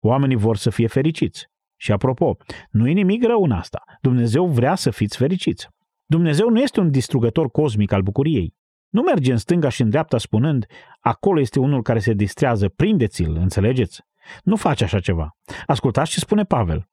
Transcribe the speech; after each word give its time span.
Oamenii 0.00 0.36
vor 0.36 0.56
să 0.56 0.70
fie 0.70 0.86
fericiți. 0.86 1.46
Și 1.76 1.92
apropo, 1.92 2.36
nu 2.70 2.88
e 2.88 2.92
nimic 2.92 3.24
rău 3.24 3.42
în 3.42 3.50
asta. 3.50 3.82
Dumnezeu 4.00 4.46
vrea 4.46 4.74
să 4.74 4.90
fiți 4.90 5.16
fericiți. 5.16 5.68
Dumnezeu 6.06 6.48
nu 6.48 6.60
este 6.60 6.80
un 6.80 6.90
distrugător 6.90 7.50
cosmic 7.50 7.92
al 7.92 8.02
bucuriei. 8.02 8.54
Nu 8.88 9.02
merge 9.02 9.32
în 9.32 9.38
stânga 9.38 9.68
și 9.68 9.82
în 9.82 9.90
dreapta 9.90 10.18
spunând, 10.18 10.66
acolo 11.00 11.40
este 11.40 11.60
unul 11.60 11.82
care 11.82 11.98
se 11.98 12.12
distrează, 12.12 12.68
prindeți-l, 12.68 13.36
înțelegeți? 13.36 14.02
Nu 14.42 14.56
face 14.56 14.84
așa 14.84 15.00
ceva. 15.00 15.36
Ascultați 15.66 16.10
ce 16.10 16.18
spune 16.18 16.44
Pavel. 16.44 16.88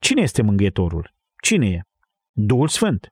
Cine 0.00 0.22
este 0.22 0.42
mângâietorul? 0.42 1.14
Cine 1.42 1.66
e? 1.66 1.80
Duhul 2.32 2.68
Sfânt. 2.68 3.08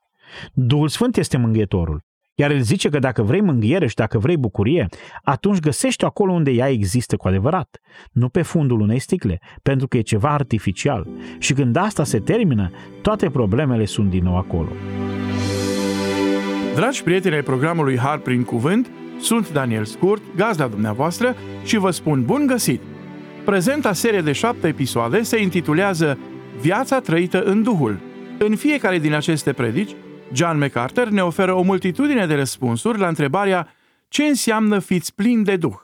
Duhul 0.53 0.89
Sfânt 0.89 1.17
este 1.17 1.37
mângâietorul. 1.37 2.05
Iar 2.39 2.51
el 2.51 2.61
zice 2.61 2.89
că 2.89 2.99
dacă 2.99 3.23
vrei 3.23 3.41
mângâiere 3.41 3.87
și 3.87 3.95
dacă 3.95 4.19
vrei 4.19 4.37
bucurie, 4.37 4.89
atunci 5.23 5.61
găsește 5.61 6.05
acolo 6.05 6.33
unde 6.33 6.51
ea 6.51 6.69
există 6.69 7.17
cu 7.17 7.29
adevărat, 7.29 7.81
nu 8.13 8.29
pe 8.29 8.43
fundul 8.43 8.81
unei 8.81 8.99
sticle, 8.99 9.41
pentru 9.63 9.89
că 9.89 9.97
e 9.97 10.01
ceva 10.01 10.31
artificial. 10.31 11.09
Și 11.39 11.53
când 11.53 11.77
asta 11.77 12.05
se 12.05 12.19
termină, 12.19 12.71
toate 13.03 13.31
problemele 13.31 13.85
sunt 13.85 14.11
din 14.11 14.23
nou 14.25 14.37
acolo. 14.37 14.69
Dragi 16.75 17.03
prieteni 17.03 17.35
ai 17.35 17.43
programului 17.43 17.99
Har 17.99 18.19
prin 18.19 18.43
Cuvânt, 18.43 18.91
sunt 19.21 19.53
Daniel 19.53 19.85
Scurt, 19.85 20.23
gazda 20.37 20.67
dumneavoastră 20.67 21.35
și 21.65 21.77
vă 21.77 21.91
spun 21.91 22.25
bun 22.25 22.47
găsit! 22.47 22.81
Prezenta 23.45 23.93
serie 23.93 24.21
de 24.21 24.33
șapte 24.33 24.69
episoade 24.69 25.23
se 25.23 25.43
intitulează 25.43 26.19
Viața 26.61 27.01
trăită 27.01 27.43
în 27.43 27.63
Duhul. 27.63 28.01
În 28.39 28.57
fiecare 28.57 28.99
din 28.99 29.15
aceste 29.15 29.53
predici, 29.53 29.95
John 30.33 30.59
MacArthur 30.59 31.09
ne 31.09 31.23
oferă 31.25 31.53
o 31.53 31.63
multitudine 31.63 32.27
de 32.27 32.35
răspunsuri 32.35 32.99
la 32.99 33.09
întrebarea 33.09 33.69
ce 34.09 34.25
înseamnă 34.25 34.79
fiți 34.79 35.15
plin 35.15 35.43
de 35.43 35.57
Duh. 35.57 35.75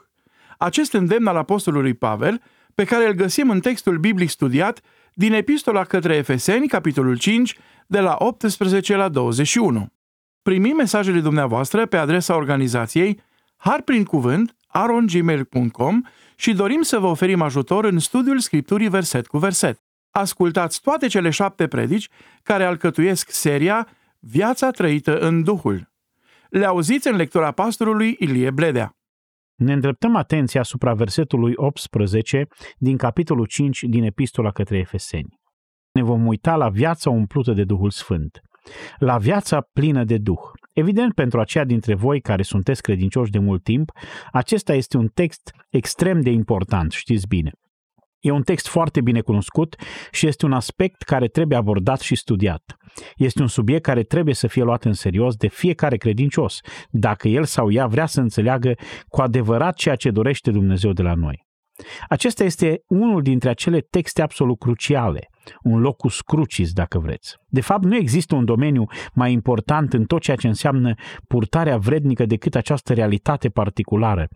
Acest 0.57 0.93
îndemn 0.93 1.27
al 1.27 1.35
Apostolului 1.35 1.93
Pavel, 1.93 2.41
pe 2.75 2.83
care 2.83 3.07
îl 3.07 3.13
găsim 3.13 3.49
în 3.49 3.59
textul 3.59 3.97
biblic 3.97 4.29
studiat 4.29 4.81
din 5.13 5.33
Epistola 5.33 5.83
către 5.83 6.15
Efeseni, 6.15 6.67
capitolul 6.67 7.17
5, 7.17 7.57
de 7.87 7.99
la 7.99 8.15
18 8.19 8.95
la 8.95 9.09
21. 9.09 9.87
Primim 10.41 10.75
mesajele 10.75 11.19
dumneavoastră 11.19 11.85
pe 11.85 11.97
adresa 11.97 12.35
organizației 12.35 13.19
har 13.55 13.81
prin 13.81 14.03
cuvânt 14.03 14.55
arongmail.com 14.67 16.01
și 16.35 16.53
dorim 16.53 16.81
să 16.81 16.97
vă 16.99 17.07
oferim 17.07 17.41
ajutor 17.41 17.85
în 17.85 17.99
studiul 17.99 18.39
Scripturii 18.39 18.89
verset 18.89 19.27
cu 19.27 19.37
verset. 19.37 19.81
Ascultați 20.11 20.81
toate 20.81 21.07
cele 21.07 21.29
șapte 21.29 21.67
predici 21.67 22.09
care 22.43 22.63
alcătuiesc 22.63 23.31
seria 23.31 23.87
Viața 24.25 24.71
trăită 24.71 25.17
în 25.19 25.43
Duhul. 25.43 25.91
Le 26.49 26.65
auziți 26.65 27.07
în 27.07 27.15
lectura 27.15 27.51
pastorului 27.51 28.15
Ilie 28.19 28.51
Bledea. 28.51 28.91
Ne 29.55 29.73
îndreptăm 29.73 30.15
atenția 30.15 30.59
asupra 30.61 30.93
versetului 30.93 31.53
18 31.55 32.47
din 32.77 32.97
capitolul 32.97 33.45
5 33.45 33.79
din 33.81 34.03
Epistola 34.03 34.51
către 34.51 34.77
Efeseni. 34.77 35.39
Ne 35.91 36.03
vom 36.03 36.25
uita 36.25 36.55
la 36.55 36.69
viața 36.69 37.09
umplută 37.09 37.53
de 37.53 37.63
Duhul 37.63 37.89
Sfânt, 37.89 38.41
la 38.97 39.17
viața 39.17 39.61
plină 39.73 40.03
de 40.03 40.17
Duh. 40.17 40.41
Evident, 40.73 41.13
pentru 41.13 41.39
aceia 41.39 41.63
dintre 41.63 41.95
voi 41.95 42.21
care 42.21 42.41
sunteți 42.41 42.81
credincioși 42.81 43.31
de 43.31 43.39
mult 43.39 43.63
timp, 43.63 43.91
acesta 44.31 44.73
este 44.73 44.97
un 44.97 45.07
text 45.07 45.51
extrem 45.69 46.21
de 46.21 46.29
important, 46.29 46.91
știți 46.91 47.27
bine. 47.27 47.51
E 48.23 48.31
un 48.31 48.41
text 48.41 48.67
foarte 48.67 49.01
bine 49.01 49.21
cunoscut 49.21 49.75
și 50.11 50.27
este 50.27 50.45
un 50.45 50.53
aspect 50.53 51.01
care 51.01 51.27
trebuie 51.27 51.57
abordat 51.57 51.99
și 51.99 52.15
studiat. 52.15 52.77
Este 53.15 53.41
un 53.41 53.47
subiect 53.47 53.83
care 53.83 54.03
trebuie 54.03 54.33
să 54.33 54.47
fie 54.47 54.63
luat 54.63 54.83
în 54.83 54.93
serios 54.93 55.35
de 55.35 55.47
fiecare 55.47 55.97
credincios, 55.97 56.59
dacă 56.89 57.27
el 57.27 57.43
sau 57.43 57.71
ea 57.71 57.87
vrea 57.87 58.05
să 58.05 58.21
înțeleagă 58.21 58.73
cu 59.07 59.21
adevărat 59.21 59.75
ceea 59.75 59.95
ce 59.95 60.11
dorește 60.11 60.51
Dumnezeu 60.51 60.91
de 60.91 61.01
la 61.01 61.13
noi. 61.13 61.45
Acesta 62.09 62.43
este 62.43 62.83
unul 62.87 63.21
dintre 63.21 63.49
acele 63.49 63.79
texte 63.79 64.21
absolut 64.21 64.59
cruciale, 64.59 65.29
un 65.63 65.79
locus 65.79 66.21
crucis, 66.21 66.73
dacă 66.73 66.99
vreți. 66.99 67.35
De 67.47 67.61
fapt, 67.61 67.83
nu 67.83 67.95
există 67.95 68.35
un 68.35 68.45
domeniu 68.45 68.85
mai 69.13 69.31
important 69.31 69.93
în 69.93 70.05
tot 70.05 70.21
ceea 70.21 70.37
ce 70.37 70.47
înseamnă 70.47 70.93
purtarea 71.27 71.77
vrednică 71.77 72.25
decât 72.25 72.55
această 72.55 72.93
realitate 72.93 73.49
particulară. 73.49 74.27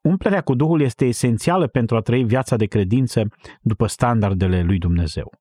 Umplerea 0.00 0.40
cu 0.40 0.54
Duhul 0.54 0.80
este 0.80 1.04
esențială 1.04 1.66
pentru 1.66 1.96
a 1.96 2.00
trăi 2.00 2.24
viața 2.24 2.56
de 2.56 2.66
credință 2.66 3.22
după 3.60 3.86
standardele 3.86 4.62
lui 4.62 4.78
Dumnezeu. 4.78 5.32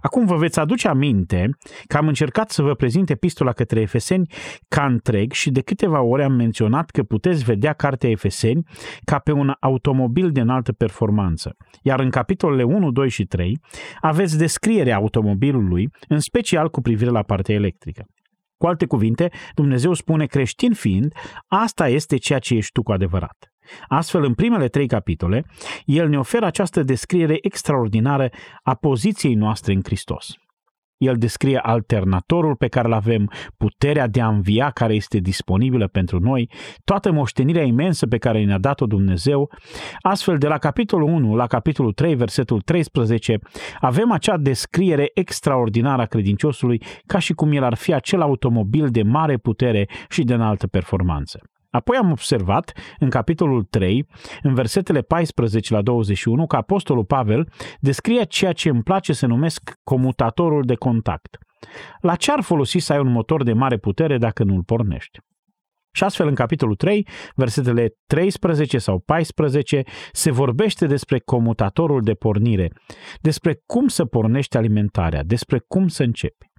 Acum 0.00 0.26
vă 0.26 0.36
veți 0.36 0.60
aduce 0.60 0.88
aminte 0.88 1.48
că 1.86 1.96
am 1.96 2.08
încercat 2.08 2.50
să 2.50 2.62
vă 2.62 2.74
prezint 2.74 3.10
epistola 3.10 3.52
către 3.52 3.80
Efeseni 3.80 4.32
ca 4.68 4.84
întreg 4.84 5.32
și 5.32 5.50
de 5.50 5.60
câteva 5.60 6.02
ore 6.02 6.24
am 6.24 6.32
menționat 6.32 6.90
că 6.90 7.02
puteți 7.02 7.44
vedea 7.44 7.72
cartea 7.72 8.10
Efeseni 8.10 8.62
ca 9.04 9.18
pe 9.18 9.32
un 9.32 9.52
automobil 9.60 10.30
de 10.30 10.40
înaltă 10.40 10.72
performanță. 10.72 11.56
Iar 11.82 12.00
în 12.00 12.10
capitolele 12.10 12.62
1, 12.62 12.90
2 12.90 13.08
și 13.08 13.24
3 13.24 13.58
aveți 14.00 14.38
descrierea 14.38 14.96
automobilului, 14.96 15.88
în 16.08 16.20
special 16.20 16.68
cu 16.70 16.80
privire 16.80 17.10
la 17.10 17.22
partea 17.22 17.54
electrică. 17.54 18.04
Cu 18.56 18.66
alte 18.66 18.86
cuvinte, 18.86 19.28
Dumnezeu 19.54 19.92
spune 19.92 20.26
creștin 20.26 20.72
fiind, 20.72 21.12
asta 21.46 21.88
este 21.88 22.16
ceea 22.16 22.38
ce 22.38 22.54
ești 22.54 22.72
tu 22.72 22.82
cu 22.82 22.92
adevărat. 22.92 23.51
Astfel, 23.88 24.24
în 24.24 24.34
primele 24.34 24.68
trei 24.68 24.86
capitole, 24.86 25.44
el 25.84 26.08
ne 26.08 26.18
oferă 26.18 26.46
această 26.46 26.82
descriere 26.82 27.38
extraordinară 27.40 28.30
a 28.62 28.74
poziției 28.74 29.34
noastre 29.34 29.72
în 29.72 29.80
Hristos. 29.84 30.36
El 31.02 31.16
descrie 31.16 31.58
alternatorul 31.58 32.56
pe 32.56 32.68
care 32.68 32.86
îl 32.86 32.92
avem, 32.92 33.30
puterea 33.56 34.06
de 34.06 34.20
a 34.20 34.28
învia 34.28 34.70
care 34.70 34.94
este 34.94 35.18
disponibilă 35.18 35.86
pentru 35.86 36.18
noi, 36.18 36.50
toată 36.84 37.12
moștenirea 37.12 37.62
imensă 37.62 38.06
pe 38.06 38.18
care 38.18 38.44
ne-a 38.44 38.58
dat-o 38.58 38.86
Dumnezeu. 38.86 39.50
Astfel, 40.00 40.38
de 40.38 40.46
la 40.46 40.58
capitolul 40.58 41.08
1 41.08 41.34
la 41.34 41.46
capitolul 41.46 41.92
3, 41.92 42.14
versetul 42.14 42.60
13, 42.60 43.38
avem 43.80 44.10
acea 44.10 44.36
descriere 44.36 45.10
extraordinară 45.14 46.02
a 46.02 46.06
credinciosului 46.06 46.82
ca 47.06 47.18
și 47.18 47.32
cum 47.32 47.52
el 47.52 47.62
ar 47.64 47.74
fi 47.74 47.94
acel 47.94 48.20
automobil 48.20 48.88
de 48.88 49.02
mare 49.02 49.36
putere 49.36 49.88
și 50.08 50.22
de 50.22 50.34
înaltă 50.34 50.66
performanță. 50.66 51.40
Apoi 51.72 51.96
am 51.96 52.10
observat 52.10 52.72
în 52.98 53.10
capitolul 53.10 53.64
3, 53.64 54.06
în 54.42 54.54
versetele 54.54 55.00
14 55.00 55.74
la 55.74 55.82
21, 55.82 56.46
că 56.46 56.56
Apostolul 56.56 57.04
Pavel 57.04 57.48
descrie 57.80 58.24
ceea 58.24 58.52
ce 58.52 58.68
îmi 58.68 58.82
place 58.82 59.12
să 59.12 59.26
numesc 59.26 59.72
comutatorul 59.82 60.62
de 60.64 60.74
contact. 60.74 61.38
La 62.00 62.16
ce 62.16 62.32
ar 62.32 62.42
folosi 62.42 62.78
să 62.78 62.92
ai 62.92 62.98
un 62.98 63.12
motor 63.12 63.42
de 63.42 63.52
mare 63.52 63.76
putere 63.76 64.18
dacă 64.18 64.44
nu 64.44 64.54
îl 64.54 64.62
pornești? 64.62 65.18
Și 65.94 66.04
astfel, 66.04 66.28
în 66.28 66.34
capitolul 66.34 66.74
3, 66.74 67.08
versetele 67.34 67.88
13 68.06 68.78
sau 68.78 68.98
14, 68.98 69.82
se 70.12 70.30
vorbește 70.30 70.86
despre 70.86 71.18
comutatorul 71.18 72.00
de 72.02 72.12
pornire, 72.12 72.72
despre 73.20 73.62
cum 73.66 73.88
să 73.88 74.04
pornești 74.04 74.56
alimentarea, 74.56 75.22
despre 75.22 75.58
cum 75.66 75.88
să 75.88 76.02
începi. 76.02 76.51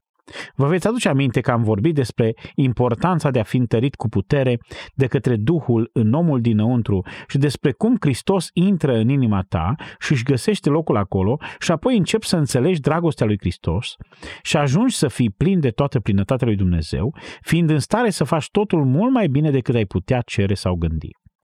Vă 0.56 0.68
veți 0.68 0.88
aduce 0.88 1.10
aminte 1.10 1.42
că 1.42 1.52
am 1.52 1.64
vorbit 1.64 1.96
despre 1.96 2.34
importanța 2.56 3.30
de 3.30 3.40
a 3.40 3.44
fi 3.44 3.58
întărit 3.58 3.96
cu 3.96 4.10
putere 4.10 4.60
de 4.94 5.08
către 5.08 5.36
Duhul 5.36 5.90
în 5.94 6.14
omul 6.14 6.42
dinăuntru 6.42 7.06
și 7.28 7.38
despre 7.38 7.72
cum 7.72 7.98
Hristos 8.00 8.50
intră 8.54 8.96
în 8.96 9.10
inima 9.10 9.42
ta 9.50 9.76
și 10.00 10.12
își 10.12 10.24
găsește 10.24 10.70
locul 10.70 10.98
acolo 10.98 11.38
și 11.60 11.72
apoi 11.72 11.98
începi 11.98 12.28
să 12.28 12.38
înțelegi 12.38 12.80
dragostea 12.80 13.26
lui 13.26 13.38
Hristos 13.40 13.96
și 14.42 14.58
ajungi 14.58 14.96
să 14.96 15.08
fii 15.08 15.30
plin 15.30 15.60
de 15.60 15.70
toată 15.70 16.00
plinătatea 16.00 16.48
lui 16.48 16.56
Dumnezeu, 16.56 17.16
fiind 17.42 17.70
în 17.70 17.80
stare 17.80 18.10
să 18.10 18.24
faci 18.24 18.50
totul 18.50 18.86
mult 18.86 19.12
mai 19.12 19.28
bine 19.28 19.52
decât 19.52 19.76
ai 19.76 19.86
putea 19.86 20.22
cere 20.22 20.54
sau 20.54 20.76
gândi. 20.76 21.10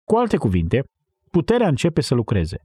Cu 0.04 0.16
alte 0.16 0.36
cuvinte, 0.36 0.84
puterea 1.30 1.68
începe 1.68 2.00
să 2.00 2.14
lucreze, 2.14 2.64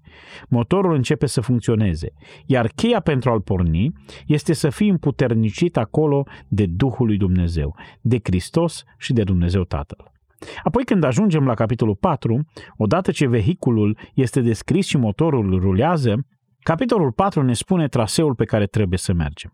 motorul 0.50 0.94
începe 0.94 1.26
să 1.26 1.42
funcționeze, 1.42 2.14
iar 2.46 2.68
cheia 2.68 3.00
pentru 3.00 3.30
a-l 3.30 3.42
porni 3.42 3.92
este 4.28 4.54
să 4.54 4.70
fii 4.70 4.90
împuternicit 4.90 5.78
acolo 5.78 6.24
de 6.48 6.66
Duhul 6.66 7.06
lui 7.06 7.18
Dumnezeu, 7.18 7.76
de 8.02 8.20
Hristos 8.24 8.84
și 8.98 9.14
de 9.14 9.24
Dumnezeu 9.24 9.64
Tatăl. 9.64 10.12
Apoi 10.64 10.84
când 10.84 11.04
ajungem 11.04 11.46
la 11.46 11.54
capitolul 11.54 11.96
4, 11.96 12.46
odată 12.78 13.12
ce 13.12 13.28
vehiculul 13.28 13.98
este 14.14 14.42
descris 14.42 14.88
și 14.88 14.98
motorul 14.98 15.60
rulează, 15.60 16.26
capitolul 16.60 17.12
4 17.12 17.42
ne 17.42 17.54
spune 17.54 17.88
traseul 17.88 18.36
pe 18.36 18.46
care 18.46 18.66
trebuie 18.66 19.00
să 19.00 19.14
mergem. 19.14 19.54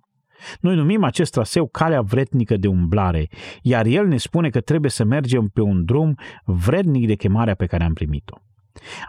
Noi 0.59 0.75
numim 0.75 1.03
acest 1.03 1.31
traseu 1.31 1.67
calea 1.67 2.01
vrednică 2.01 2.57
de 2.57 2.67
umblare, 2.67 3.27
iar 3.61 3.85
el 3.85 4.07
ne 4.07 4.17
spune 4.17 4.49
că 4.49 4.61
trebuie 4.61 4.91
să 4.91 5.03
mergem 5.03 5.47
pe 5.47 5.61
un 5.61 5.85
drum 5.85 6.15
vrednic 6.45 7.07
de 7.07 7.15
chemarea 7.15 7.55
pe 7.55 7.65
care 7.65 7.83
am 7.83 7.93
primit-o. 7.93 8.37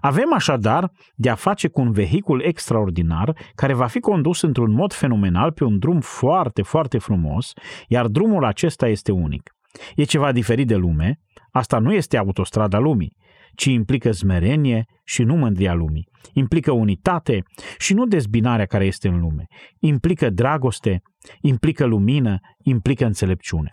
Avem 0.00 0.32
așadar 0.34 0.92
de 1.14 1.28
a 1.28 1.34
face 1.34 1.68
cu 1.68 1.80
un 1.80 1.92
vehicul 1.92 2.42
extraordinar 2.42 3.36
care 3.54 3.74
va 3.74 3.86
fi 3.86 4.00
condus 4.00 4.42
într-un 4.42 4.72
mod 4.72 4.92
fenomenal 4.92 5.52
pe 5.52 5.64
un 5.64 5.78
drum 5.78 6.00
foarte, 6.00 6.62
foarte 6.62 6.98
frumos, 6.98 7.52
iar 7.88 8.06
drumul 8.06 8.44
acesta 8.44 8.88
este 8.88 9.12
unic. 9.12 9.50
E 9.94 10.04
ceva 10.04 10.32
diferit 10.32 10.66
de 10.66 10.76
lume, 10.76 11.18
asta 11.50 11.78
nu 11.78 11.92
este 11.92 12.16
autostrada 12.16 12.78
lumii, 12.78 13.16
ci 13.54 13.64
implică 13.64 14.10
zmerenie 14.10 14.84
și 15.04 15.22
nu 15.22 15.36
mândria 15.36 15.74
lumii. 15.74 16.08
Implică 16.32 16.72
unitate 16.72 17.42
și 17.78 17.94
nu 17.94 18.06
dezbinarea 18.06 18.66
care 18.66 18.84
este 18.84 19.08
în 19.08 19.20
lume. 19.20 19.44
Implică 19.78 20.30
dragoste, 20.30 21.02
implică 21.40 21.84
lumină, 21.84 22.38
implică 22.62 23.04
înțelepciune. 23.04 23.70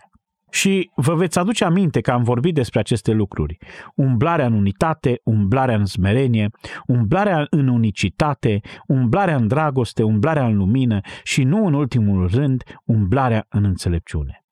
Și 0.50 0.90
vă 0.94 1.14
veți 1.14 1.38
aduce 1.38 1.64
aminte 1.64 2.00
că 2.00 2.10
am 2.10 2.22
vorbit 2.22 2.54
despre 2.54 2.80
aceste 2.80 3.12
lucruri. 3.12 3.58
Umblarea 3.94 4.46
în 4.46 4.52
unitate, 4.52 5.20
umblarea 5.24 5.76
în 5.76 5.84
smerenie, 5.84 6.50
umblarea 6.86 7.46
în 7.50 7.68
unicitate, 7.68 8.60
umblarea 8.86 9.36
în 9.36 9.48
dragoste, 9.48 10.02
umblarea 10.02 10.46
în 10.46 10.56
lumină 10.56 11.00
și 11.22 11.42
nu 11.42 11.66
în 11.66 11.74
ultimul 11.74 12.28
rând, 12.28 12.62
umblarea 12.84 13.46
în 13.48 13.64
înțelepciune. 13.64 14.42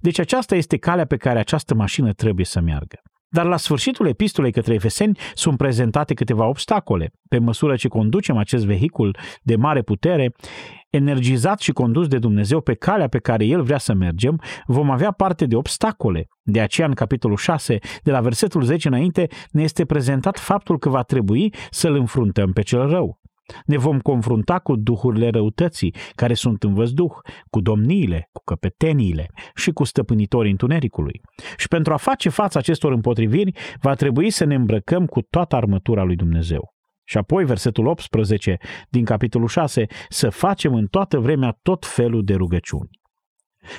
Deci 0.00 0.18
aceasta 0.18 0.54
este 0.54 0.76
calea 0.76 1.06
pe 1.06 1.16
care 1.16 1.38
această 1.38 1.74
mașină 1.74 2.12
trebuie 2.12 2.44
să 2.44 2.60
meargă. 2.60 3.02
Dar 3.28 3.46
la 3.46 3.56
sfârșitul 3.56 4.06
epistolei 4.06 4.52
către 4.52 4.74
Efeseni 4.74 5.18
sunt 5.34 5.56
prezentate 5.56 6.14
câteva 6.14 6.46
obstacole. 6.46 7.12
Pe 7.28 7.38
măsură 7.38 7.76
ce 7.76 7.88
conducem 7.88 8.36
acest 8.36 8.64
vehicul 8.64 9.16
de 9.42 9.56
mare 9.56 9.82
putere, 9.82 10.32
energizat 10.92 11.60
și 11.60 11.72
condus 11.72 12.08
de 12.08 12.18
Dumnezeu 12.18 12.60
pe 12.60 12.74
calea 12.74 13.08
pe 13.08 13.18
care 13.18 13.44
El 13.44 13.62
vrea 13.62 13.78
să 13.78 13.94
mergem, 13.94 14.40
vom 14.66 14.90
avea 14.90 15.10
parte 15.10 15.46
de 15.46 15.56
obstacole. 15.56 16.26
De 16.42 16.60
aceea, 16.60 16.86
în 16.86 16.94
capitolul 16.94 17.36
6, 17.36 17.78
de 18.02 18.10
la 18.10 18.20
versetul 18.20 18.62
10 18.62 18.88
înainte, 18.88 19.26
ne 19.50 19.62
este 19.62 19.84
prezentat 19.84 20.38
faptul 20.38 20.78
că 20.78 20.88
va 20.88 21.02
trebui 21.02 21.54
să-L 21.70 21.94
înfruntăm 21.94 22.52
pe 22.52 22.62
cel 22.62 22.88
rău. 22.88 23.20
Ne 23.66 23.76
vom 23.76 24.00
confrunta 24.00 24.58
cu 24.58 24.76
duhurile 24.76 25.28
răutății, 25.28 25.94
care 26.14 26.34
sunt 26.34 26.62
în 26.62 26.74
văzduh, 26.74 27.12
cu 27.50 27.60
domniile, 27.60 28.28
cu 28.32 28.42
căpeteniile 28.44 29.26
și 29.54 29.70
cu 29.70 29.84
stăpânitorii 29.84 30.50
întunericului. 30.50 31.20
Și 31.56 31.68
pentru 31.68 31.92
a 31.92 31.96
face 31.96 32.28
față 32.28 32.58
acestor 32.58 32.92
împotriviri, 32.92 33.52
va 33.80 33.94
trebui 33.94 34.30
să 34.30 34.44
ne 34.44 34.54
îmbrăcăm 34.54 35.06
cu 35.06 35.20
toată 35.20 35.56
armătura 35.56 36.02
lui 36.02 36.16
Dumnezeu. 36.16 36.74
Și 37.04 37.18
apoi, 37.18 37.44
versetul 37.44 37.86
18 37.86 38.56
din 38.88 39.04
capitolul 39.04 39.48
6, 39.48 39.86
să 40.08 40.28
facem 40.30 40.74
în 40.74 40.86
toată 40.86 41.18
vremea 41.18 41.58
tot 41.62 41.86
felul 41.86 42.24
de 42.24 42.34
rugăciuni. 42.34 43.00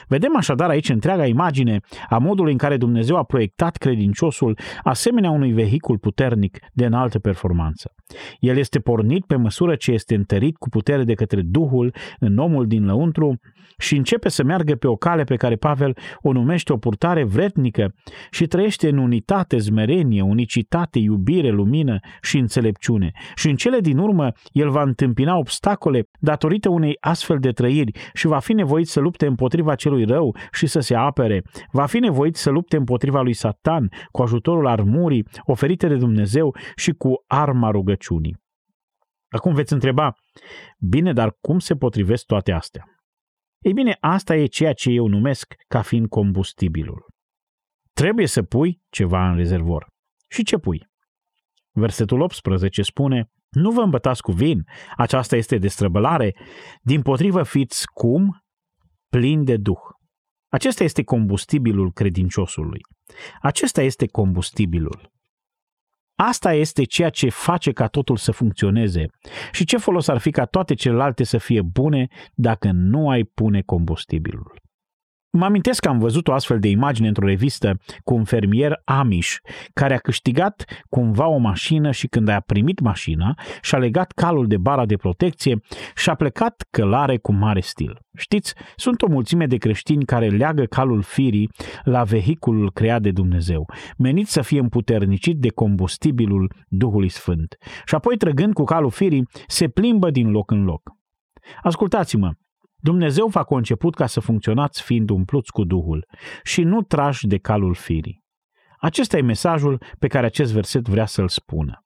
Vedem 0.07 0.35
așadar 0.35 0.69
aici 0.69 0.89
întreaga 0.89 1.25
imagine 1.25 1.79
a 2.09 2.17
modului 2.17 2.51
în 2.51 2.57
care 2.57 2.77
Dumnezeu 2.77 3.17
a 3.17 3.23
proiectat 3.23 3.77
credinciosul 3.77 4.57
asemenea 4.83 5.29
unui 5.29 5.51
vehicul 5.51 5.97
puternic 5.97 6.57
de 6.73 6.85
înaltă 6.85 7.19
performanță. 7.19 7.93
El 8.39 8.57
este 8.57 8.79
pornit 8.79 9.25
pe 9.25 9.35
măsură 9.35 9.75
ce 9.75 9.91
este 9.91 10.15
întărit 10.15 10.57
cu 10.57 10.69
putere 10.69 11.03
de 11.03 11.13
către 11.13 11.41
Duhul 11.41 11.95
în 12.19 12.37
omul 12.37 12.67
din 12.67 12.85
lăuntru 12.85 13.39
și 13.77 13.95
începe 13.95 14.29
să 14.29 14.43
meargă 14.43 14.75
pe 14.75 14.87
o 14.87 14.95
cale 14.95 15.23
pe 15.23 15.35
care 15.35 15.55
Pavel 15.55 15.97
o 16.21 16.31
numește 16.31 16.73
o 16.73 16.77
purtare 16.77 17.23
vretnică 17.23 17.93
și 18.31 18.47
trăiește 18.47 18.89
în 18.89 18.97
unitate, 18.97 19.57
zmerenie, 19.57 20.21
unicitate, 20.21 20.99
iubire, 20.99 21.49
lumină 21.49 21.99
și 22.21 22.37
înțelepciune. 22.37 23.11
Și 23.35 23.49
în 23.49 23.55
cele 23.55 23.79
din 23.79 23.97
urmă 23.97 24.31
el 24.51 24.69
va 24.69 24.81
întâmpina 24.81 25.37
obstacole 25.37 26.09
datorită 26.19 26.69
unei 26.69 26.97
astfel 26.99 27.37
de 27.39 27.51
trăiri 27.51 27.91
și 28.13 28.27
va 28.27 28.39
fi 28.39 28.53
nevoit 28.53 28.87
să 28.87 28.99
lupte 28.99 29.25
împotriva 29.25 29.75
celui 29.75 30.05
rău 30.05 30.35
și 30.51 30.67
să 30.67 30.79
se 30.79 30.95
apere. 30.95 31.43
Va 31.71 31.85
fi 31.85 31.99
nevoit 31.99 32.35
să 32.35 32.49
lupte 32.49 32.77
împotriva 32.77 33.21
lui 33.21 33.33
Satan 33.33 33.89
cu 34.11 34.21
ajutorul 34.21 34.67
armurii 34.67 35.27
oferite 35.45 35.87
de 35.87 35.95
Dumnezeu 35.95 36.55
și 36.75 36.91
cu 36.91 37.23
arma 37.27 37.69
rugăciunii. 37.69 38.41
Acum 39.29 39.53
veți 39.53 39.73
întreba, 39.73 40.15
bine, 40.79 41.13
dar 41.13 41.37
cum 41.41 41.59
se 41.59 41.75
potrivesc 41.75 42.25
toate 42.25 42.51
astea? 42.51 42.92
Ei 43.63 43.73
bine, 43.73 43.97
asta 43.99 44.35
e 44.35 44.45
ceea 44.45 44.73
ce 44.73 44.89
eu 44.89 45.07
numesc 45.07 45.53
ca 45.67 45.81
fiind 45.81 46.07
combustibilul. 46.07 47.05
Trebuie 47.93 48.27
să 48.27 48.43
pui 48.43 48.81
ceva 48.89 49.29
în 49.29 49.35
rezervor. 49.35 49.87
Și 50.29 50.43
ce 50.43 50.57
pui? 50.57 50.87
Versetul 51.71 52.21
18 52.21 52.81
spune, 52.81 53.31
nu 53.49 53.71
vă 53.71 53.81
îmbătați 53.81 54.21
cu 54.21 54.31
vin, 54.31 54.63
aceasta 54.95 55.35
este 55.35 55.57
destrăbălare, 55.57 56.35
din 56.81 57.01
potrivă 57.01 57.43
fiți 57.43 57.87
cum? 57.87 58.43
Plin 59.09 59.43
de 59.43 59.57
Duh. 59.57 59.81
Acesta 60.47 60.83
este 60.83 61.03
combustibilul 61.03 61.91
credinciosului. 61.91 62.81
Acesta 63.41 63.81
este 63.81 64.07
combustibilul. 64.07 65.12
Asta 66.15 66.53
este 66.53 66.83
ceea 66.83 67.09
ce 67.09 67.29
face 67.29 67.71
ca 67.71 67.87
totul 67.87 68.17
să 68.17 68.31
funcționeze. 68.31 69.05
Și 69.51 69.65
ce 69.65 69.77
folos 69.77 70.07
ar 70.07 70.17
fi 70.17 70.31
ca 70.31 70.45
toate 70.45 70.73
celelalte 70.73 71.23
să 71.23 71.37
fie 71.37 71.61
bune 71.61 72.07
dacă 72.33 72.71
nu 72.73 73.09
ai 73.09 73.23
pune 73.23 73.61
combustibilul? 73.61 74.62
Mă 75.37 75.45
amintesc 75.45 75.81
că 75.81 75.87
am 75.87 75.99
văzut 75.99 76.27
o 76.27 76.33
astfel 76.33 76.59
de 76.59 76.67
imagine 76.67 77.07
într-o 77.07 77.25
revistă 77.25 77.77
cu 78.03 78.13
un 78.13 78.23
fermier 78.23 78.81
Amish 78.83 79.35
care 79.73 79.93
a 79.93 79.97
câștigat 79.97 80.65
cumva 80.89 81.27
o 81.27 81.37
mașină 81.37 81.91
și 81.91 82.07
când 82.07 82.27
a 82.27 82.39
primit 82.39 82.79
mașina 82.79 83.33
și-a 83.61 83.77
legat 83.77 84.11
calul 84.11 84.47
de 84.47 84.57
bara 84.57 84.85
de 84.85 84.95
protecție 84.95 85.59
și 85.95 86.09
a 86.09 86.15
plecat 86.15 86.65
călare 86.69 87.17
cu 87.17 87.33
mare 87.33 87.59
stil. 87.59 87.99
Știți, 88.17 88.53
sunt 88.75 89.01
o 89.01 89.07
mulțime 89.07 89.45
de 89.45 89.57
creștini 89.57 90.05
care 90.05 90.29
leagă 90.29 90.63
calul 90.63 91.01
firii 91.01 91.49
la 91.83 92.03
vehiculul 92.03 92.71
creat 92.71 93.01
de 93.01 93.11
Dumnezeu, 93.11 93.65
menit 93.97 94.27
să 94.27 94.41
fie 94.41 94.59
împuternicit 94.59 95.37
de 95.39 95.49
combustibilul 95.49 96.53
Duhului 96.67 97.09
Sfânt. 97.09 97.57
Și 97.85 97.95
apoi, 97.95 98.17
trăgând 98.17 98.53
cu 98.53 98.63
calul 98.63 98.91
firii, 98.91 99.27
se 99.47 99.67
plimbă 99.67 100.09
din 100.09 100.29
loc 100.29 100.51
în 100.51 100.63
loc. 100.63 100.81
Ascultați-mă, 101.61 102.31
Dumnezeu 102.83 103.27
v-a 103.27 103.43
conceput 103.43 103.95
ca 103.95 104.05
să 104.05 104.19
funcționați 104.19 104.81
fiind 104.81 105.09
umpluți 105.09 105.51
cu 105.51 105.63
Duhul 105.63 106.05
și 106.43 106.63
nu 106.63 106.81
trași 106.81 107.27
de 107.27 107.37
calul 107.37 107.73
firii. 107.73 108.23
Acesta 108.77 109.17
e 109.17 109.21
mesajul 109.21 109.83
pe 109.99 110.07
care 110.07 110.25
acest 110.25 110.53
verset 110.53 110.87
vrea 110.87 111.05
să-l 111.05 111.27
spună. 111.27 111.85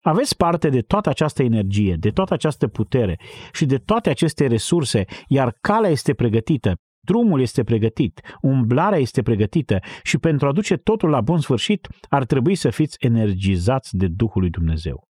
Aveți 0.00 0.36
parte 0.36 0.68
de 0.68 0.80
toată 0.80 1.08
această 1.08 1.42
energie, 1.42 1.96
de 1.98 2.10
toată 2.10 2.34
această 2.34 2.68
putere 2.68 3.20
și 3.52 3.66
de 3.66 3.76
toate 3.76 4.10
aceste 4.10 4.46
resurse, 4.46 5.04
iar 5.26 5.56
calea 5.60 5.90
este 5.90 6.14
pregătită, 6.14 6.74
drumul 7.00 7.40
este 7.40 7.64
pregătit, 7.64 8.20
umblarea 8.40 8.98
este 8.98 9.22
pregătită 9.22 9.78
și 10.02 10.18
pentru 10.18 10.48
a 10.48 10.52
duce 10.52 10.76
totul 10.76 11.08
la 11.08 11.20
bun 11.20 11.38
sfârșit 11.38 11.88
ar 12.08 12.24
trebui 12.24 12.54
să 12.54 12.70
fiți 12.70 12.96
energizați 13.00 13.96
de 13.96 14.06
Duhul 14.06 14.40
lui 14.40 14.50
Dumnezeu. 14.50 15.07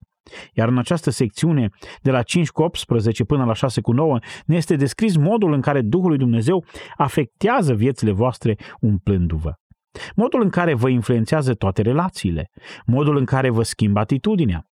Iar 0.53 0.67
în 0.67 0.77
această 0.77 1.09
secțiune, 1.09 1.69
de 2.01 2.11
la 2.11 2.21
5 2.21 2.49
cu 2.49 2.61
18 2.61 3.23
până 3.23 3.45
la 3.45 3.53
6 3.53 3.81
cu 3.81 3.91
9, 3.91 4.19
ne 4.45 4.55
este 4.55 4.75
descris 4.75 5.15
modul 5.15 5.53
în 5.53 5.61
care 5.61 5.81
Duhul 5.81 6.07
lui 6.09 6.17
Dumnezeu 6.17 6.65
afectează 6.95 7.73
viețile 7.73 8.11
voastre 8.11 8.55
umplându-vă. 8.79 9.51
Modul 10.15 10.41
în 10.41 10.49
care 10.49 10.73
vă 10.73 10.89
influențează 10.89 11.53
toate 11.53 11.81
relațiile, 11.81 12.49
modul 12.85 13.17
în 13.17 13.25
care 13.25 13.49
vă 13.49 13.63
schimbă 13.63 13.99
atitudinea. 13.99 14.65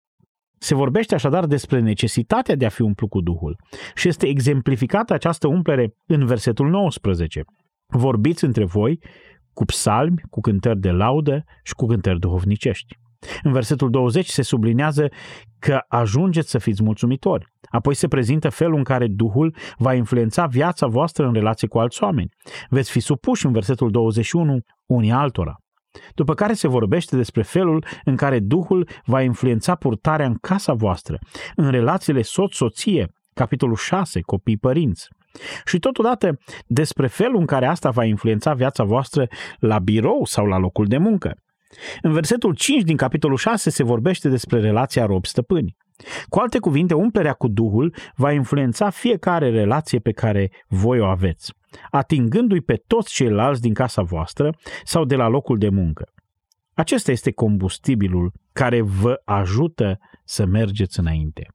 Se 0.58 0.75
vorbește 0.75 1.14
așadar 1.14 1.46
despre 1.46 1.81
necesitatea 1.81 2.55
de 2.55 2.66
a 2.66 2.69
fi 2.69 2.82
umplut 2.82 3.10
cu 3.10 3.20
Duhul 3.20 3.56
și 3.94 4.08
este 4.08 4.26
exemplificată 4.26 5.12
această 5.12 5.46
umplere 5.46 5.94
în 6.06 6.26
versetul 6.26 6.69
19. 6.69 7.44
Vorbiți 7.87 8.44
între 8.44 8.64
voi 8.64 8.98
cu 9.52 9.64
psalmi, 9.64 10.22
cu 10.31 10.40
cântări 10.40 10.81
de 10.81 10.90
laudă 10.90 11.44
și 11.62 11.75
cu 11.75 11.87
cântări 11.87 12.19
duhovnicești. 12.19 12.96
În 13.42 13.52
versetul 13.52 13.90
20 13.90 14.26
se 14.26 14.42
sublinează 14.42 15.08
că 15.58 15.80
ajungeți 15.88 16.50
să 16.50 16.58
fiți 16.58 16.82
mulțumitori. 16.82 17.46
Apoi 17.70 17.94
se 17.94 18.08
prezintă 18.08 18.48
felul 18.48 18.76
în 18.76 18.84
care 18.84 19.06
Duhul 19.06 19.56
va 19.76 19.94
influența 19.94 20.46
viața 20.46 20.86
voastră 20.86 21.26
în 21.26 21.32
relație 21.32 21.69
cu 21.69 21.79
alți 21.79 22.02
oameni. 22.02 22.31
Veți 22.69 22.91
fi 22.91 23.00
supuși 23.00 23.46
în 23.46 23.52
versetul 23.52 23.91
21 23.91 24.58
unii 24.86 25.10
altora. 25.10 25.56
După 26.14 26.34
care 26.34 26.52
se 26.52 26.69
vorbește 26.69 27.17
despre 27.17 27.43
felul 27.43 27.84
în 28.05 28.17
care 28.17 28.38
Duhul 28.38 28.88
va 29.05 29.22
influența 29.22 29.74
purtarea 29.74 30.26
în 30.26 30.34
casa 30.34 30.72
voastră, 30.72 31.19
în 31.55 31.70
relațiile 31.70 32.22
soț-soție, 32.22 33.08
capitolul 33.34 33.76
6, 33.76 34.20
copii-părinți. 34.20 35.08
Și 35.64 35.79
totodată 35.79 36.38
despre 36.67 37.06
felul 37.06 37.41
în 37.41 37.46
care 37.46 37.67
asta 37.67 37.91
va 37.91 38.05
influența 38.05 38.55
viața 38.55 38.84
voastră 38.84 39.26
la 39.58 39.79
birou 39.79 40.24
sau 40.24 40.46
la 40.46 40.58
locul 40.58 40.86
de 40.86 40.98
muncă. 40.98 41.34
În 42.02 42.12
versetul 42.12 42.55
5 42.55 42.82
din 42.82 42.96
capitolul 42.96 43.36
6 43.36 43.70
se 43.70 43.82
vorbește 43.82 44.29
despre 44.29 44.60
relația 44.60 45.06
rob-stăpâni. 45.06 45.76
Cu 46.29 46.38
alte 46.38 46.58
cuvinte, 46.58 46.94
umplerea 46.94 47.32
cu 47.32 47.48
Duhul 47.48 47.94
va 48.14 48.32
influența 48.32 48.91
fiecare 48.91 49.50
relație 49.50 49.98
pe 49.98 50.12
care 50.12 50.50
voi 50.69 51.00
o 51.00 51.05
aveți, 51.05 51.52
atingându-i 51.91 52.60
pe 52.60 52.82
toți 52.86 53.12
ceilalți 53.12 53.60
din 53.60 53.74
casa 53.74 54.02
voastră 54.02 54.55
sau 54.84 55.05
de 55.05 55.17
la 55.17 55.29
locul 55.29 55.58
de 55.58 55.69
muncă. 55.69 56.05
Acesta 56.74 57.10
este 57.10 57.32
combustibilul 57.32 58.32
care 58.52 58.81
vă 58.81 59.20
ajută 59.24 59.98
să 60.24 60.46
mergeți 60.46 60.98
înainte. 60.98 61.46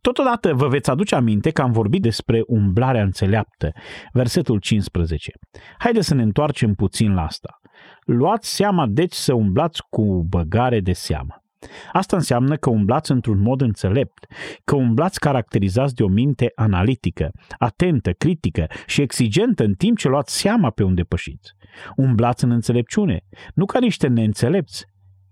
Totodată 0.00 0.54
vă 0.54 0.68
veți 0.68 0.90
aduce 0.90 1.14
aminte 1.14 1.50
că 1.50 1.62
am 1.62 1.72
vorbit 1.72 2.02
despre 2.02 2.42
umblarea 2.46 3.02
înțeleaptă, 3.02 3.72
versetul 4.12 4.58
15. 4.58 5.32
Haideți 5.78 6.06
să 6.06 6.14
ne 6.14 6.22
întoarcem 6.22 6.74
puțin 6.74 7.14
la 7.14 7.24
asta. 7.24 7.58
Luați 8.04 8.54
seama 8.54 8.86
deci 8.86 9.14
să 9.14 9.34
umblați 9.34 9.82
cu 9.90 10.26
băgare 10.28 10.80
de 10.80 10.92
seamă. 10.92 11.44
Asta 11.92 12.16
înseamnă 12.16 12.56
că 12.56 12.70
umblați 12.70 13.10
într-un 13.10 13.38
mod 13.40 13.60
înțelept, 13.60 14.26
că 14.64 14.76
umblați 14.76 15.20
caracterizați 15.20 15.94
de 15.94 16.02
o 16.02 16.08
minte 16.08 16.52
analitică, 16.54 17.30
atentă, 17.58 18.12
critică 18.12 18.66
și 18.86 19.00
exigentă 19.00 19.64
în 19.64 19.74
timp 19.74 19.98
ce 19.98 20.08
luați 20.08 20.40
seama 20.40 20.70
pe 20.70 20.82
unde 20.82 21.02
pășiți. 21.02 21.52
Umblați 21.96 22.44
în 22.44 22.50
înțelepciune, 22.50 23.20
nu 23.54 23.64
ca 23.64 23.78
niște 23.78 24.06
neînțelepți, 24.06 24.84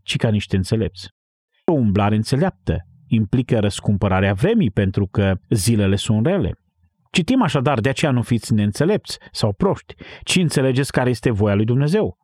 ci 0.02 0.16
ca 0.16 0.28
niște 0.28 0.56
înțelepți. 0.56 1.08
O 1.64 1.72
umblare 1.72 2.14
înțeleaptă 2.14 2.76
implică 3.06 3.58
răscumpărarea 3.58 4.34
vremii 4.34 4.70
pentru 4.70 5.06
că 5.06 5.34
zilele 5.48 5.96
sunt 5.96 6.26
rele. 6.26 6.52
Citim 7.10 7.42
așadar, 7.42 7.80
de 7.80 7.88
aceea 7.88 8.10
nu 8.10 8.22
fiți 8.22 8.54
neînțelepți 8.54 9.18
sau 9.32 9.52
proști, 9.52 9.94
ci 10.22 10.36
înțelegeți 10.36 10.92
care 10.92 11.10
este 11.10 11.30
voia 11.30 11.54
lui 11.54 11.64
Dumnezeu. 11.64 12.21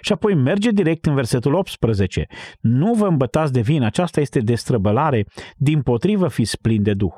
Și 0.00 0.12
apoi 0.12 0.34
merge 0.34 0.70
direct 0.70 1.06
în 1.06 1.14
versetul 1.14 1.54
18. 1.54 2.26
Nu 2.60 2.94
vă 2.94 3.06
îmbătați 3.06 3.52
de 3.52 3.60
vin, 3.60 3.82
aceasta 3.82 4.20
este 4.20 4.40
destrăbălare, 4.40 5.24
din 5.56 5.82
potrivă 5.82 6.28
fiți 6.28 6.60
plini 6.60 6.84
de 6.84 6.94
Duh. 6.94 7.14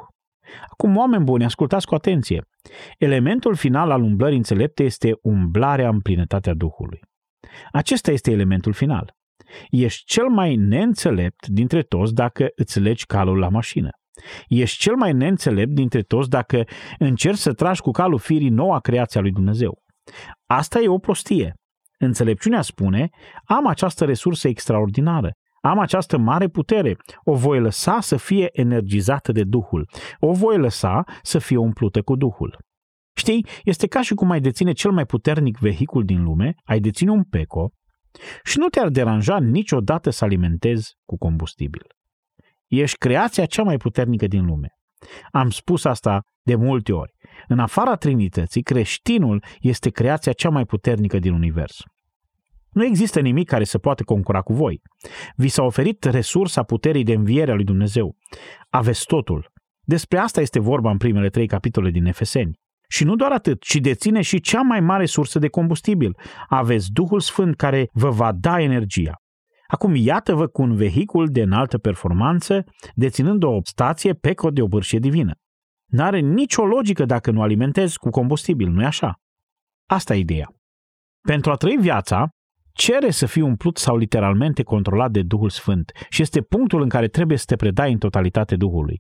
Acum, 0.71 0.97
oameni 0.97 1.25
buni, 1.25 1.45
ascultați 1.45 1.87
cu 1.87 1.95
atenție. 1.95 2.43
Elementul 2.99 3.55
final 3.55 3.91
al 3.91 4.03
umblării 4.03 4.37
înțelepte 4.37 4.83
este 4.83 5.13
umblarea 5.23 5.89
în 5.89 6.01
plinătatea 6.01 6.55
Duhului. 6.55 7.01
Acesta 7.73 8.11
este 8.11 8.31
elementul 8.31 8.73
final. 8.73 9.17
Ești 9.71 10.05
cel 10.05 10.29
mai 10.29 10.57
neînțelept 10.57 11.47
dintre 11.47 11.83
toți 11.83 12.15
dacă 12.15 12.49
îți 12.55 12.81
legi 12.81 13.07
calul 13.07 13.39
la 13.39 13.49
mașină. 13.49 13.91
Ești 14.49 14.79
cel 14.79 14.95
mai 14.95 15.13
neînțelept 15.13 15.71
dintre 15.71 16.03
toți 16.03 16.29
dacă 16.29 16.65
încerci 16.99 17.39
să 17.39 17.53
tragi 17.53 17.81
cu 17.81 17.91
calul 17.91 18.19
firii 18.19 18.49
noua 18.49 18.81
creație 18.81 19.21
a 19.21 19.23
lui 19.23 19.33
Dumnezeu. 19.33 19.83
Asta 20.47 20.81
e 20.81 20.89
o 20.89 20.99
prostie. 20.99 21.55
Înțelepciunea 21.99 22.62
spune, 22.62 23.11
am 23.45 23.67
această 23.67 24.05
resursă 24.05 24.49
extraordinară, 24.49 25.33
am 25.61 25.78
această 25.78 26.19
mare 26.19 26.49
putere, 26.49 26.97
o 27.25 27.35
voi 27.35 27.61
lăsa 27.61 28.00
să 28.00 28.17
fie 28.17 28.49
energizată 28.52 29.33
de 29.33 29.45
Duhul, 29.45 29.88
o 30.19 30.33
voi 30.33 30.59
lăsa 30.59 31.05
să 31.23 31.38
fie 31.38 31.57
umplută 31.57 32.02
cu 32.02 32.17
Duhul. 32.17 32.59
Știi, 33.17 33.47
este 33.62 33.87
ca 33.87 34.02
și 34.02 34.14
cum 34.14 34.31
ai 34.31 34.40
deține 34.40 34.73
cel 34.73 34.90
mai 34.90 35.07
puternic 35.07 35.59
vehicul 35.59 36.05
din 36.05 36.23
lume, 36.23 36.55
ai 36.64 36.81
deține 36.81 37.11
un 37.11 37.25
peco 37.25 37.73
și 38.45 38.59
nu 38.59 38.69
te-ar 38.69 38.88
deranja 38.88 39.40
niciodată 39.40 40.11
să 40.11 40.25
alimentezi 40.25 40.97
cu 41.05 41.17
combustibil. 41.17 41.83
Ești 42.67 42.99
creația 42.99 43.47
cea 43.47 43.62
mai 43.62 43.76
puternică 43.76 44.26
din 44.26 44.45
lume. 44.45 44.77
Am 45.31 45.50
spus 45.50 45.85
asta 45.85 46.23
de 46.43 46.55
multe 46.55 46.93
ori. 46.93 47.12
În 47.49 47.59
afara 47.59 47.95
Trinității, 47.95 48.62
creștinul 48.62 49.45
este 49.61 49.90
creația 49.90 50.33
cea 50.33 50.50
mai 50.50 50.64
puternică 50.64 51.19
din 51.19 51.33
univers. 51.33 51.83
Nu 52.71 52.85
există 52.85 53.21
nimic 53.21 53.49
care 53.49 53.64
să 53.64 53.78
poată 53.78 54.02
concura 54.02 54.40
cu 54.40 54.52
voi. 54.52 54.81
Vi 55.37 55.49
s-a 55.49 55.62
oferit 55.62 56.05
resursa 56.05 56.62
puterii 56.62 57.05
de 57.05 57.12
înviere 57.12 57.50
a 57.50 57.55
lui 57.55 57.64
Dumnezeu. 57.64 58.17
Aveți 58.69 59.07
totul. 59.07 59.50
Despre 59.81 60.19
asta 60.19 60.40
este 60.40 60.59
vorba 60.59 60.90
în 60.90 60.97
primele 60.97 61.28
trei 61.28 61.47
capitole 61.47 61.90
din 61.90 62.05
Efeseni. 62.05 62.59
Și 62.88 63.05
nu 63.05 63.17
doar 63.17 63.33
atât, 63.33 63.62
ci 63.62 63.75
deține 63.75 64.21
și 64.21 64.40
cea 64.40 64.61
mai 64.61 64.81
mare 64.81 65.07
sursă 65.07 65.38
de 65.38 65.49
combustibil. 65.49 66.17
Aveți 66.49 66.90
Duhul 66.93 67.21
Sfânt 67.21 67.57
care 67.57 67.88
vă 67.93 68.11
va 68.11 68.33
da 68.33 68.61
energia. 68.61 69.12
Acum 69.71 69.95
iată-vă 69.95 70.47
cu 70.47 70.63
un 70.63 70.77
vehicul 70.77 71.27
de 71.27 71.43
înaltă 71.43 71.79
performanță, 71.79 72.65
deținând 72.95 73.43
o 73.43 73.59
stație 73.63 74.13
pe 74.13 74.35
cod 74.35 74.55
de 74.55 74.63
obârșie 74.63 74.99
divină. 74.99 75.33
N-are 75.87 76.19
nicio 76.19 76.65
logică 76.67 77.05
dacă 77.05 77.31
nu 77.31 77.43
alimentezi 77.43 77.99
cu 77.99 78.11
combustibil, 78.11 78.69
nu-i 78.69 78.85
așa? 78.85 79.21
Asta 79.87 80.15
e 80.15 80.19
ideea. 80.19 80.49
Pentru 81.21 81.51
a 81.51 81.55
trăi 81.55 81.77
viața, 81.81 82.29
cere 82.73 83.11
să 83.11 83.27
fii 83.27 83.43
umplut 83.43 83.77
sau 83.77 83.97
literalmente 83.97 84.63
controlat 84.63 85.11
de 85.11 85.23
Duhul 85.23 85.51
Sfânt 85.51 85.93
și 86.09 86.23
este 86.23 86.41
punctul 86.41 86.83
în 86.83 86.89
care 86.89 87.09
trebuie 87.09 87.39
să 87.39 87.45
te 87.47 87.57
predai 87.57 87.93
în 87.93 87.99
totalitate 87.99 88.57
Duhului. 88.57 88.99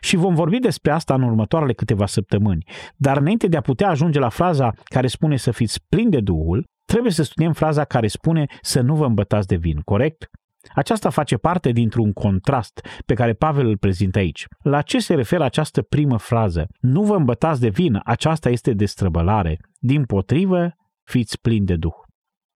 Și 0.00 0.16
vom 0.16 0.34
vorbi 0.34 0.58
despre 0.58 0.90
asta 0.92 1.14
în 1.14 1.22
următoarele 1.22 1.72
câteva 1.72 2.06
săptămâni. 2.06 2.64
Dar 2.96 3.16
înainte 3.16 3.46
de 3.46 3.56
a 3.56 3.60
putea 3.60 3.88
ajunge 3.88 4.18
la 4.18 4.28
fraza 4.28 4.72
care 4.84 5.06
spune 5.06 5.36
să 5.36 5.50
fiți 5.50 5.84
plini 5.88 6.10
de 6.10 6.20
Duhul, 6.20 6.64
trebuie 6.84 7.12
să 7.12 7.22
studiem 7.22 7.52
fraza 7.52 7.84
care 7.84 8.06
spune 8.06 8.46
să 8.60 8.80
nu 8.80 8.94
vă 8.94 9.06
îmbătați 9.06 9.46
de 9.46 9.56
vin, 9.56 9.80
corect? 9.80 10.30
Aceasta 10.74 11.10
face 11.10 11.36
parte 11.36 11.70
dintr-un 11.70 12.12
contrast 12.12 12.86
pe 13.06 13.14
care 13.14 13.32
Pavel 13.32 13.66
îl 13.66 13.78
prezintă 13.78 14.18
aici. 14.18 14.46
La 14.62 14.82
ce 14.82 14.98
se 14.98 15.14
referă 15.14 15.44
această 15.44 15.82
primă 15.82 16.18
frază? 16.18 16.66
Nu 16.80 17.02
vă 17.02 17.16
îmbătați 17.16 17.60
de 17.60 17.68
vin, 17.68 18.00
aceasta 18.04 18.48
este 18.48 18.72
destrăbălare. 18.72 19.58
Din 19.78 20.04
potrivă, 20.04 20.70
fiți 21.02 21.40
plini 21.40 21.66
de 21.66 21.76
Duh. 21.76 21.94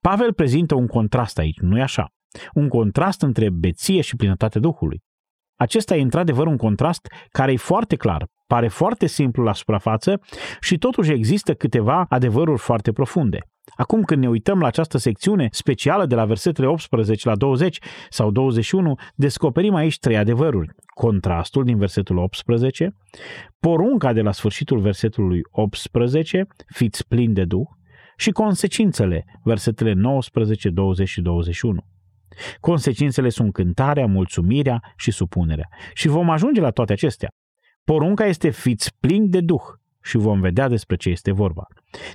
Pavel 0.00 0.32
prezintă 0.32 0.74
un 0.74 0.86
contrast 0.86 1.38
aici, 1.38 1.58
nu-i 1.58 1.82
așa? 1.82 2.06
Un 2.52 2.68
contrast 2.68 3.22
între 3.22 3.50
beție 3.50 4.00
și 4.00 4.16
plinătatea 4.16 4.60
Duhului. 4.60 5.00
Acesta 5.60 5.96
e 5.96 6.00
într-adevăr 6.00 6.46
un 6.46 6.56
contrast 6.56 7.06
care 7.28 7.52
e 7.52 7.56
foarte 7.56 7.96
clar, 7.96 8.26
pare 8.46 8.68
foarte 8.68 9.06
simplu 9.06 9.42
la 9.42 9.52
suprafață 9.52 10.20
și 10.60 10.78
totuși 10.78 11.12
există 11.12 11.54
câteva 11.54 12.06
adevăruri 12.08 12.60
foarte 12.60 12.92
profunde. 12.92 13.38
Acum 13.78 14.02
când 14.02 14.22
ne 14.22 14.28
uităm 14.28 14.60
la 14.60 14.66
această 14.66 14.98
secțiune 14.98 15.48
specială 15.50 16.06
de 16.06 16.14
la 16.14 16.24
versetele 16.24 16.66
18 16.66 17.28
la 17.28 17.36
20 17.36 17.78
sau 18.08 18.30
21, 18.30 18.94
descoperim 19.14 19.74
aici 19.74 19.98
trei 19.98 20.16
adevăruri. 20.16 20.70
Contrastul 20.94 21.64
din 21.64 21.78
versetul 21.78 22.16
18, 22.16 22.94
porunca 23.60 24.12
de 24.12 24.20
la 24.20 24.32
sfârșitul 24.32 24.78
versetului 24.78 25.40
18, 25.50 26.46
fiți 26.66 27.08
plini 27.08 27.34
de 27.34 27.44
Duh, 27.44 27.66
și 28.16 28.30
consecințele, 28.30 29.24
versetele 29.42 29.92
19, 29.92 30.70
20 30.70 31.08
și 31.08 31.20
21. 31.20 31.80
Consecințele 32.60 33.28
sunt 33.28 33.52
cântarea, 33.52 34.06
mulțumirea 34.06 34.80
și 34.96 35.10
supunerea. 35.10 35.68
Și 35.94 36.08
vom 36.08 36.30
ajunge 36.30 36.60
la 36.60 36.70
toate 36.70 36.92
acestea. 36.92 37.28
Porunca 37.84 38.26
este 38.26 38.50
fiți 38.50 38.96
plini 39.00 39.28
de 39.28 39.40
Duh 39.40 39.62
și 40.08 40.16
vom 40.16 40.40
vedea 40.40 40.68
despre 40.68 40.96
ce 40.96 41.08
este 41.08 41.32
vorba. 41.32 41.66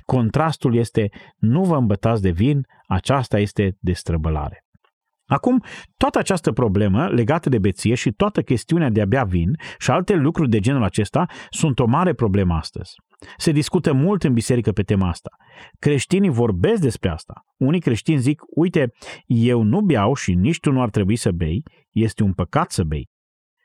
Contrastul 0.04 0.74
este 0.74 1.08
nu 1.36 1.62
vă 1.62 1.76
îmbătați 1.76 2.22
de 2.22 2.30
vin, 2.30 2.66
aceasta 2.86 3.38
este 3.38 3.76
destrăbălare. 3.80 4.64
Acum, 5.26 5.62
toată 5.96 6.18
această 6.18 6.52
problemă 6.52 7.06
legată 7.06 7.48
de 7.48 7.58
beție 7.58 7.94
și 7.94 8.10
toată 8.10 8.42
chestiunea 8.42 8.90
de 8.90 9.00
a 9.00 9.06
bea 9.06 9.24
vin 9.24 9.50
și 9.78 9.90
alte 9.90 10.14
lucruri 10.14 10.48
de 10.50 10.58
genul 10.58 10.82
acesta 10.82 11.26
sunt 11.50 11.78
o 11.78 11.86
mare 11.86 12.12
problemă 12.12 12.54
astăzi. 12.54 12.92
Se 13.36 13.52
discută 13.52 13.92
mult 13.92 14.22
în 14.24 14.32
biserică 14.32 14.72
pe 14.72 14.82
tema 14.82 15.08
asta. 15.08 15.30
Creștinii 15.78 16.30
vorbesc 16.30 16.80
despre 16.80 17.08
asta. 17.08 17.34
Unii 17.56 17.80
creștini 17.80 18.18
zic, 18.18 18.42
uite, 18.48 18.92
eu 19.26 19.62
nu 19.62 19.80
beau 19.80 20.14
și 20.14 20.34
nici 20.34 20.60
tu 20.60 20.70
nu 20.70 20.82
ar 20.82 20.90
trebui 20.90 21.16
să 21.16 21.30
bei, 21.30 21.62
este 21.90 22.22
un 22.22 22.32
păcat 22.32 22.70
să 22.70 22.82
bei. 22.82 23.08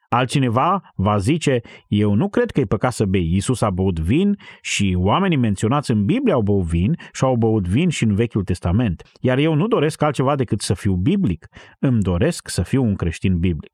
Altcineva 0.10 0.94
va 0.96 1.18
zice, 1.18 1.62
eu 1.88 2.13
nu 2.13 2.30
cred 2.30 2.51
că 2.51 2.60
e 2.60 2.66
păcat 2.66 2.92
să 2.92 3.06
bei. 3.06 3.32
Iisus 3.34 3.62
a 3.62 3.70
băut 3.70 4.00
vin 4.00 4.38
și 4.62 4.96
oamenii 4.98 5.38
menționați 5.38 5.92
în 5.92 6.06
Biblie 6.06 6.34
au 6.34 6.42
băut 6.42 6.66
vin 6.66 6.96
și 7.13 7.24
au 7.24 7.36
băut 7.36 7.68
vin 7.68 7.89
și 7.89 8.04
în 8.04 8.16
Vechiul 8.16 8.44
Testament. 8.44 9.04
Iar 9.22 9.38
eu 9.38 9.54
nu 9.54 9.68
doresc 9.68 10.01
altceva 10.01 10.36
decât 10.36 10.62
să 10.62 10.74
fiu 10.74 10.94
biblic. 10.94 11.48
Îmi 11.80 12.01
doresc 12.01 12.48
să 12.48 12.62
fiu 12.62 12.84
un 12.84 12.96
creștin 12.96 13.39
biblic. 13.39 13.72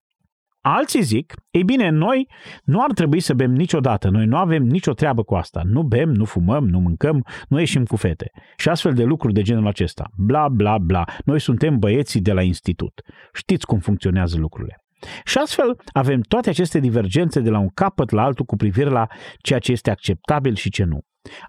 Alții 0.62 1.02
zic, 1.02 1.34
ei 1.52 1.64
bine, 1.64 1.90
noi 1.90 2.30
nu 2.64 2.82
ar 2.82 2.92
trebui 2.92 3.20
să 3.20 3.34
bem 3.34 3.52
niciodată, 3.52 4.10
noi 4.10 4.26
nu 4.26 4.38
avem 4.38 4.64
nicio 4.64 4.94
treabă 4.94 5.24
cu 5.24 5.36
asta. 5.36 5.62
Nu 5.66 5.84
bem, 5.84 6.10
nu 6.10 6.26
fumăm, 6.26 6.68
nu 6.68 6.80
mâncăm, 6.80 7.26
nu 7.48 7.60
ieșim 7.60 7.86
cu 7.86 7.96
fete. 7.96 8.32
Și 8.58 8.70
astfel 8.70 8.94
de 8.94 9.04
lucruri 9.04 9.34
de 9.34 9.42
genul 9.42 9.68
acesta. 9.68 10.10
Bla, 10.18 10.50
bla, 10.50 10.78
bla. 10.78 11.04
Noi 11.26 11.40
suntem 11.40 11.80
băieții 11.80 12.22
de 12.22 12.34
la 12.34 12.42
institut. 12.42 13.02
Știți 13.34 13.66
cum 13.66 13.80
funcționează 13.80 14.38
lucrurile. 14.38 14.85
Și 15.24 15.38
astfel 15.38 15.78
avem 15.94 16.22
toate 16.22 16.50
aceste 16.50 16.80
divergențe 16.80 17.40
de 17.40 17.50
la 17.50 17.60
un 17.60 17.70
capăt 17.74 18.10
la 18.10 18.24
altul 18.24 18.46
cu 18.46 18.56
privire 18.56 18.90
la 18.90 19.08
ceea 19.38 19.60
ce 19.60 19.72
este 19.72 19.92
acceptabil 19.92 20.56
și 20.56 20.70
ce 20.70 20.84
nu. 20.84 21.00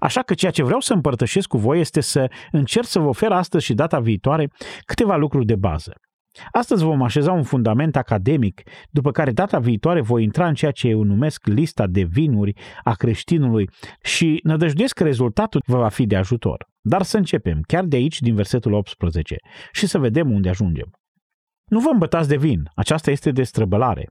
Așa 0.01 0.23
că 0.23 0.35
ceea 0.35 0.53
ce 0.53 0.63
vreau 0.63 0.81
să 0.81 0.93
împărtășesc 0.93 1.49
cu 1.49 1.59
voi 1.59 1.81
este 1.81 2.01
să 2.01 2.31
încerc 2.51 2.87
să 2.87 2.99
vă 2.99 3.09
ofer 3.09 3.33
astăzi 3.33 3.65
și 3.65 3.75
data 3.75 4.01
viitoare 4.01 4.51
câteva 4.85 5.17
lucruri 5.17 5.47
de 5.47 5.57
bază. 5.57 5.93
Astăzi 6.53 6.85
vom 6.85 7.03
așeza 7.03 7.33
un 7.33 7.43
fundament 7.43 7.97
academic, 7.97 8.63
după 8.91 9.11
care 9.11 9.33
data 9.33 9.59
viitoare 9.59 10.01
voi 10.01 10.23
intra 10.23 10.47
în 10.49 10.55
ceea 10.55 10.71
ce 10.71 10.89
eu 10.89 11.03
numesc 11.03 11.47
lista 11.47 11.87
de 11.87 12.03
vinuri 12.03 12.53
a 12.85 12.95
creștinului 12.95 13.69
și 14.03 14.41
nădăjduiesc 14.43 14.95
că 14.95 15.03
rezultatul 15.03 15.63
vă 15.67 15.79
va 15.79 15.89
fi 15.89 16.07
de 16.07 16.17
ajutor. 16.17 16.67
Dar 16.81 17.03
să 17.03 17.17
începem, 17.17 17.61
chiar 17.67 17.85
de 17.85 17.97
aici, 17.97 18.21
din 18.21 18.35
versetul 18.35 18.73
18, 18.73 19.37
și 19.73 19.87
să 19.87 19.99
vedem 19.99 20.31
unde 20.31 20.49
ajungem. 20.49 20.91
Nu 21.71 21.81
vă 21.81 21.89
îmbătați 21.93 22.29
de 22.29 22.37
vin, 22.37 22.71
aceasta 22.75 23.11
este 23.11 23.31
destrăbălare. 23.31 24.07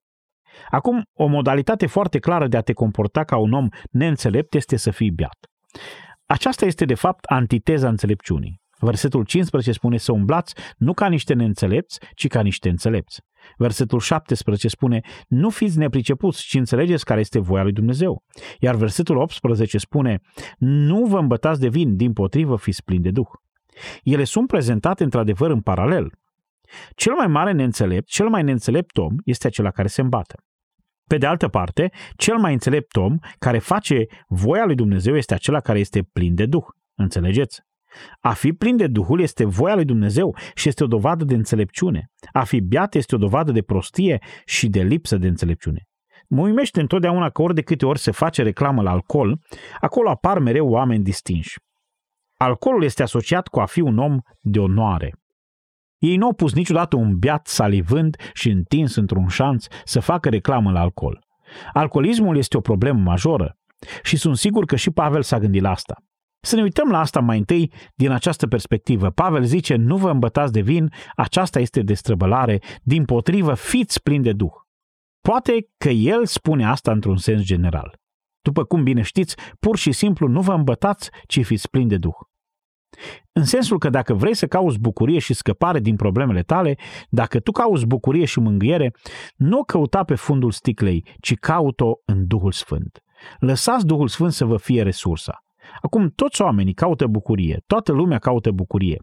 Acum, 0.70 1.04
o 1.14 1.26
modalitate 1.26 1.86
foarte 1.86 2.20
clară 2.20 2.48
de 2.48 2.58
a 2.58 2.62
te 2.62 2.74
comporta 2.74 3.24
ca 3.24 3.38
un 3.38 3.52
om 3.52 3.68
neînțelept 3.92 4.54
este 4.54 4.76
să 4.76 4.92
fii 4.92 5.12
beat. 5.12 5.38
Aceasta 6.26 6.66
este 6.66 6.86
de 6.86 6.94
fapt 6.94 7.26
antiteza 7.26 7.88
înțelepciunii. 7.88 8.64
Versetul 8.80 9.24
15 9.24 9.72
spune 9.72 9.98
să 9.98 10.12
umblați 10.12 10.54
nu 10.78 10.94
ca 10.94 11.08
niște 11.08 11.34
neînțelepți, 11.34 12.00
ci 12.14 12.28
ca 12.28 12.42
niște 12.42 12.70
înțelepți. 12.70 13.22
Versetul 13.58 14.00
17 14.00 14.68
spune, 14.68 15.02
nu 15.28 15.50
fiți 15.50 15.78
nepricepuți, 15.78 16.44
ci 16.48 16.54
înțelegeți 16.54 17.06
care 17.06 17.20
este 17.20 17.40
voia 17.40 17.64
lui 17.64 17.72
Dumnezeu. 17.72 18.24
Iar 18.60 18.76
versetul 18.76 19.18
18 19.18 19.78
spune, 19.78 20.20
nu 20.58 21.06
vă 21.06 21.20
îmbătați 21.20 21.60
de 21.60 21.68
vin, 21.68 21.96
din 21.96 22.14
potrivă 22.14 22.58
fiți 22.58 22.84
plini 22.84 23.04
de 23.04 23.12
Duh. 23.12 23.28
Ele 24.04 24.24
sunt 24.24 24.48
prezentate 24.48 25.04
într-adevăr 25.04 25.50
în 25.52 25.62
paralel. 25.62 26.12
Cel 26.96 27.14
mai 27.14 27.28
mare 27.28 27.52
neînțelept, 27.52 28.08
cel 28.08 28.30
mai 28.30 28.44
neînțelept 28.44 28.98
om 28.98 29.16
este 29.24 29.48
acela 29.48 29.72
care 29.72 29.88
se 29.88 30.02
îmbată. 30.02 30.36
Pe 31.08 31.18
de 31.18 31.26
altă 31.26 31.48
parte, 31.48 31.92
cel 32.16 32.38
mai 32.38 32.54
înțelept 32.54 32.96
om 32.96 33.18
care 33.40 33.58
face 33.58 34.06
voia 34.28 34.66
lui 34.66 34.76
Dumnezeu 34.76 35.16
este 35.16 35.34
acela 35.34 35.60
care 35.60 35.80
este 35.80 36.04
plin 36.14 36.36
de 36.36 36.46
Duh. 36.46 36.66
Înțelegeți? 36.98 37.62
A 38.20 38.34
fi 38.34 38.54
plin 38.54 38.78
de 38.78 38.88
Duhul 38.88 39.20
este 39.20 39.46
voia 39.46 39.76
lui 39.76 39.86
Dumnezeu 39.86 40.36
și 40.54 40.68
este 40.68 40.84
o 40.84 40.88
dovadă 40.88 41.24
de 41.24 41.36
înțelepciune. 41.36 42.12
A 42.32 42.44
fi 42.44 42.62
beat 42.62 42.96
este 42.96 43.16
o 43.16 43.18
dovadă 43.18 43.52
de 43.52 43.62
prostie 43.62 44.20
și 44.46 44.68
de 44.68 44.82
lipsă 44.82 45.18
de 45.18 45.28
înțelepciune. 45.28 45.84
Mă 46.28 46.42
uimește 46.42 46.82
întotdeauna 46.82 47.30
că 47.30 47.42
ori 47.42 47.54
de 47.54 47.62
câte 47.62 47.86
ori 47.86 48.00
se 48.00 48.12
face 48.12 48.44
reclamă 48.44 48.82
la 48.82 48.92
alcool, 48.92 49.40
acolo 49.80 50.10
apar 50.10 50.40
mereu 50.40 50.70
oameni 50.70 51.04
distinși. 51.04 51.60
Alcoolul 52.38 52.84
este 52.84 53.04
asociat 53.04 53.48
cu 53.48 53.60
a 53.60 53.66
fi 53.66 53.80
un 53.80 53.98
om 53.98 54.20
de 54.42 54.60
onoare. 54.60 55.14
Ei 55.98 56.18
nu 56.18 56.26
au 56.26 56.34
pus 56.34 56.54
niciodată 56.54 56.96
un 56.96 57.18
beat 57.18 57.48
salivând 57.48 58.16
și 58.34 58.50
întins 58.50 58.96
într-un 58.96 59.28
șanț 59.28 59.66
să 59.84 60.00
facă 60.00 60.30
reclamă 60.30 60.72
la 60.72 60.80
alcool. 60.80 61.20
Alcoolismul 61.74 62.38
este 62.38 62.58
o 62.58 62.62
problemă 62.62 63.00
majoră 63.00 63.58
și 64.04 64.18
sunt 64.18 64.38
sigur 64.38 64.66
că 64.66 64.76
și 64.76 64.92
Pavel 64.92 65.22
s-a 65.22 65.40
gândit 65.40 65.62
la 65.62 65.70
asta. 65.70 65.96
Să 66.46 66.56
ne 66.56 66.62
uităm 66.62 66.90
la 66.90 67.00
asta 67.00 67.20
mai 67.20 67.38
întâi 67.38 67.72
din 67.96 68.12
această 68.12 68.48
perspectivă. 68.48 69.10
Pavel 69.10 69.44
zice, 69.44 69.76
nu 69.76 69.98
vă 69.98 70.10
îmbătați 70.10 70.52
de 70.52 70.62
vin, 70.62 70.92
aceasta 71.16 71.60
este 71.60 71.82
destrăbălare, 71.82 72.62
din 72.84 73.06
potrivă 73.06 73.54
fiți 73.54 74.02
plini 74.02 74.24
de 74.24 74.34
Duh. 74.34 74.54
Poate 75.22 75.52
că 75.78 75.90
el 75.90 76.26
spune 76.26 76.66
asta 76.66 76.92
într-un 76.92 77.18
sens 77.18 77.42
general. 77.42 78.00
După 78.42 78.64
cum 78.64 78.84
bine 78.84 79.02
știți, 79.02 79.36
pur 79.60 79.78
și 79.78 79.92
simplu 79.92 80.28
nu 80.28 80.42
vă 80.42 80.54
îmbătați, 80.54 81.10
ci 81.28 81.46
fiți 81.46 81.70
plini 81.70 81.90
de 81.90 81.98
Duh. 81.98 82.16
În 83.32 83.44
sensul 83.44 83.78
că 83.78 83.90
dacă 83.90 84.14
vrei 84.14 84.34
să 84.34 84.48
cauți 84.48 84.80
bucurie 84.80 85.20
și 85.20 85.34
scăpare 85.34 85.80
din 85.80 85.96
problemele 85.96 86.42
tale, 86.42 86.78
dacă 87.10 87.40
tu 87.40 87.52
cauți 87.52 87.86
bucurie 87.86 88.26
și 88.26 88.40
mângâiere, 88.40 88.94
nu 89.36 89.58
o 89.60 89.64
căuta 89.64 90.04
pe 90.04 90.16
fundul 90.16 90.52
sticlei, 90.52 91.06
ci 91.20 91.34
caut-o 91.34 91.92
în 92.06 92.28
Duhul 92.28 92.52
Sfânt. 92.52 93.00
Lăsați 93.40 93.86
Duhul 93.86 94.08
Sfânt 94.08 94.32
să 94.32 94.46
vă 94.46 94.58
fie 94.58 94.84
resursa. 94.84 95.40
Acum, 95.82 96.10
toți 96.16 96.42
oamenii 96.42 96.74
caută 96.74 97.08
bucurie, 97.08 97.64
toată 97.68 97.92
lumea 97.92 98.18
caută 98.18 98.52
bucurie. 98.52 98.98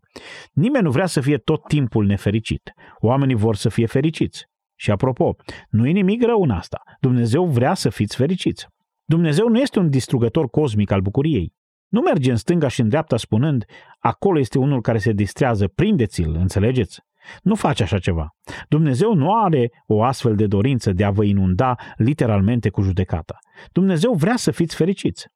Nimeni 0.53 0.85
nu 0.85 0.91
vrea 0.91 1.07
să 1.07 1.21
fie 1.21 1.37
tot 1.37 1.63
timpul 1.69 2.07
nefericit. 2.07 2.73
Oamenii 2.99 3.35
vor 3.35 3.57
să 3.57 3.69
fie 3.69 3.87
fericiți. 3.87 4.45
Și 4.75 4.91
apropo, 4.91 5.35
nu 5.69 5.87
e 5.87 5.91
nimic 5.91 6.23
rău 6.23 6.43
în 6.43 6.51
asta. 6.51 6.83
Dumnezeu 7.01 7.47
vrea 7.47 7.75
să 7.75 7.89
fiți 7.89 8.17
fericiți. 8.17 8.67
Dumnezeu 9.05 9.49
nu 9.49 9.59
este 9.59 9.79
un 9.79 9.91
distrugător 9.91 10.49
cosmic 10.49 10.91
al 10.91 11.01
bucuriei. 11.01 11.53
Nu 11.93 12.01
merge 12.01 12.31
în 12.31 12.37
stânga 12.37 12.69
și 12.69 12.81
în 12.81 12.89
dreapta 12.89 13.17
spunând, 13.17 13.65
acolo 13.99 14.39
este 14.39 14.59
unul 14.59 14.81
care 14.81 14.99
se 14.99 15.13
distrează, 15.13 15.69
prindeți-l, 15.69 16.35
înțelegeți? 16.35 17.01
Nu 17.43 17.55
face 17.55 17.83
așa 17.83 17.99
ceva. 17.99 18.29
Dumnezeu 18.69 19.15
nu 19.15 19.43
are 19.43 19.71
o 19.87 20.03
astfel 20.03 20.37
de 20.37 20.47
dorință 20.47 20.93
de 20.93 21.05
a 21.05 21.11
vă 21.11 21.25
inunda 21.25 21.75
literalmente 21.97 22.69
cu 22.69 22.83
judecata. 22.83 23.39
Dumnezeu 23.73 24.13
vrea 24.13 24.37
să 24.37 24.51
fiți 24.51 24.77
fericiți. 24.77 25.27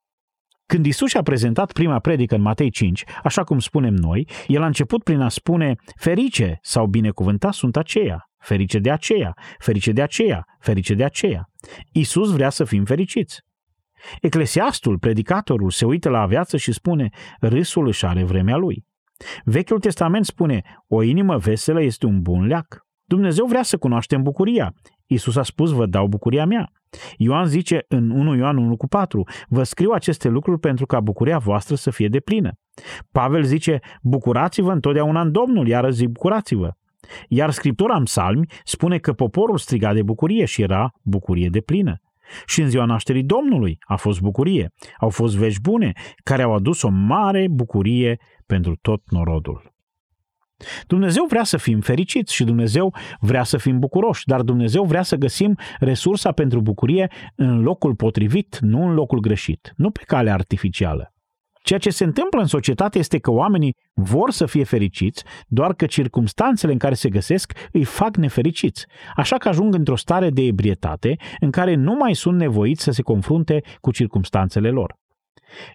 Când 0.67 0.87
Isus 0.87 1.15
a 1.15 1.23
prezentat 1.23 1.73
prima 1.73 1.99
predică 1.99 2.35
în 2.35 2.41
Matei 2.41 2.71
5, 2.71 3.05
așa 3.23 3.45
cum 3.45 3.59
spunem 3.59 3.95
noi, 3.95 4.29
el 4.47 4.63
a 4.63 4.67
început 4.67 5.03
prin 5.03 5.21
a 5.21 5.29
spune 5.29 5.75
ferice 5.97 6.59
sau 6.63 6.87
binecuvântat 6.87 7.53
sunt 7.53 7.77
aceia, 7.77 8.25
ferice 8.39 8.79
de 8.79 8.91
aceea, 8.91 9.33
ferice 9.59 9.93
de 9.93 10.03
aceea, 10.03 10.45
ferice 10.61 10.95
de 10.95 11.05
aceea. 11.05 11.45
Isus 11.93 12.33
vrea 12.33 12.51
să 12.51 12.65
fim 12.65 12.85
fericiți. 12.85 13.41
Eclesiastul, 14.21 14.99
predicatorul, 14.99 15.71
se 15.71 15.85
uită 15.85 16.09
la 16.09 16.26
viață 16.26 16.57
și 16.57 16.73
spune, 16.73 17.09
râsul 17.41 17.87
își 17.87 18.07
are 18.07 18.25
vremea 18.25 18.57
lui. 18.57 18.85
Vechiul 19.45 19.79
Testament 19.79 20.25
spune, 20.25 20.62
o 20.87 21.03
inimă 21.03 21.37
veselă 21.37 21.83
este 21.83 22.07
un 22.07 22.23
bun 22.23 22.47
leac. 22.47 22.87
Dumnezeu 23.05 23.47
vrea 23.47 23.62
să 23.62 23.76
cunoaștem 23.76 24.23
bucuria. 24.23 24.75
Isus 25.07 25.37
a 25.37 25.43
spus, 25.43 25.71
vă 25.71 25.87
dau 25.87 26.07
bucuria 26.07 26.45
mea. 26.45 26.71
Ioan 27.17 27.47
zice 27.47 27.85
în 27.88 28.11
1 28.11 28.35
Ioan 28.37 28.57
1 28.57 28.76
cu 28.76 28.87
4, 28.87 29.29
vă 29.49 29.62
scriu 29.62 29.91
aceste 29.91 30.29
lucruri 30.29 30.61
pentru 30.61 30.87
ca 30.87 31.00
bucuria 31.00 31.38
voastră 31.38 31.75
să 31.75 31.91
fie 31.91 32.09
deplină. 32.09 32.53
Pavel 33.12 33.43
zice, 33.43 33.79
bucurați-vă 34.03 34.73
întotdeauna 34.73 35.21
în 35.21 35.33
Domnul, 35.33 35.67
iar 35.67 35.91
zic 35.91 36.09
bucurați-vă. 36.09 36.71
Iar 37.29 37.50
Scriptura 37.50 37.97
în 37.97 38.05
psalmi 38.05 38.47
spune 38.65 38.99
că 38.99 39.12
poporul 39.12 39.59
striga 39.59 39.93
de 39.93 40.03
bucurie 40.03 40.45
și 40.45 40.62
era 40.62 40.91
bucurie 41.03 41.49
de 41.49 41.61
plină. 41.61 42.00
Și 42.47 42.61
în 42.61 42.68
ziua 42.68 42.85
nașterii 42.85 43.23
Domnului 43.23 43.78
a 43.87 43.97
fost 43.97 44.21
bucurie. 44.21 44.73
Au 44.99 45.09
fost 45.09 45.37
vești 45.37 45.61
bune 45.61 45.92
care 46.25 46.42
au 46.42 46.54
adus 46.54 46.83
o 46.83 46.88
mare 46.88 47.47
bucurie 47.50 48.18
pentru 48.47 48.76
tot 48.80 49.02
norodul. 49.11 49.75
Dumnezeu 50.87 51.25
vrea 51.28 51.45
să 51.45 51.56
fim 51.56 51.80
fericiți 51.80 52.35
și 52.35 52.45
Dumnezeu 52.45 52.95
vrea 53.21 53.42
să 53.42 53.56
fim 53.56 53.78
bucuroși, 53.78 54.26
dar 54.26 54.42
Dumnezeu 54.42 54.85
vrea 54.85 55.02
să 55.02 55.16
găsim 55.16 55.59
resursa 55.78 56.33
pentru 56.33 56.61
bucurie 56.61 57.11
în 57.35 57.61
locul 57.61 57.95
potrivit, 57.95 58.59
nu 58.61 58.87
în 58.87 58.95
locul 58.95 59.21
greșit, 59.21 59.73
nu 59.76 59.90
pe 59.90 60.02
cale 60.06 60.30
artificială. 60.30 61.15
Ceea 61.66 61.78
ce 61.78 61.90
se 61.90 62.04
întâmplă 62.04 62.40
în 62.40 62.46
societate 62.46 62.98
este 62.98 63.18
că 63.18 63.31
oamenii 63.31 63.76
vor 63.94 64.31
să 64.31 64.46
fie 64.46 64.64
fericiți, 64.64 65.24
doar 65.46 65.74
că 65.74 65.87
circumstanțele 65.87 66.72
în 66.72 66.79
care 66.79 66.94
se 66.94 67.09
găsesc 67.09 67.52
îi 67.72 67.85
fac 67.85 68.16
nefericiți, 68.16 68.87
așa 69.16 69.37
că 69.37 69.48
ajung 69.48 69.74
într-o 69.74 69.96
stare 69.96 70.31
de 70.31 70.42
ebrietate 70.42 71.16
în 71.40 71.50
care 71.50 71.74
nu 71.74 71.94
mai 71.94 72.14
sunt 72.14 72.38
nevoiți 72.38 72.83
să 72.83 72.90
se 72.90 73.02
confrunte 73.02 73.62
cu 73.81 73.90
circumstanțele 73.90 74.70
lor. 74.70 74.94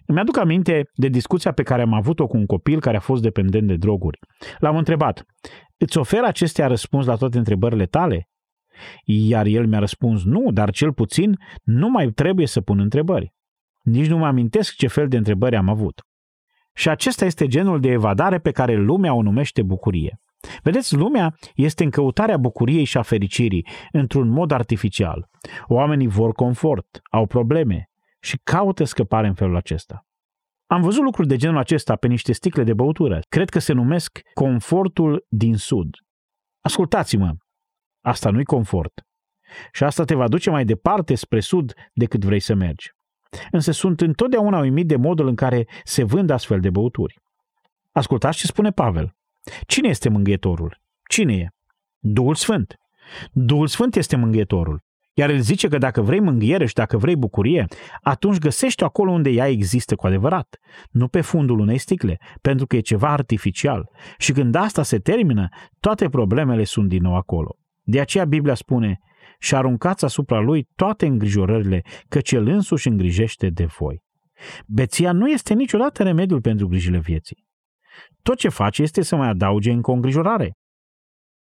Îmi 0.06 0.18
aduc 0.18 0.36
aminte 0.36 0.82
de 0.94 1.08
discuția 1.08 1.52
pe 1.52 1.62
care 1.62 1.82
am 1.82 1.92
avut-o 1.92 2.26
cu 2.26 2.36
un 2.36 2.46
copil 2.46 2.80
care 2.80 2.96
a 2.96 3.00
fost 3.00 3.22
dependent 3.22 3.66
de 3.66 3.76
droguri. 3.76 4.18
L-am 4.58 4.76
întrebat, 4.76 5.24
îți 5.76 5.98
oferă 5.98 6.26
acestea 6.26 6.66
răspuns 6.66 7.06
la 7.06 7.14
toate 7.14 7.38
întrebările 7.38 7.86
tale? 7.86 8.28
Iar 9.04 9.46
el 9.46 9.66
mi-a 9.66 9.78
răspuns, 9.78 10.24
nu, 10.24 10.50
dar 10.52 10.70
cel 10.70 10.92
puțin 10.92 11.36
nu 11.62 11.88
mai 11.88 12.08
trebuie 12.08 12.46
să 12.46 12.60
pun 12.60 12.78
întrebări. 12.78 13.32
Nici 13.82 14.06
nu 14.06 14.18
mă 14.18 14.26
amintesc 14.26 14.74
ce 14.74 14.86
fel 14.86 15.08
de 15.08 15.16
întrebări 15.16 15.56
am 15.56 15.68
avut. 15.68 16.00
Și 16.74 16.88
acesta 16.88 17.24
este 17.24 17.46
genul 17.46 17.80
de 17.80 17.90
evadare 17.90 18.38
pe 18.38 18.50
care 18.50 18.74
lumea 18.74 19.14
o 19.14 19.22
numește 19.22 19.62
bucurie. 19.62 20.20
Vedeți, 20.62 20.94
lumea 20.94 21.34
este 21.54 21.84
în 21.84 21.90
căutarea 21.90 22.36
bucuriei 22.36 22.84
și 22.84 22.98
a 22.98 23.02
fericirii, 23.02 23.66
într-un 23.92 24.28
mod 24.28 24.50
artificial. 24.50 25.28
Oamenii 25.66 26.06
vor 26.06 26.32
confort, 26.32 27.00
au 27.10 27.26
probleme 27.26 27.90
și 28.20 28.40
caută 28.42 28.84
scăpare 28.84 29.26
în 29.26 29.34
felul 29.34 29.56
acesta. 29.56 30.06
Am 30.66 30.82
văzut 30.82 31.02
lucruri 31.02 31.28
de 31.28 31.36
genul 31.36 31.58
acesta 31.58 31.96
pe 31.96 32.06
niște 32.06 32.32
sticle 32.32 32.64
de 32.64 32.74
băutură. 32.74 33.20
Cred 33.28 33.48
că 33.48 33.58
se 33.58 33.72
numesc 33.72 34.20
confortul 34.34 35.26
din 35.28 35.56
sud. 35.56 35.88
Ascultați-mă, 36.60 37.34
asta 38.00 38.30
nu-i 38.30 38.44
confort. 38.44 38.92
Și 39.72 39.84
asta 39.84 40.04
te 40.04 40.14
va 40.14 40.28
duce 40.28 40.50
mai 40.50 40.64
departe 40.64 41.14
spre 41.14 41.40
sud 41.40 41.74
decât 41.92 42.24
vrei 42.24 42.40
să 42.40 42.54
mergi 42.54 42.90
însă 43.50 43.70
sunt 43.70 44.00
întotdeauna 44.00 44.58
uimit 44.58 44.86
de 44.86 44.96
modul 44.96 45.26
în 45.26 45.34
care 45.34 45.68
se 45.84 46.02
vând 46.02 46.30
astfel 46.30 46.60
de 46.60 46.70
băuturi. 46.70 47.18
Ascultați 47.92 48.38
ce 48.38 48.46
spune 48.46 48.70
Pavel. 48.70 49.14
Cine 49.66 49.88
este 49.88 50.08
mângâietorul? 50.08 50.80
Cine 51.08 51.34
e? 51.34 51.48
Duhul 51.98 52.34
Sfânt. 52.34 52.76
Duhul 53.32 53.66
Sfânt 53.66 53.96
este 53.96 54.16
mângâietorul. 54.16 54.82
Iar 55.14 55.30
el 55.30 55.40
zice 55.40 55.68
că 55.68 55.78
dacă 55.78 56.00
vrei 56.00 56.20
mângâiere 56.20 56.66
și 56.66 56.74
dacă 56.74 56.96
vrei 56.96 57.16
bucurie, 57.16 57.66
atunci 58.02 58.38
găsești 58.38 58.84
acolo 58.84 59.10
unde 59.10 59.30
ea 59.30 59.48
există 59.48 59.94
cu 59.94 60.06
adevărat, 60.06 60.58
nu 60.90 61.08
pe 61.08 61.20
fundul 61.20 61.58
unei 61.58 61.78
sticle, 61.78 62.18
pentru 62.40 62.66
că 62.66 62.76
e 62.76 62.80
ceva 62.80 63.08
artificial. 63.08 63.90
Și 64.18 64.32
când 64.32 64.54
asta 64.54 64.82
se 64.82 64.98
termină, 64.98 65.48
toate 65.80 66.08
problemele 66.08 66.64
sunt 66.64 66.88
din 66.88 67.02
nou 67.02 67.16
acolo. 67.16 67.56
De 67.82 68.00
aceea 68.00 68.24
Biblia 68.24 68.54
spune, 68.54 68.98
și 69.42 69.54
aruncați 69.54 70.04
asupra 70.04 70.38
lui 70.38 70.68
toate 70.76 71.06
îngrijorările, 71.06 71.82
căci 72.08 72.32
el 72.32 72.46
însuși 72.46 72.88
îngrijește 72.88 73.48
de 73.48 73.64
voi. 73.64 74.02
Beția 74.66 75.12
nu 75.12 75.28
este 75.28 75.54
niciodată 75.54 76.02
remediul 76.02 76.40
pentru 76.40 76.68
grijile 76.68 76.98
vieții. 76.98 77.44
Tot 78.22 78.36
ce 78.36 78.48
face 78.48 78.82
este 78.82 79.02
să 79.02 79.16
mai 79.16 79.28
adauge 79.28 79.70
încă 79.70 79.90
o 79.90 79.94
îngrijorare. 79.94 80.52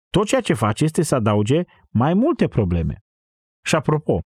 Tot 0.09 0.25
ceea 0.25 0.41
ce 0.41 0.53
face 0.53 0.83
este 0.83 1.01
să 1.01 1.15
adauge 1.15 1.61
mai 1.89 2.13
multe 2.13 2.47
probleme. 2.47 2.95
Și 3.65 3.75
apropo, 3.75 4.19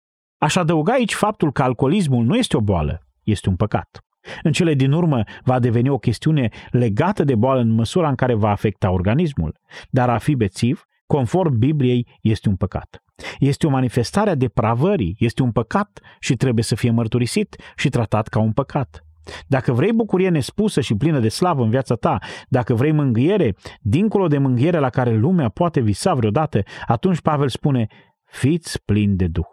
aș 0.40 0.57
adăuga 0.57 0.92
aici 0.92 1.14
faptul 1.14 1.53
că 1.53 1.62
alcoolismul 1.62 2.25
nu 2.25 2.37
este 2.37 2.57
o 2.57 2.61
boală, 2.61 3.01
este 3.22 3.48
un 3.48 3.57
păcat. 3.57 4.01
În 4.42 4.53
cele 4.53 4.75
din 4.75 4.92
urmă 4.92 5.22
va 5.44 5.59
deveni 5.59 5.88
o 5.88 5.98
chestiune 5.98 6.48
legată 6.70 7.25
de 7.25 7.35
boală 7.35 7.61
în 7.61 7.70
măsura 7.70 8.09
în 8.09 8.14
care 8.14 8.35
va 8.35 8.51
afecta 8.51 8.90
organismul, 8.90 9.59
dar 9.90 10.11
a 10.11 10.18
fi 10.18 10.35
bețiv, 10.35 10.85
conform 11.12 11.59
Bibliei, 11.59 12.07
este 12.20 12.48
un 12.48 12.57
păcat. 12.57 13.03
Este 13.38 13.66
o 13.66 13.70
manifestare 13.70 14.31
a 14.31 14.35
depravării, 14.35 15.16
este 15.18 15.42
un 15.42 15.53
păcat 15.53 16.01
și 16.20 16.37
trebuie 16.37 16.64
să 16.64 16.75
fie 16.75 16.90
mărturisit 16.90 17.57
și 17.77 17.88
tratat 17.88 18.29
ca 18.29 18.38
un 18.38 18.53
păcat. 18.53 19.05
Dacă 19.46 19.72
vrei 19.72 19.92
bucurie 19.92 20.29
nespusă 20.29 20.81
și 20.81 20.94
plină 20.94 21.20
de 21.20 21.29
slavă 21.29 21.62
în 21.62 21.70
viața 21.70 21.94
ta, 21.94 22.18
dacă 22.48 22.75
vrei 22.75 22.92
mângâiere, 22.92 23.55
dincolo 23.81 24.27
de 24.27 24.38
mângâiere 24.38 24.79
la 24.79 24.90
care 24.90 25.14
lumea 25.14 25.48
poate 25.48 25.81
visa 25.81 26.14
vreodată, 26.14 26.62
atunci 26.87 27.20
Pavel 27.20 27.48
spune, 27.48 27.87
fiți 28.25 28.83
plini 28.85 29.16
de 29.16 29.27
Duh. 29.27 29.53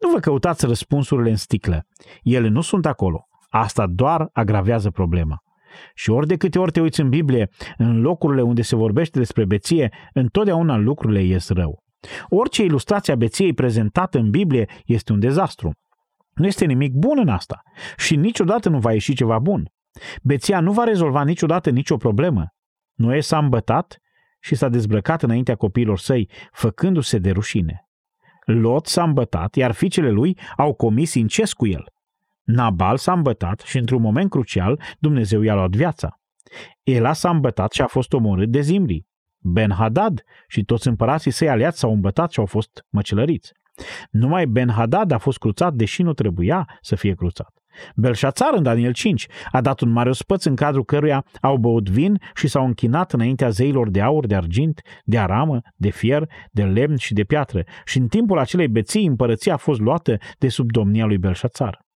Nu 0.00 0.10
vă 0.10 0.18
căutați 0.18 0.66
răspunsurile 0.66 1.30
în 1.30 1.36
sticlă. 1.36 1.86
Ele 2.22 2.48
nu 2.48 2.60
sunt 2.60 2.86
acolo. 2.86 3.28
Asta 3.48 3.86
doar 3.86 4.28
agravează 4.32 4.90
problema. 4.90 5.42
Și 5.94 6.10
ori 6.10 6.26
de 6.26 6.36
câte 6.36 6.58
ori 6.58 6.72
te 6.72 6.80
uiți 6.80 7.00
în 7.00 7.08
Biblie, 7.08 7.48
în 7.76 8.00
locurile 8.00 8.42
unde 8.42 8.62
se 8.62 8.76
vorbește 8.76 9.18
despre 9.18 9.44
beție, 9.44 9.92
întotdeauna 10.12 10.76
lucrurile 10.76 11.22
ies 11.22 11.48
rău. 11.48 11.82
Orice 12.28 12.62
ilustrație 12.62 13.12
a 13.12 13.16
beției 13.16 13.52
prezentată 13.52 14.18
în 14.18 14.30
Biblie 14.30 14.68
este 14.84 15.12
un 15.12 15.20
dezastru. 15.20 15.72
Nu 16.34 16.46
este 16.46 16.64
nimic 16.64 16.92
bun 16.92 17.18
în 17.18 17.28
asta 17.28 17.62
și 17.96 18.16
niciodată 18.16 18.68
nu 18.68 18.78
va 18.78 18.92
ieși 18.92 19.14
ceva 19.14 19.38
bun. 19.38 19.68
Beția 20.22 20.60
nu 20.60 20.72
va 20.72 20.84
rezolva 20.84 21.24
niciodată 21.24 21.70
nicio 21.70 21.96
problemă. 21.96 22.46
Noe 22.94 23.20
s-a 23.20 23.38
îmbătat 23.38 23.98
și 24.40 24.54
s-a 24.54 24.68
dezbrăcat 24.68 25.22
înaintea 25.22 25.54
copiilor 25.54 25.98
săi, 25.98 26.30
făcându-se 26.52 27.18
de 27.18 27.30
rușine. 27.30 27.84
Lot 28.44 28.86
s-a 28.86 29.02
îmbătat, 29.02 29.56
iar 29.56 29.72
fiicele 29.72 30.10
lui 30.10 30.38
au 30.56 30.74
comis 30.74 31.14
incest 31.14 31.54
cu 31.54 31.66
el. 31.66 31.84
Nabal 32.50 32.96
s-a 32.96 33.12
îmbătat 33.12 33.60
și 33.60 33.78
într-un 33.78 34.00
moment 34.00 34.30
crucial 34.30 34.80
Dumnezeu 34.98 35.42
i-a 35.42 35.54
luat 35.54 35.70
viața. 35.70 36.20
Ela 36.82 37.12
s-a 37.12 37.30
îmbătat 37.30 37.72
și 37.72 37.82
a 37.82 37.86
fost 37.86 38.12
omorât 38.12 38.50
de 38.50 38.60
Zimri. 38.60 39.06
Ben-Hadad 39.38 40.22
și 40.48 40.64
toți 40.64 40.88
împărații 40.88 41.30
săi 41.30 41.48
aliați 41.48 41.78
s-au 41.78 41.92
îmbătat 41.92 42.32
și 42.32 42.38
au 42.38 42.46
fost 42.46 42.86
măcelăriți. 42.88 43.52
Numai 44.10 44.46
Ben-Hadad 44.46 45.12
a 45.12 45.18
fost 45.18 45.38
cruțat, 45.38 45.74
deși 45.74 46.02
nu 46.02 46.12
trebuia 46.12 46.78
să 46.80 46.94
fie 46.94 47.14
cruțat. 47.14 47.52
Belșațar 47.96 48.50
în 48.54 48.62
Daniel 48.62 48.92
5 48.92 49.26
a 49.52 49.60
dat 49.60 49.80
un 49.80 49.90
mare 49.90 50.08
ospăț 50.08 50.44
în 50.44 50.56
cadrul 50.56 50.84
căruia 50.84 51.24
au 51.40 51.56
băut 51.56 51.88
vin 51.88 52.20
și 52.34 52.48
s-au 52.48 52.64
închinat 52.64 53.12
înaintea 53.12 53.48
zeilor 53.48 53.90
de 53.90 54.00
aur, 54.00 54.26
de 54.26 54.34
argint, 54.34 54.80
de 55.04 55.18
aramă, 55.18 55.60
de 55.76 55.90
fier, 55.90 56.28
de 56.50 56.62
lemn 56.62 56.96
și 56.96 57.14
de 57.14 57.24
piatră 57.24 57.62
și 57.84 57.98
în 57.98 58.08
timpul 58.08 58.38
acelei 58.38 58.68
beții 58.68 59.06
împărăția 59.06 59.54
a 59.54 59.56
fost 59.56 59.80
luată 59.80 60.16
de 60.38 60.48
sub 60.48 60.70
domnia 60.70 61.04
lui 61.04 61.18
Belșațar. 61.18 61.88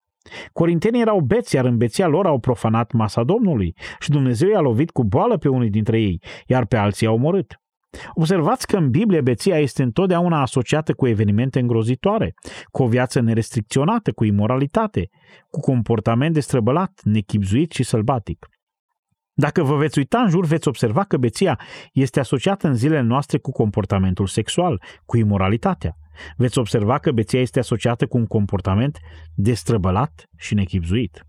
Corintenii 0.54 1.02
erau 1.02 1.20
beți, 1.20 1.56
iar 1.56 1.66
în 1.66 1.78
beția 1.78 2.08
lor 2.08 2.26
au 2.26 2.40
profanat 2.40 2.92
masa 2.92 3.24
Domnului 3.24 3.76
și 4.00 4.10
Dumnezeu 4.10 4.50
i-a 4.50 4.60
lovit 4.60 4.92
cu 4.92 5.04
boală 5.04 5.38
pe 5.38 5.50
unii 5.50 5.70
dintre 5.70 6.02
ei, 6.02 6.22
iar 6.48 6.66
pe 6.66 6.78
alții 6.78 7.08
i-a 7.08 7.14
omorât. 7.14 7.58
Observați 8.14 8.68
că 8.68 8.78
în 8.78 8.90
Biblie 8.90 9.22
beția 9.22 9.58
este 9.58 9.84
întotdeauna 9.84 10.42
asociată 10.42 10.94
cu 10.94 11.08
evenimente 11.08 11.60
îngrozitoare, 11.60 12.34
cu 12.72 12.84
o 12.84 12.88
viață 12.88 13.20
nerestricționată, 13.20 14.12
cu 14.12 14.24
imoralitate, 14.24 15.10
cu 15.50 15.60
comportament 15.60 16.34
destrăbălat, 16.34 17.00
nechipzuit 17.04 17.72
și 17.72 17.84
sălbatic. 17.84 18.48
Dacă 19.34 19.64
vă 19.64 19.76
veți 19.76 19.98
uita 19.98 20.20
în 20.20 20.30
jur, 20.30 20.46
veți 20.46 20.68
observa 20.68 21.04
că 21.04 21.18
beția 21.18 21.60
este 21.92 22.20
asociată 22.20 22.68
în 22.68 22.76
zilele 22.76 23.02
noastre 23.02 23.38
cu 23.38 23.52
comportamentul 23.52 24.28
sexual, 24.28 24.82
cu 25.06 25.18
imoralitatea. 25.18 25.96
Veți 26.38 26.58
observa 26.58 26.98
că 26.98 27.12
beția 27.12 27.40
este 27.40 27.60
asociată 27.60 28.08
cu 28.08 28.18
un 28.18 28.26
comportament 28.26 29.00
destrăbălat 29.36 30.26
și 30.38 30.54
nechipzuit. 30.54 31.24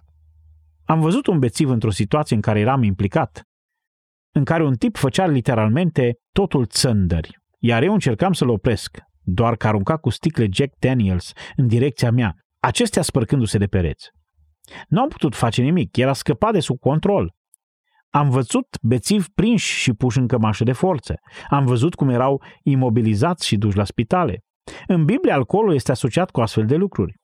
Am 0.84 1.00
văzut 1.00 1.26
un 1.26 1.38
bețiv 1.38 1.68
într-o 1.68 1.90
situație 1.90 2.36
în 2.36 2.42
care 2.42 2.60
eram 2.60 2.82
implicat, 2.82 3.42
în 4.34 4.44
care 4.44 4.64
un 4.64 4.74
tip 4.74 4.96
făcea 4.96 5.26
literalmente 5.26 6.14
totul 6.32 6.66
țândări, 6.66 7.38
iar 7.58 7.82
eu 7.82 7.92
încercam 7.92 8.32
să-l 8.32 8.48
opresc, 8.48 8.98
doar 9.20 9.56
că 9.56 9.66
arunca 9.66 9.96
cu 9.96 10.10
sticle 10.10 10.48
Jack 10.52 10.74
Daniels 10.78 11.32
în 11.56 11.66
direcția 11.66 12.10
mea, 12.10 12.34
acestea 12.60 13.02
spărcându-se 13.02 13.58
de 13.58 13.66
pereți. 13.66 14.08
Nu 14.88 15.00
am 15.00 15.08
putut 15.08 15.34
face 15.34 15.62
nimic, 15.62 15.96
era 15.96 16.12
scăpat 16.12 16.52
de 16.52 16.60
sub 16.60 16.78
control. 16.78 17.34
Am 18.10 18.30
văzut 18.30 18.66
bețivi 18.82 19.26
prinși 19.34 19.80
și 19.80 19.92
puși 19.92 20.18
în 20.18 20.26
cămașă 20.26 20.64
de 20.64 20.72
forță. 20.72 21.14
Am 21.48 21.64
văzut 21.66 21.94
cum 21.94 22.08
erau 22.08 22.42
imobilizați 22.62 23.46
și 23.46 23.56
duși 23.56 23.76
la 23.76 23.84
spitale. 23.84 24.38
În 24.86 25.04
Biblie, 25.04 25.32
alcoolul 25.32 25.74
este 25.74 25.90
asociat 25.90 26.30
cu 26.30 26.40
astfel 26.40 26.66
de 26.66 26.76
lucruri. 26.76 27.14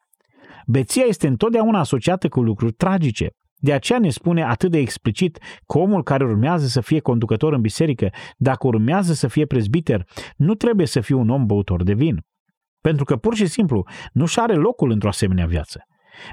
Beția 0.66 1.05
este 1.05 1.26
întotdeauna 1.26 1.79
asociată 1.79 2.29
cu 2.29 2.42
lucruri 2.42 2.72
tragice. 2.72 3.31
De 3.57 3.72
aceea 3.72 3.98
ne 3.98 4.11
spune 4.11 4.44
atât 4.44 4.70
de 4.70 4.79
explicit 4.79 5.38
că 5.66 5.79
omul 5.79 6.03
care 6.03 6.24
urmează 6.24 6.66
să 6.66 6.81
fie 6.81 7.00
conducător 7.00 7.53
în 7.53 7.61
biserică, 7.61 8.11
dacă 8.37 8.66
urmează 8.66 9.12
să 9.12 9.29
fie 9.29 9.46
prezbiter, 9.46 10.07
nu 10.37 10.55
trebuie 10.55 10.87
să 10.87 11.00
fie 11.00 11.14
un 11.14 11.29
om 11.29 11.46
băutor 11.46 11.83
de 11.83 11.94
vin. 11.94 12.20
Pentru 12.81 13.05
că 13.05 13.16
pur 13.16 13.35
și 13.35 13.46
simplu 13.46 13.87
nu 14.12 14.26
și 14.26 14.38
are 14.38 14.55
locul 14.55 14.90
într-o 14.90 15.09
asemenea 15.09 15.46
viață. 15.46 15.85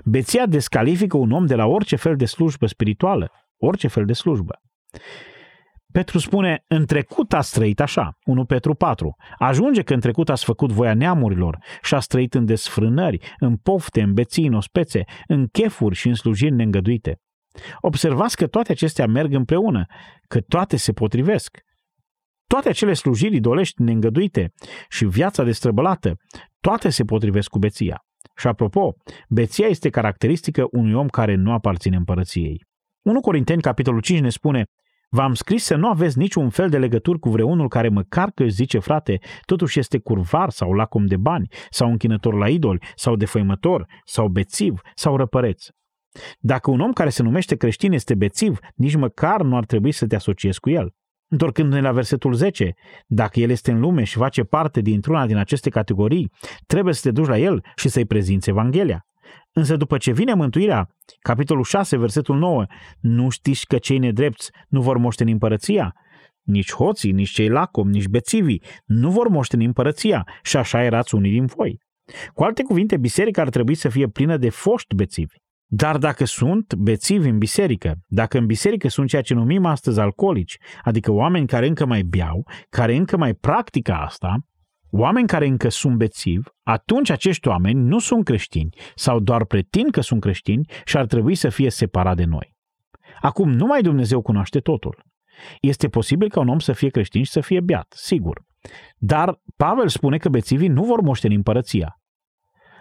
Beția 0.06 0.46
descalifică 0.46 1.18
un 1.18 1.32
om 1.32 1.46
de 1.46 1.56
la 1.56 1.66
orice 1.66 1.96
fel 1.96 2.16
de 2.16 2.26
slujbă 2.26 2.66
spirituală, 2.66 3.32
orice 3.58 3.88
fel 3.88 4.06
de 4.06 4.14
slujbă. 4.14 4.60
Petru 5.98 6.20
spune, 6.20 6.64
în 6.68 6.86
trecut 6.86 7.34
ați 7.34 7.54
trăit 7.54 7.80
așa, 7.80 8.18
1 8.26 8.46
Petru 8.46 8.74
4. 8.74 9.16
Ajunge 9.38 9.82
că 9.82 9.94
în 9.94 10.00
trecut 10.00 10.30
ați 10.30 10.44
făcut 10.44 10.72
voia 10.72 10.94
neamurilor 10.94 11.58
și 11.82 11.96
ați 11.96 12.08
trăit 12.08 12.34
în 12.34 12.46
desfrânări, 12.46 13.36
în 13.40 13.56
pofte, 13.56 14.02
în 14.02 14.14
beții, 14.14 14.48
în 14.48 14.54
ospețe, 14.54 15.04
în 15.28 15.48
chefuri 15.48 15.96
și 15.96 16.08
în 16.08 16.14
slujiri 16.14 16.54
neîngăduite. 16.54 17.20
Observați 17.80 18.36
că 18.36 18.48
toate 18.48 18.72
acestea 18.72 19.08
merg 19.08 19.34
împreună, 19.34 19.86
că 20.28 20.40
toate 20.42 20.78
se 20.78 20.92
potrivesc. 20.92 21.58
Toate 22.48 22.70
acele 22.70 22.94
slujiri 22.94 23.36
idolești 23.36 23.82
neîngăduite 23.82 24.52
și 24.90 25.06
viața 25.06 25.44
destrăbălată, 25.44 26.16
toate 26.60 26.90
se 26.90 27.04
potrivesc 27.04 27.50
cu 27.50 27.60
beția. 27.60 28.02
Și 28.36 28.48
apropo, 28.48 28.94
beția 29.30 29.68
este 29.68 29.90
caracteristică 29.90 30.68
unui 30.72 30.94
om 30.94 31.08
care 31.08 31.36
nu 31.36 31.52
aparține 31.52 31.96
împărăției. 31.96 32.66
1 33.06 33.20
Corinteni, 33.20 33.62
capitolul 33.62 34.02
5, 34.02 34.20
ne 34.20 34.30
spune 34.30 34.66
V-am 35.10 35.34
scris 35.34 35.64
să 35.64 35.76
nu 35.76 35.88
aveți 35.88 36.18
niciun 36.18 36.50
fel 36.50 36.70
de 36.70 36.78
legături 36.78 37.20
cu 37.20 37.30
vreunul 37.30 37.68
care 37.68 37.90
măcar 37.90 38.32
că 38.32 38.44
își 38.44 38.54
zice 38.54 38.80
frate, 38.80 39.20
totuși 39.46 39.80
este 39.80 39.98
curvar 39.98 40.50
sau 40.50 40.74
lacom 40.74 41.06
de 41.06 41.18
bani, 41.18 41.48
sau 41.70 41.90
închinător 41.90 42.34
la 42.34 42.50
idoli, 42.50 42.84
sau 42.96 43.16
defăimător, 43.16 43.86
sau 44.06 44.28
bețiv, 44.28 44.82
sau 44.96 45.18
răpăreț. 45.18 45.66
Dacă 46.40 46.72
un 46.72 46.80
om 46.80 46.94
care 46.94 47.10
se 47.10 47.24
numește 47.24 47.56
creștin 47.56 47.92
este 47.92 48.16
bețiv, 48.16 48.60
nici 48.76 48.96
măcar 48.96 49.42
nu 49.42 49.56
ar 49.56 49.66
trebui 49.66 49.92
să 49.92 50.08
te 50.08 50.16
asociezi 50.16 50.60
cu 50.60 50.70
el. 50.70 50.94
Întorcându-ne 51.30 51.82
la 51.82 51.92
versetul 51.92 52.34
10, 52.34 52.74
dacă 53.08 53.40
el 53.40 53.50
este 53.50 53.72
în 53.72 53.80
lume 53.80 54.04
și 54.04 54.18
face 54.18 54.44
parte 54.44 54.82
dintr-una 54.82 55.26
din 55.26 55.38
aceste 55.38 55.70
categorii, 55.70 56.32
trebuie 56.66 56.94
să 56.94 57.02
te 57.02 57.12
duci 57.12 57.28
la 57.28 57.38
el 57.38 57.64
și 57.76 57.90
să-i 57.90 58.06
prezinți 58.06 58.50
Evanghelia. 58.50 59.06
Însă 59.58 59.76
după 59.76 59.98
ce 59.98 60.12
vine 60.12 60.34
mântuirea, 60.34 60.90
capitolul 61.20 61.64
6, 61.64 61.98
versetul 61.98 62.38
9, 62.38 62.66
nu 63.00 63.30
știți 63.30 63.66
că 63.66 63.78
cei 63.78 63.98
nedrepți 63.98 64.52
nu 64.68 64.82
vor 64.82 64.98
moșteni 64.98 65.32
împărăția? 65.32 65.96
Nici 66.42 66.74
hoții, 66.74 67.12
nici 67.12 67.30
cei 67.30 67.50
lacom, 67.50 67.90
nici 67.90 68.08
bețivii 68.08 68.64
nu 68.86 69.10
vor 69.10 69.28
moșteni 69.28 69.66
împărăția 69.66 70.28
și 70.44 70.58
așa 70.58 70.84
erați 70.84 71.16
unii 71.16 71.32
din 71.32 71.46
voi. 71.46 71.80
Cu 72.34 72.44
alte 72.44 72.64
cuvinte, 72.64 72.98
biserica 72.98 73.42
ar 73.42 73.50
trebui 73.50 73.76
să 73.76 73.90
fie 73.90 74.08
plină 74.08 74.38
de 74.38 74.50
foști 74.50 74.96
bețivi. 74.96 75.36
Dar 75.66 75.98
dacă 75.98 76.26
sunt 76.26 76.74
bețivi 76.74 77.30
în 77.30 77.38
biserică, 77.38 77.96
dacă 78.08 78.38
în 78.38 78.46
biserică 78.46 78.88
sunt 78.88 79.08
ceea 79.08 79.22
ce 79.22 79.34
numim 79.34 79.66
astăzi 79.66 80.00
alcoolici, 80.00 80.58
adică 80.82 81.12
oameni 81.12 81.48
care 81.48 81.68
încă 81.68 81.86
mai 81.86 82.02
beau, 82.02 82.48
care 82.70 82.96
încă 82.96 83.18
mai 83.18 83.34
practică 83.34 83.92
asta, 83.92 84.38
oameni 84.92 85.28
care 85.28 85.48
încă 85.48 85.70
sunt 85.70 85.98
bețivi, 85.98 86.48
atunci 86.64 87.10
acești 87.10 87.48
oameni 87.48 87.80
nu 87.80 88.00
sunt 88.00 88.26
creștini 88.26 88.70
sau 88.96 89.20
doar 89.20 89.46
pretind 89.46 89.92
că 89.92 90.02
sunt 90.02 90.22
creștini 90.22 90.66
și 90.86 90.98
ar 90.98 91.06
trebui 91.06 91.36
să 91.36 91.50
fie 91.50 91.70
separat 91.70 92.16
de 92.16 92.24
noi. 92.24 92.56
Acum, 93.22 93.52
numai 93.52 93.82
Dumnezeu 93.82 94.22
cunoaște 94.22 94.60
totul. 94.60 95.04
Este 95.62 95.88
posibil 95.88 96.30
ca 96.30 96.40
un 96.40 96.48
om 96.48 96.60
să 96.60 96.74
fie 96.74 96.90
creștin 96.90 97.24
și 97.24 97.32
să 97.32 97.40
fie 97.40 97.60
beat, 97.60 97.94
sigur. 97.96 98.42
Dar 98.98 99.40
Pavel 99.56 99.88
spune 99.88 100.18
că 100.18 100.30
bețivii 100.30 100.68
nu 100.68 100.84
vor 100.84 101.02
moșteni 101.02 101.36
împărăția. 101.36 102.00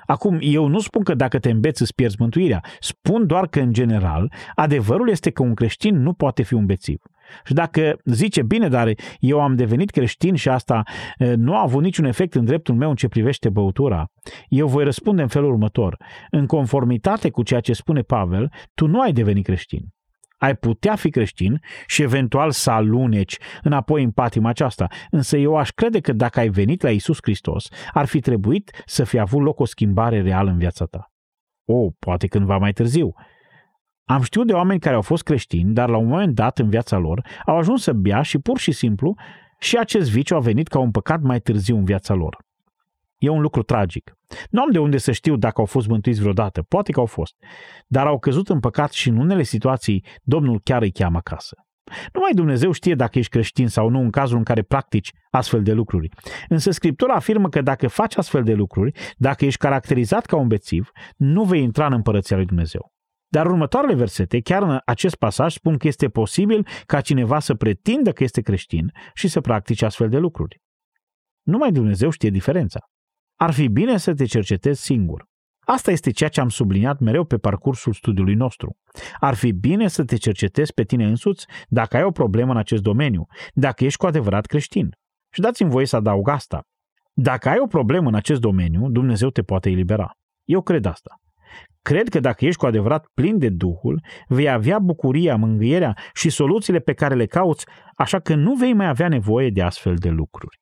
Acum, 0.06 0.38
eu 0.40 0.66
nu 0.66 0.78
spun 0.78 1.02
că 1.02 1.14
dacă 1.14 1.38
te 1.38 1.50
îmbeți 1.50 1.82
îți 1.82 1.94
pierzi 1.94 2.16
mântuirea. 2.18 2.64
Spun 2.80 3.26
doar 3.26 3.46
că, 3.46 3.60
în 3.60 3.72
general, 3.72 4.32
adevărul 4.54 5.08
este 5.08 5.30
că 5.30 5.42
un 5.42 5.54
creștin 5.54 6.02
nu 6.02 6.12
poate 6.12 6.42
fi 6.42 6.54
un 6.54 6.66
bețiv. 6.66 7.02
Și 7.44 7.52
dacă 7.52 7.98
zice, 8.04 8.42
bine, 8.42 8.68
dar 8.68 8.90
eu 9.20 9.40
am 9.40 9.54
devenit 9.54 9.90
creștin 9.90 10.34
și 10.34 10.48
asta 10.48 10.82
nu 11.36 11.56
a 11.56 11.62
avut 11.62 11.82
niciun 11.82 12.04
efect 12.04 12.34
în 12.34 12.44
dreptul 12.44 12.74
meu 12.74 12.88
în 12.88 12.96
ce 12.96 13.08
privește 13.08 13.48
băutura, 13.48 14.10
eu 14.48 14.66
voi 14.66 14.84
răspunde 14.84 15.22
în 15.22 15.28
felul 15.28 15.50
următor. 15.50 15.96
În 16.30 16.46
conformitate 16.46 17.30
cu 17.30 17.42
ceea 17.42 17.60
ce 17.60 17.72
spune 17.72 18.00
Pavel, 18.00 18.52
tu 18.74 18.86
nu 18.86 19.00
ai 19.00 19.12
devenit 19.12 19.44
creștin. 19.44 19.84
Ai 20.36 20.56
putea 20.56 20.96
fi 20.96 21.10
creștin 21.10 21.60
și 21.86 22.02
eventual 22.02 22.50
să 22.50 22.70
aluneci 22.70 23.38
înapoi 23.62 24.02
în 24.02 24.10
patima 24.10 24.48
aceasta, 24.48 24.86
însă 25.10 25.36
eu 25.36 25.56
aș 25.56 25.70
crede 25.70 26.00
că 26.00 26.12
dacă 26.12 26.40
ai 26.40 26.48
venit 26.48 26.82
la 26.82 26.90
Isus 26.90 27.18
Hristos, 27.22 27.68
ar 27.92 28.06
fi 28.06 28.20
trebuit 28.20 28.82
să 28.84 29.04
fi 29.04 29.18
avut 29.18 29.42
loc 29.42 29.60
o 29.60 29.64
schimbare 29.64 30.22
reală 30.22 30.50
în 30.50 30.58
viața 30.58 30.84
ta. 30.84 31.12
O, 31.64 31.90
poate 31.98 32.26
cândva 32.26 32.58
mai 32.58 32.72
târziu, 32.72 33.14
am 34.04 34.22
știut 34.22 34.46
de 34.46 34.52
oameni 34.52 34.80
care 34.80 34.94
au 34.94 35.02
fost 35.02 35.22
creștini, 35.22 35.74
dar 35.74 35.88
la 35.88 35.96
un 35.96 36.06
moment 36.06 36.34
dat 36.34 36.58
în 36.58 36.68
viața 36.68 36.96
lor 36.96 37.26
au 37.46 37.56
ajuns 37.56 37.82
să 37.82 37.92
bea 37.92 38.22
și 38.22 38.38
pur 38.38 38.58
și 38.58 38.72
simplu 38.72 39.14
și 39.58 39.76
acest 39.76 40.10
viciu 40.10 40.34
a 40.34 40.40
venit 40.40 40.68
ca 40.68 40.78
un 40.78 40.90
păcat 40.90 41.20
mai 41.20 41.40
târziu 41.40 41.76
în 41.76 41.84
viața 41.84 42.14
lor. 42.14 42.45
E 43.18 43.28
un 43.28 43.40
lucru 43.40 43.62
tragic. 43.62 44.12
Nu 44.50 44.62
am 44.62 44.70
de 44.70 44.78
unde 44.78 44.96
să 44.96 45.12
știu 45.12 45.36
dacă 45.36 45.60
au 45.60 45.66
fost 45.66 45.86
mântuiți 45.86 46.20
vreodată, 46.20 46.62
poate 46.62 46.92
că 46.92 47.00
au 47.00 47.06
fost, 47.06 47.34
dar 47.86 48.06
au 48.06 48.18
căzut 48.18 48.48
în 48.48 48.60
păcat 48.60 48.92
și 48.92 49.08
în 49.08 49.16
unele 49.16 49.42
situații 49.42 50.04
Domnul 50.22 50.60
chiar 50.60 50.82
îi 50.82 50.92
cheamă 50.92 51.16
acasă. 51.16 51.56
Numai 52.12 52.30
Dumnezeu 52.34 52.72
știe 52.72 52.94
dacă 52.94 53.18
ești 53.18 53.30
creștin 53.30 53.68
sau 53.68 53.88
nu 53.88 54.00
în 54.00 54.10
cazul 54.10 54.36
în 54.36 54.42
care 54.42 54.62
practici 54.62 55.12
astfel 55.30 55.62
de 55.62 55.72
lucruri. 55.72 56.08
Însă 56.48 56.70
Scriptura 56.70 57.14
afirmă 57.14 57.48
că 57.48 57.62
dacă 57.62 57.88
faci 57.88 58.16
astfel 58.16 58.42
de 58.42 58.52
lucruri, 58.52 59.14
dacă 59.16 59.44
ești 59.44 59.58
caracterizat 59.58 60.26
ca 60.26 60.36
un 60.36 60.48
bețiv, 60.48 60.90
nu 61.16 61.44
vei 61.44 61.62
intra 61.62 61.86
în 61.86 61.92
împărăția 61.92 62.36
lui 62.36 62.46
Dumnezeu. 62.46 62.92
Dar 63.28 63.46
următoarele 63.46 63.94
versete, 63.94 64.40
chiar 64.40 64.62
în 64.62 64.78
acest 64.84 65.16
pasaj, 65.16 65.54
spun 65.54 65.76
că 65.76 65.86
este 65.86 66.08
posibil 66.08 66.66
ca 66.86 67.00
cineva 67.00 67.38
să 67.38 67.54
pretindă 67.54 68.12
că 68.12 68.24
este 68.24 68.40
creștin 68.40 68.92
și 69.14 69.28
să 69.28 69.40
practice 69.40 69.84
astfel 69.84 70.08
de 70.08 70.18
lucruri. 70.18 70.60
Numai 71.42 71.72
Dumnezeu 71.72 72.10
știe 72.10 72.30
diferența. 72.30 72.80
Ar 73.36 73.52
fi 73.52 73.68
bine 73.68 73.96
să 73.96 74.14
te 74.14 74.24
cercetezi 74.24 74.82
singur. 74.82 75.26
Asta 75.60 75.90
este 75.90 76.10
ceea 76.10 76.30
ce 76.30 76.40
am 76.40 76.48
subliniat 76.48 76.98
mereu 76.98 77.24
pe 77.24 77.38
parcursul 77.38 77.92
studiului 77.92 78.34
nostru. 78.34 78.76
Ar 79.20 79.34
fi 79.34 79.52
bine 79.52 79.88
să 79.88 80.04
te 80.04 80.16
cercetezi 80.16 80.72
pe 80.72 80.82
tine 80.82 81.06
însuți 81.06 81.46
dacă 81.68 81.96
ai 81.96 82.02
o 82.02 82.10
problemă 82.10 82.50
în 82.50 82.58
acest 82.58 82.82
domeniu, 82.82 83.26
dacă 83.54 83.84
ești 83.84 83.98
cu 83.98 84.06
adevărat 84.06 84.46
creștin. 84.46 84.90
Și 85.32 85.40
dați-mi 85.40 85.70
voie 85.70 85.86
să 85.86 85.96
adaug 85.96 86.28
asta. 86.28 86.62
Dacă 87.12 87.48
ai 87.48 87.58
o 87.58 87.66
problemă 87.66 88.08
în 88.08 88.14
acest 88.14 88.40
domeniu, 88.40 88.88
Dumnezeu 88.88 89.30
te 89.30 89.42
poate 89.42 89.70
elibera. 89.70 90.10
Eu 90.44 90.62
cred 90.62 90.84
asta. 90.84 91.20
Cred 91.82 92.08
că 92.08 92.20
dacă 92.20 92.44
ești 92.44 92.58
cu 92.58 92.66
adevărat 92.66 93.06
plin 93.14 93.38
de 93.38 93.48
Duhul, 93.48 94.02
vei 94.28 94.48
avea 94.48 94.78
bucuria, 94.78 95.36
mângâierea 95.36 95.96
și 96.14 96.30
soluțiile 96.30 96.78
pe 96.78 96.92
care 96.92 97.14
le 97.14 97.26
cauți, 97.26 97.66
așa 97.96 98.20
că 98.20 98.34
nu 98.34 98.54
vei 98.54 98.72
mai 98.72 98.88
avea 98.88 99.08
nevoie 99.08 99.50
de 99.50 99.62
astfel 99.62 99.94
de 99.94 100.08
lucruri. 100.08 100.60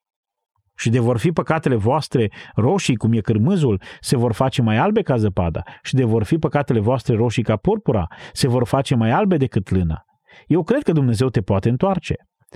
Și 0.76 0.90
de 0.90 0.98
vor 0.98 1.18
fi 1.18 1.32
păcatele 1.32 1.74
voastre 1.74 2.30
roșii, 2.54 2.96
cum 2.96 3.12
e 3.12 3.20
cârmâzul, 3.20 3.82
se 4.00 4.16
vor 4.16 4.32
face 4.32 4.62
mai 4.62 4.76
albe 4.76 5.02
ca 5.02 5.16
zăpada. 5.16 5.62
Și 5.82 5.94
de 5.94 6.04
vor 6.04 6.24
fi 6.24 6.38
păcatele 6.38 6.80
voastre 6.80 7.14
roșii 7.14 7.42
ca 7.42 7.56
purpura, 7.56 8.06
se 8.32 8.48
vor 8.48 8.66
face 8.66 8.94
mai 8.94 9.10
albe 9.10 9.37
decât 9.37 9.70
lână. 9.70 10.04
Eu 10.46 10.62
cred 10.62 10.82
că 10.82 10.92
Dumnezeu 10.92 11.28
te 11.28 11.40
poate 11.40 11.68
întoarce. 11.68 12.14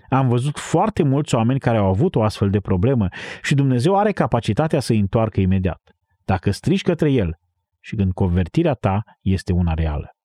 Am 0.09 0.29
văzut 0.29 0.59
foarte 0.59 1.03
mulți 1.03 1.35
oameni 1.35 1.59
care 1.59 1.79
au 1.79 1.87
avut 1.87 2.15
o 2.15 2.23
astfel 2.23 2.51
de 2.51 2.61
problemă 2.61 3.09
și 3.43 3.55
Dumnezeu 3.55 3.97
are 3.97 4.13
capacitatea 4.13 4.81
să-i 4.81 4.99
întoarcă 4.99 5.41
imediat. 5.41 5.81
Dacă 6.25 6.51
strici 6.51 6.83
către 6.83 7.11
El 7.11 7.39
și 7.81 7.97
când 7.97 8.13
convertirea 8.13 8.75
ta 8.75 9.03
este 9.21 9.53
una 9.53 9.75
reală. 9.75 10.18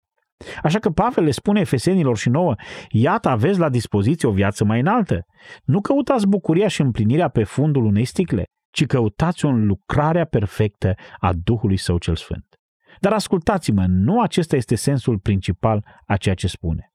Așa 0.63 0.79
că 0.79 0.89
Pavel 0.89 1.23
le 1.23 1.31
spune 1.31 1.59
efesenilor 1.59 2.17
și 2.17 2.29
nouă, 2.29 2.55
iată 2.89 3.29
aveți 3.29 3.59
la 3.59 3.69
dispoziție 3.69 4.27
o 4.27 4.31
viață 4.31 4.63
mai 4.63 4.79
înaltă. 4.79 5.25
Nu 5.63 5.81
căutați 5.81 6.27
bucuria 6.27 6.67
și 6.67 6.81
împlinirea 6.81 7.27
pe 7.27 7.43
fundul 7.43 7.85
unei 7.85 8.05
sticle, 8.05 8.43
ci 8.71 8.85
căutați-o 8.85 9.47
în 9.47 9.65
lucrarea 9.65 10.25
perfectă 10.25 10.93
a 11.19 11.33
Duhului 11.43 11.77
Său 11.77 11.97
cel 11.97 12.15
Sfânt. 12.15 12.45
Dar 12.99 13.13
ascultați-mă, 13.13 13.85
nu 13.87 14.21
acesta 14.21 14.55
este 14.55 14.75
sensul 14.75 15.19
principal 15.19 15.85
a 16.05 16.17
ceea 16.17 16.35
ce 16.35 16.47
spune. 16.47 16.93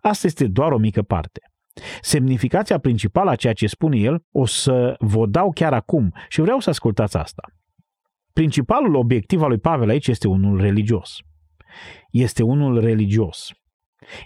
Asta 0.00 0.26
este 0.26 0.46
doar 0.46 0.72
o 0.72 0.78
mică 0.78 1.02
parte. 1.02 1.40
Semnificația 2.00 2.78
principală 2.78 3.30
a 3.30 3.34
ceea 3.34 3.52
ce 3.52 3.66
spune 3.66 3.96
el 3.96 4.22
o 4.32 4.46
să 4.46 4.94
vă 4.98 5.26
dau 5.26 5.50
chiar 5.50 5.72
acum 5.72 6.14
și 6.28 6.40
vreau 6.40 6.60
să 6.60 6.70
ascultați 6.70 7.16
asta. 7.16 7.42
Principalul 8.32 8.94
obiectiv 8.94 9.42
al 9.42 9.48
lui 9.48 9.58
Pavel 9.58 9.88
aici 9.88 10.06
este 10.08 10.28
unul 10.28 10.60
religios. 10.60 11.18
Este 12.10 12.42
unul 12.42 12.80
religios. 12.80 13.50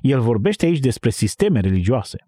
El 0.01 0.21
vorbește 0.21 0.67
aici 0.67 0.79
despre 0.79 1.11
sisteme 1.11 1.61
religioase. 1.61 2.19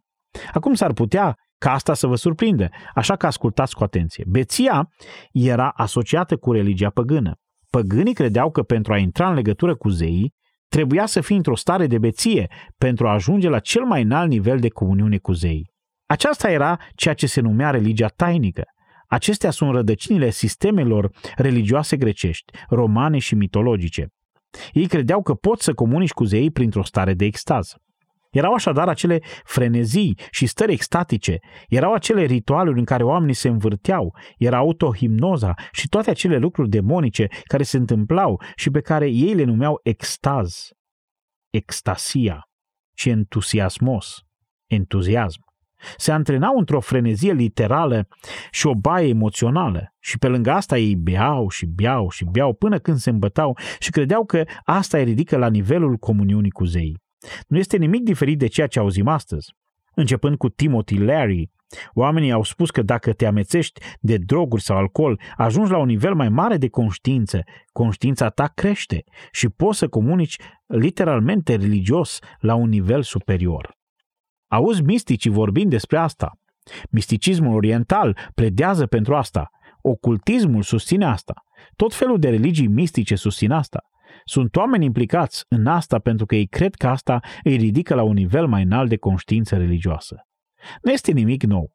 Acum 0.52 0.74
s-ar 0.74 0.92
putea 0.92 1.36
ca 1.58 1.72
asta 1.72 1.94
să 1.94 2.06
vă 2.06 2.16
surprinde, 2.16 2.68
așa 2.94 3.16
că 3.16 3.26
ascultați 3.26 3.74
cu 3.74 3.84
atenție. 3.84 4.24
Beția 4.28 4.88
era 5.32 5.68
asociată 5.68 6.36
cu 6.36 6.52
religia 6.52 6.90
păgână. 6.90 7.34
Păgânii 7.70 8.14
credeau 8.14 8.50
că 8.50 8.62
pentru 8.62 8.92
a 8.92 8.98
intra 8.98 9.28
în 9.28 9.34
legătură 9.34 9.76
cu 9.76 9.88
zeii, 9.88 10.34
trebuia 10.68 11.06
să 11.06 11.20
fii 11.20 11.36
într-o 11.36 11.56
stare 11.56 11.86
de 11.86 11.98
beție 11.98 12.50
pentru 12.78 13.08
a 13.08 13.12
ajunge 13.12 13.48
la 13.48 13.58
cel 13.58 13.84
mai 13.84 14.02
înalt 14.02 14.28
nivel 14.28 14.58
de 14.58 14.68
comuniune 14.68 15.18
cu 15.18 15.32
zeii. 15.32 15.70
Aceasta 16.06 16.50
era 16.50 16.78
ceea 16.94 17.14
ce 17.14 17.26
se 17.26 17.40
numea 17.40 17.70
religia 17.70 18.08
tainică. 18.08 18.64
Acestea 19.08 19.50
sunt 19.50 19.72
rădăcinile 19.72 20.30
sistemelor 20.30 21.10
religioase 21.36 21.96
grecești, 21.96 22.52
romane 22.68 23.18
și 23.18 23.34
mitologice. 23.34 24.06
Ei 24.72 24.86
credeau 24.86 25.22
că 25.22 25.34
poți 25.34 25.64
să 25.64 25.74
comunici 25.74 26.12
cu 26.12 26.24
zeii 26.24 26.50
printr-o 26.50 26.84
stare 26.84 27.14
de 27.14 27.24
extaz. 27.24 27.74
Erau 28.30 28.52
așadar 28.52 28.88
acele 28.88 29.20
frenezii 29.44 30.18
și 30.30 30.46
stări 30.46 30.72
extatice, 30.72 31.38
erau 31.68 31.92
acele 31.92 32.24
ritualuri 32.24 32.78
în 32.78 32.84
care 32.84 33.02
oamenii 33.02 33.34
se 33.34 33.48
învârteau, 33.48 34.16
era 34.38 34.56
autohimnoza 34.56 35.54
și 35.72 35.88
toate 35.88 36.10
acele 36.10 36.36
lucruri 36.36 36.68
demonice 36.68 37.26
care 37.44 37.62
se 37.62 37.76
întâmplau 37.76 38.42
și 38.54 38.70
pe 38.70 38.80
care 38.80 39.08
ei 39.08 39.34
le 39.34 39.44
numeau 39.44 39.80
extaz, 39.82 40.68
extasia 41.50 42.48
și 42.96 43.08
entuziasmos, 43.08 44.20
entuziasm. 44.66 45.45
Se 45.96 46.12
antrenau 46.12 46.58
într-o 46.58 46.80
frenezie 46.80 47.32
literală 47.32 48.08
și 48.50 48.66
o 48.66 48.74
baie 48.74 49.08
emoțională 49.08 49.94
și 49.98 50.18
pe 50.18 50.28
lângă 50.28 50.50
asta 50.50 50.78
ei 50.78 50.96
beau 50.96 51.48
și 51.48 51.66
beau 51.66 52.10
și 52.10 52.24
beau 52.24 52.52
până 52.52 52.78
când 52.78 52.96
se 52.96 53.10
îmbătau 53.10 53.58
și 53.78 53.90
credeau 53.90 54.24
că 54.24 54.44
asta 54.64 54.98
îi 54.98 55.04
ridică 55.04 55.36
la 55.36 55.48
nivelul 55.48 55.96
comuniunii 55.96 56.50
cu 56.50 56.64
zeii. 56.64 57.04
Nu 57.46 57.58
este 57.58 57.76
nimic 57.76 58.02
diferit 58.02 58.38
de 58.38 58.46
ceea 58.46 58.66
ce 58.66 58.78
auzim 58.78 59.08
astăzi. 59.08 59.54
Începând 59.94 60.36
cu 60.36 60.48
Timothy 60.48 60.98
Larry, 60.98 61.50
oamenii 61.94 62.32
au 62.32 62.42
spus 62.42 62.70
că 62.70 62.82
dacă 62.82 63.12
te 63.12 63.26
amețești 63.26 63.80
de 64.00 64.16
droguri 64.16 64.62
sau 64.62 64.76
alcool, 64.76 65.20
ajungi 65.36 65.70
la 65.70 65.78
un 65.78 65.86
nivel 65.86 66.14
mai 66.14 66.28
mare 66.28 66.56
de 66.56 66.68
conștiință, 66.68 67.42
conștiința 67.72 68.28
ta 68.28 68.46
crește 68.54 69.04
și 69.30 69.48
poți 69.48 69.78
să 69.78 69.88
comunici 69.88 70.36
literalmente 70.66 71.56
religios 71.56 72.18
la 72.40 72.54
un 72.54 72.68
nivel 72.68 73.02
superior. 73.02 73.76
Auzi 74.48 74.82
misticii 74.82 75.30
vorbind 75.30 75.70
despre 75.70 75.98
asta. 75.98 76.32
Misticismul 76.90 77.54
oriental 77.54 78.18
pledează 78.34 78.86
pentru 78.86 79.14
asta. 79.14 79.50
Ocultismul 79.80 80.62
susține 80.62 81.04
asta. 81.04 81.34
Tot 81.76 81.94
felul 81.94 82.18
de 82.18 82.28
religii 82.28 82.66
mistice 82.66 83.14
susțin 83.14 83.50
asta. 83.50 83.80
Sunt 84.24 84.56
oameni 84.56 84.84
implicați 84.84 85.44
în 85.48 85.66
asta 85.66 85.98
pentru 85.98 86.26
că 86.26 86.34
ei 86.34 86.46
cred 86.46 86.74
că 86.74 86.86
asta 86.88 87.20
îi 87.42 87.56
ridică 87.56 87.94
la 87.94 88.02
un 88.02 88.14
nivel 88.14 88.46
mai 88.46 88.62
înalt 88.62 88.88
de 88.88 88.96
conștiință 88.96 89.56
religioasă. 89.56 90.16
Nu 90.82 90.92
este 90.92 91.12
nimic 91.12 91.42
nou. 91.42 91.72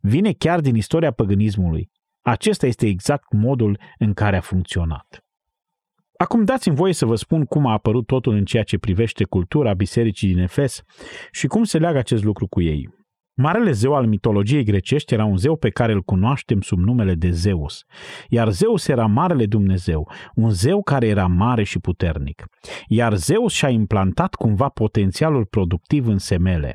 Vine 0.00 0.32
chiar 0.32 0.60
din 0.60 0.74
istoria 0.74 1.10
păgânismului. 1.10 1.90
Acesta 2.20 2.66
este 2.66 2.86
exact 2.86 3.32
modul 3.32 3.80
în 3.98 4.12
care 4.12 4.36
a 4.36 4.40
funcționat. 4.40 5.23
Acum 6.16 6.44
dați-mi 6.44 6.76
voie 6.76 6.92
să 6.92 7.06
vă 7.06 7.14
spun 7.14 7.44
cum 7.44 7.66
a 7.66 7.72
apărut 7.72 8.06
totul 8.06 8.34
în 8.34 8.44
ceea 8.44 8.62
ce 8.62 8.78
privește 8.78 9.24
cultura 9.24 9.74
bisericii 9.74 10.28
din 10.28 10.38
Efes 10.38 10.82
și 11.30 11.46
cum 11.46 11.64
se 11.64 11.78
leagă 11.78 11.98
acest 11.98 12.24
lucru 12.24 12.46
cu 12.46 12.60
ei. 12.62 12.88
Marele 13.36 13.70
zeu 13.70 13.94
al 13.94 14.06
mitologiei 14.06 14.64
grecești 14.64 15.14
era 15.14 15.24
un 15.24 15.36
zeu 15.36 15.56
pe 15.56 15.70
care 15.70 15.92
îl 15.92 16.02
cunoaștem 16.02 16.60
sub 16.60 16.78
numele 16.78 17.14
de 17.14 17.30
Zeus, 17.30 17.82
iar 18.28 18.50
Zeus 18.50 18.88
era 18.88 19.06
marele 19.06 19.46
Dumnezeu, 19.46 20.10
un 20.34 20.50
zeu 20.50 20.82
care 20.82 21.06
era 21.06 21.26
mare 21.26 21.62
și 21.62 21.78
puternic. 21.78 22.44
Iar 22.86 23.14
Zeus 23.14 23.52
și-a 23.52 23.68
implantat 23.68 24.34
cumva 24.34 24.68
potențialul 24.68 25.44
productiv 25.44 26.06
în 26.06 26.18
semele. 26.18 26.74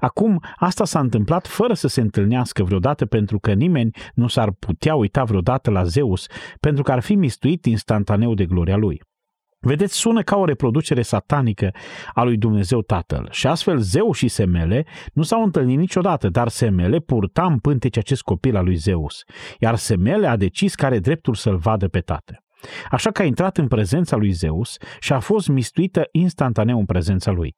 Acum, 0.00 0.42
asta 0.56 0.84
s-a 0.84 0.98
întâmplat 0.98 1.46
fără 1.46 1.74
să 1.74 1.88
se 1.88 2.00
întâlnească 2.00 2.64
vreodată 2.64 3.06
pentru 3.06 3.38
că 3.38 3.52
nimeni 3.52 3.90
nu 4.14 4.28
s-ar 4.28 4.50
putea 4.58 4.94
uita 4.94 5.24
vreodată 5.24 5.70
la 5.70 5.84
Zeus 5.84 6.26
pentru 6.60 6.82
că 6.82 6.92
ar 6.92 7.00
fi 7.00 7.14
mistuit 7.14 7.64
instantaneu 7.64 8.34
de 8.34 8.46
gloria 8.46 8.76
lui. 8.76 9.00
Vedeți, 9.60 9.96
sună 9.96 10.22
ca 10.22 10.36
o 10.36 10.44
reproducere 10.44 11.02
satanică 11.02 11.70
a 12.14 12.22
lui 12.22 12.36
Dumnezeu 12.36 12.82
Tatăl. 12.82 13.28
Și 13.30 13.46
astfel 13.46 13.78
Zeu 13.78 14.12
și 14.12 14.28
Semele 14.28 14.86
nu 15.12 15.22
s-au 15.22 15.42
întâlnit 15.42 15.78
niciodată, 15.78 16.28
dar 16.28 16.48
Semele 16.48 16.98
purta 16.98 17.44
în 17.44 17.58
pântece 17.58 17.98
acest 17.98 18.22
copil 18.22 18.56
al 18.56 18.64
lui 18.64 18.74
Zeus, 18.74 19.22
iar 19.58 19.74
Semele 19.74 20.26
a 20.26 20.36
decis 20.36 20.74
că 20.74 20.86
are 20.86 20.98
dreptul 20.98 21.34
să-l 21.34 21.56
vadă 21.56 21.88
pe 21.88 22.00
tată. 22.00 22.45
Așa 22.90 23.10
că 23.10 23.22
a 23.22 23.24
intrat 23.24 23.56
în 23.56 23.68
prezența 23.68 24.16
lui 24.16 24.30
Zeus 24.30 24.76
și 25.00 25.12
a 25.12 25.18
fost 25.18 25.48
mistuită 25.48 26.08
instantaneu 26.12 26.78
în 26.78 26.84
prezența 26.84 27.30
lui. 27.30 27.56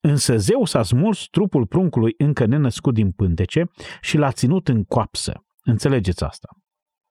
Însă 0.00 0.36
Zeus 0.36 0.74
a 0.74 0.82
smuls 0.82 1.24
trupul 1.30 1.66
pruncului 1.66 2.14
încă 2.18 2.46
nenăscut 2.46 2.94
din 2.94 3.10
pântece 3.10 3.64
și 4.00 4.16
l-a 4.16 4.32
ținut 4.32 4.68
în 4.68 4.84
coapsă. 4.84 5.44
Înțelegeți 5.62 6.24
asta? 6.24 6.48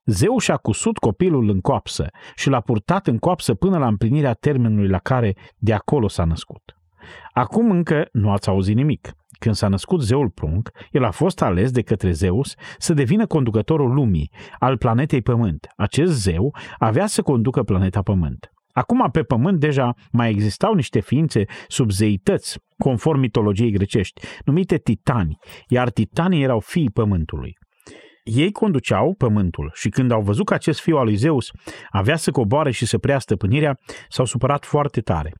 Zeu 0.05 0.37
și-a 0.37 0.57
cusut 0.57 0.97
copilul 0.97 1.49
în 1.49 1.59
coapsă 1.59 2.07
și 2.35 2.49
l-a 2.49 2.61
purtat 2.61 3.07
în 3.07 3.17
coapsă 3.17 3.53
până 3.53 3.77
la 3.77 3.87
împlinirea 3.87 4.33
termenului 4.33 4.87
la 4.87 4.99
care 4.99 5.35
de 5.57 5.73
acolo 5.73 6.07
s-a 6.07 6.23
născut. 6.23 6.61
Acum 7.33 7.71
încă 7.71 8.07
nu 8.11 8.31
ați 8.31 8.49
auzit 8.49 8.75
nimic. 8.75 9.13
Când 9.39 9.55
s-a 9.55 9.67
născut 9.67 10.01
zeul 10.01 10.29
prunc, 10.29 10.69
el 10.91 11.03
a 11.03 11.11
fost 11.11 11.41
ales 11.41 11.71
de 11.71 11.81
către 11.81 12.11
Zeus 12.11 12.53
să 12.77 12.93
devină 12.93 13.27
conducătorul 13.27 13.93
lumii, 13.93 14.31
al 14.59 14.77
planetei 14.77 15.21
Pământ. 15.21 15.67
Acest 15.75 16.13
zeu 16.13 16.55
avea 16.77 17.05
să 17.05 17.21
conducă 17.21 17.63
planeta 17.63 18.01
Pământ. 18.01 18.49
Acum 18.71 19.09
pe 19.11 19.23
Pământ 19.23 19.59
deja 19.59 19.93
mai 20.11 20.29
existau 20.29 20.73
niște 20.73 20.99
ființe 20.99 21.45
sub 21.67 21.91
zeități, 21.91 22.59
conform 22.77 23.19
mitologiei 23.19 23.71
grecești, 23.71 24.21
numite 24.45 24.77
titani, 24.77 25.37
iar 25.67 25.89
titanii 25.89 26.43
erau 26.43 26.59
fiii 26.59 26.89
Pământului. 26.89 27.57
Ei 28.23 28.51
conduceau 28.51 29.15
pământul 29.17 29.71
și 29.73 29.89
când 29.89 30.11
au 30.11 30.21
văzut 30.21 30.45
că 30.45 30.53
acest 30.53 30.79
fiu 30.79 30.97
al 30.97 31.03
lui 31.05 31.15
Zeus 31.15 31.49
avea 31.89 32.15
să 32.15 32.31
coboare 32.31 32.71
și 32.71 32.85
să 32.85 32.97
preia 32.97 33.19
stăpânirea, 33.19 33.77
s-au 34.09 34.25
supărat 34.25 34.65
foarte 34.65 35.01
tare. 35.01 35.33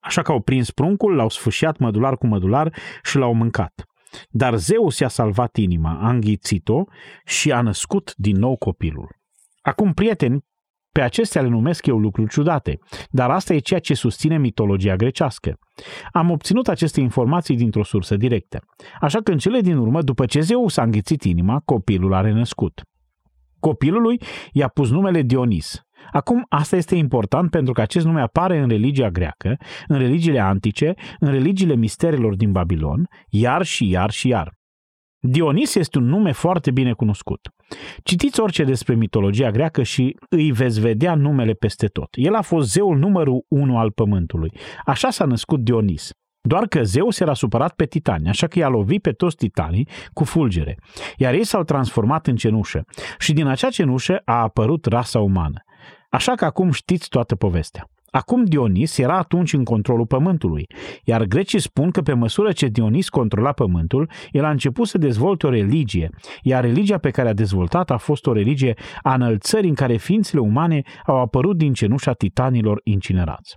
Așa 0.00 0.22
că 0.22 0.32
au 0.32 0.40
prins 0.40 0.70
pruncul, 0.70 1.14
l-au 1.14 1.28
sfâșiat 1.28 1.78
mădular 1.78 2.16
cu 2.16 2.26
mădular 2.26 2.74
și 3.02 3.16
l-au 3.16 3.34
mâncat. 3.34 3.84
Dar 4.28 4.56
Zeus 4.56 4.98
i-a 4.98 5.08
salvat 5.08 5.56
inima, 5.56 5.98
a 6.02 6.10
înghițit-o 6.10 6.84
și 7.24 7.52
a 7.52 7.60
născut 7.60 8.12
din 8.16 8.36
nou 8.36 8.56
copilul. 8.56 9.16
Acum, 9.62 9.92
prieteni, 9.92 10.44
pe 10.92 11.00
acestea 11.00 11.42
le 11.42 11.48
numesc 11.48 11.86
eu 11.86 11.98
lucruri 11.98 12.30
ciudate, 12.30 12.78
dar 13.10 13.30
asta 13.30 13.54
e 13.54 13.58
ceea 13.58 13.80
ce 13.80 13.94
susține 13.94 14.38
mitologia 14.38 14.96
grecească. 14.96 15.58
Am 16.12 16.30
obținut 16.30 16.68
aceste 16.68 17.00
informații 17.00 17.56
dintr-o 17.56 17.84
sursă 17.84 18.16
directă. 18.16 18.60
Așa 19.00 19.20
că 19.20 19.30
în 19.30 19.38
cele 19.38 19.60
din 19.60 19.76
urmă, 19.76 20.02
după 20.02 20.26
ce 20.26 20.40
Zeus 20.40 20.76
a 20.76 20.82
înghițit 20.82 21.22
inima, 21.24 21.60
copilul 21.64 22.14
a 22.14 22.20
renăscut. 22.20 22.82
Copilului 23.60 24.20
i-a 24.52 24.68
pus 24.68 24.90
numele 24.90 25.22
Dionis. 25.22 25.82
Acum, 26.12 26.44
asta 26.48 26.76
este 26.76 26.94
important 26.94 27.50
pentru 27.50 27.72
că 27.72 27.80
acest 27.80 28.06
nume 28.06 28.20
apare 28.20 28.58
în 28.58 28.68
religia 28.68 29.10
greacă, 29.10 29.56
în 29.86 29.98
religiile 29.98 30.40
antice, 30.40 30.94
în 31.18 31.30
religiile 31.30 31.74
misterilor 31.74 32.36
din 32.36 32.52
Babilon, 32.52 33.08
iar 33.28 33.62
și 33.62 33.88
iar 33.88 34.10
și 34.10 34.28
iar. 34.28 34.56
Dionis 35.20 35.74
este 35.74 35.98
un 35.98 36.04
nume 36.04 36.32
foarte 36.32 36.70
bine 36.70 36.92
cunoscut. 36.92 37.40
Citiți 38.02 38.40
orice 38.40 38.64
despre 38.64 38.94
mitologia 38.94 39.50
greacă 39.50 39.82
și 39.82 40.16
îi 40.28 40.52
veți 40.52 40.80
vedea 40.80 41.14
numele 41.14 41.52
peste 41.52 41.86
tot. 41.86 42.08
El 42.10 42.34
a 42.34 42.42
fost 42.42 42.70
zeul 42.70 42.98
numărul 42.98 43.44
unu 43.48 43.78
al 43.78 43.90
pământului. 43.92 44.52
Așa 44.84 45.10
s-a 45.10 45.24
născut 45.24 45.60
Dionis. 45.60 46.10
Doar 46.40 46.66
că 46.66 46.82
Zeus 46.82 47.20
era 47.20 47.34
supărat 47.34 47.74
pe 47.74 47.84
titani, 47.84 48.28
așa 48.28 48.46
că 48.46 48.58
i-a 48.58 48.68
lovit 48.68 49.02
pe 49.02 49.12
toți 49.12 49.36
titanii 49.36 49.88
cu 50.12 50.24
fulgere, 50.24 50.76
iar 51.16 51.34
ei 51.34 51.44
s-au 51.44 51.62
transformat 51.62 52.26
în 52.26 52.36
cenușă 52.36 52.84
și 53.18 53.32
din 53.32 53.46
acea 53.46 53.68
cenușă 53.68 54.20
a 54.24 54.40
apărut 54.42 54.86
rasa 54.86 55.18
umană. 55.18 55.62
Așa 56.08 56.34
că 56.34 56.44
acum 56.44 56.70
știți 56.70 57.08
toată 57.08 57.34
povestea. 57.36 57.90
Acum 58.10 58.44
Dionis 58.44 58.98
era 58.98 59.18
atunci 59.18 59.52
în 59.52 59.64
controlul 59.64 60.06
pământului, 60.06 60.66
iar 61.04 61.24
grecii 61.24 61.60
spun 61.60 61.90
că 61.90 62.02
pe 62.02 62.12
măsură 62.12 62.52
ce 62.52 62.66
Dionis 62.66 63.08
controla 63.08 63.52
pământul, 63.52 64.10
el 64.30 64.44
a 64.44 64.50
început 64.50 64.86
să 64.86 64.98
dezvolte 64.98 65.46
o 65.46 65.50
religie, 65.50 66.10
iar 66.42 66.64
religia 66.64 66.98
pe 66.98 67.10
care 67.10 67.28
a 67.28 67.32
dezvoltat 67.32 67.90
a 67.90 67.96
fost 67.96 68.26
o 68.26 68.32
religie 68.32 68.74
a 69.02 69.14
înălțării 69.14 69.68
în 69.68 69.74
care 69.74 69.96
ființele 69.96 70.40
umane 70.40 70.82
au 71.06 71.16
apărut 71.16 71.56
din 71.56 71.72
cenușa 71.72 72.12
titanilor 72.12 72.80
incinerați. 72.84 73.56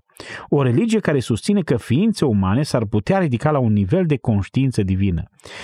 O 0.49 0.61
religie 0.61 0.99
care 0.99 1.19
susține 1.19 1.61
că 1.61 1.77
ființe 1.77 2.25
umane 2.25 2.61
s-ar 2.61 2.85
putea 2.85 3.17
ridica 3.17 3.51
la 3.51 3.59
un 3.59 3.73
nivel 3.73 4.05
de 4.05 4.17
conștiință 4.17 4.83
divină. 4.83 5.23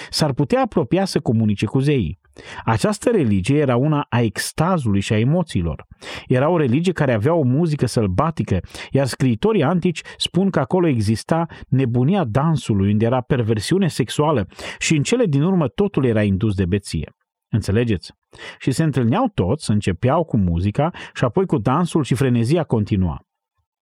S-ar 0.09 0.33
putea 0.33 0.61
apropia 0.61 1.05
să 1.05 1.19
comunice 1.19 1.65
cu 1.65 1.79
zeii. 1.79 2.19
Această 2.65 3.09
religie 3.09 3.57
era 3.57 3.75
una 3.75 4.05
a 4.09 4.21
extazului 4.21 4.99
și 4.99 5.13
a 5.13 5.19
emoțiilor. 5.19 5.85
Era 6.27 6.49
o 6.49 6.57
religie 6.57 6.91
care 6.91 7.13
avea 7.13 7.33
o 7.33 7.43
muzică 7.43 7.85
sălbatică, 7.85 8.59
iar 8.91 9.05
scriitorii 9.05 9.63
antici 9.63 10.01
spun 10.17 10.49
că 10.49 10.59
acolo 10.59 10.87
exista 10.87 11.45
nebunia 11.67 12.23
dansului, 12.23 12.91
unde 12.91 13.05
era 13.05 13.21
perversiune 13.21 13.87
sexuală 13.87 14.47
și 14.79 14.95
în 14.95 15.03
cele 15.03 15.25
din 15.25 15.41
urmă 15.41 15.67
totul 15.67 16.05
era 16.05 16.23
indus 16.23 16.55
de 16.55 16.65
beție. 16.65 17.11
Înțelegeți? 17.49 18.11
Și 18.59 18.71
se 18.71 18.83
întâlneau 18.83 19.31
toți, 19.33 19.71
începeau 19.71 20.23
cu 20.23 20.37
muzica 20.37 20.91
și 21.13 21.23
apoi 21.23 21.45
cu 21.45 21.57
dansul 21.57 22.03
și 22.03 22.15
frenezia 22.15 22.63
continua. 22.63 23.21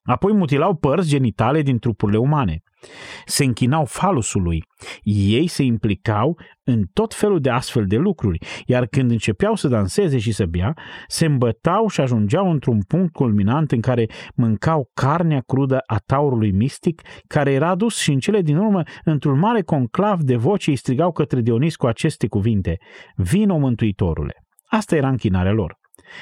Apoi 0.03 0.33
mutilau 0.33 0.75
părți 0.75 1.09
genitale 1.09 1.61
din 1.61 1.79
trupurile 1.79 2.17
umane. 2.17 2.61
Se 3.26 3.43
închinau 3.43 3.86
falusului. 3.86 4.63
Ei 5.04 5.48
se 5.48 5.63
implicau 5.63 6.38
în 6.63 6.86
tot 6.93 7.13
felul 7.13 7.39
de 7.39 7.50
astfel 7.50 7.86
de 7.86 7.95
lucruri, 7.95 8.38
iar 8.65 8.86
când 8.86 9.12
începeau 9.12 9.56
să 9.56 9.67
danseze 9.67 10.17
și 10.17 10.32
să 10.32 10.45
bea, 10.45 10.74
se 11.08 11.26
îmbătau 11.26 11.88
și 11.88 12.02
ajungeau 12.02 12.52
într-un 12.52 12.82
punct 12.82 13.13
culminant 13.13 13.71
în 13.71 13.82
care 13.82 14.06
mâncau 14.36 14.89
carnea 14.93 15.43
crudă 15.48 15.80
a 15.86 15.98
taurului 16.06 16.52
mistic, 16.52 17.02
care 17.28 17.52
era 17.52 17.69
adus 17.69 17.98
și 17.98 18.12
în 18.12 18.19
cele 18.19 18.41
din 18.41 18.58
urmă, 18.58 18.84
într-un 19.04 19.39
mare 19.39 19.62
conclav 19.62 20.21
de 20.21 20.36
voce, 20.36 20.69
îi 20.69 20.76
strigau 20.76 21.12
către 21.12 21.41
Dionis 21.41 21.76
cu 21.76 21.88
aceste 21.88 22.28
cuvinte, 22.28 22.78
Vino, 23.15 23.58
Mântuitorule! 23.58 24.34
Asta 24.67 24.95
era 24.95 25.08
închinarea 25.08 25.52
lor. 25.52 25.78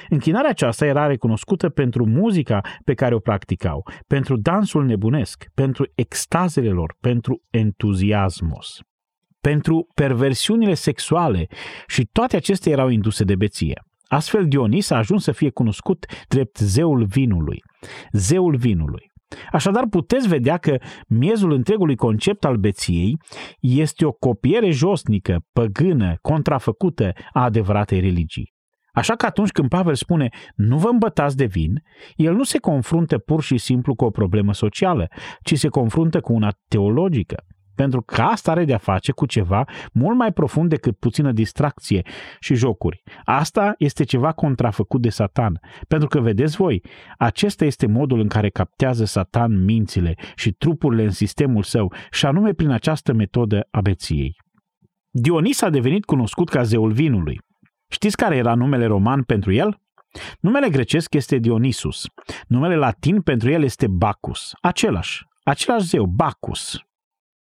Închinarea 0.09 0.49
aceasta 0.49 0.85
era 0.85 1.07
recunoscută 1.07 1.69
pentru 1.69 2.05
muzica 2.05 2.61
pe 2.83 2.93
care 2.93 3.15
o 3.15 3.19
practicau, 3.19 3.87
pentru 4.07 4.37
dansul 4.37 4.85
nebunesc, 4.85 5.45
pentru 5.53 5.91
extazele 5.95 6.69
lor, 6.69 6.95
pentru 6.99 7.41
entuziasmos, 7.49 8.79
pentru 9.41 9.87
perversiunile 9.93 10.73
sexuale 10.73 11.47
și 11.87 12.09
toate 12.11 12.35
acestea 12.35 12.71
erau 12.71 12.89
induse 12.89 13.23
de 13.23 13.35
beție. 13.35 13.81
Astfel 14.07 14.47
Dionis 14.47 14.89
a 14.89 14.97
ajuns 14.97 15.23
să 15.23 15.31
fie 15.31 15.49
cunoscut 15.49 16.05
drept 16.27 16.57
zeul 16.57 17.05
vinului. 17.05 17.61
Zeul 18.11 18.55
vinului. 18.55 19.11
Așadar, 19.51 19.87
puteți 19.89 20.27
vedea 20.27 20.57
că 20.57 20.77
miezul 21.07 21.51
întregului 21.51 21.95
concept 21.95 22.45
al 22.45 22.55
beției 22.55 23.17
este 23.59 24.05
o 24.05 24.11
copiere 24.11 24.69
josnică, 24.71 25.39
păgână, 25.53 26.15
contrafăcută 26.21 27.11
a 27.33 27.43
adevăratei 27.43 27.99
religii. 27.99 28.52
Așa 28.93 29.15
că 29.15 29.25
atunci 29.25 29.51
când 29.51 29.69
Pavel 29.69 29.95
spune 29.95 30.29
nu 30.55 30.77
vă 30.77 30.89
îmbătați 30.89 31.37
de 31.37 31.45
vin, 31.45 31.83
el 32.15 32.33
nu 32.33 32.43
se 32.43 32.57
confruntă 32.59 33.17
pur 33.17 33.43
și 33.43 33.57
simplu 33.57 33.95
cu 33.95 34.05
o 34.05 34.09
problemă 34.09 34.53
socială, 34.53 35.07
ci 35.41 35.57
se 35.57 35.67
confruntă 35.67 36.19
cu 36.19 36.33
una 36.33 36.51
teologică. 36.67 37.43
Pentru 37.75 38.01
că 38.01 38.21
asta 38.21 38.51
are 38.51 38.65
de-a 38.65 38.77
face 38.77 39.11
cu 39.11 39.25
ceva 39.25 39.65
mult 39.93 40.17
mai 40.17 40.31
profund 40.31 40.69
decât 40.69 40.97
puțină 40.97 41.31
distracție 41.31 42.01
și 42.39 42.55
jocuri. 42.55 43.03
Asta 43.23 43.73
este 43.77 44.03
ceva 44.03 44.31
contrafăcut 44.31 45.01
de 45.01 45.09
Satan. 45.09 45.59
Pentru 45.87 46.07
că, 46.07 46.19
vedeți 46.19 46.55
voi, 46.55 46.83
acesta 47.17 47.65
este 47.65 47.87
modul 47.87 48.19
în 48.19 48.27
care 48.27 48.49
captează 48.49 49.05
Satan 49.05 49.63
mințile 49.63 50.15
și 50.35 50.51
trupurile 50.51 51.03
în 51.03 51.09
sistemul 51.09 51.63
său, 51.63 51.93
și 52.11 52.25
anume 52.25 52.53
prin 52.53 52.69
această 52.69 53.13
metodă 53.13 53.67
a 53.71 53.81
beției. 53.81 54.35
Dionis 55.09 55.61
a 55.61 55.69
devenit 55.69 56.05
cunoscut 56.05 56.49
ca 56.49 56.63
zeul 56.63 56.91
vinului. 56.91 57.39
Știți 57.93 58.15
care 58.15 58.35
era 58.35 58.55
numele 58.55 58.85
roman 58.85 59.23
pentru 59.23 59.51
el? 59.51 59.81
Numele 60.39 60.69
grecesc 60.69 61.13
este 61.13 61.37
Dionisus. 61.37 62.05
Numele 62.47 62.75
latin 62.75 63.21
pentru 63.21 63.49
el 63.49 63.63
este 63.63 63.87
Bacchus. 63.87 64.53
Același. 64.61 65.25
Același 65.43 65.85
zeu, 65.85 66.05
Bacchus. 66.05 66.79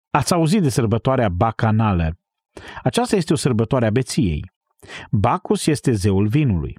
Ați 0.09 0.33
auzit 0.33 0.61
de 0.61 0.69
sărbătoarea 0.69 1.29
bacanală. 1.29 2.17
Aceasta 2.83 3.15
este 3.15 3.33
o 3.33 3.35
sărbătoare 3.35 3.85
a 3.85 3.89
beției. 3.91 4.51
Bacchus 5.11 5.65
este 5.65 5.91
zeul 5.91 6.27
vinului. 6.27 6.77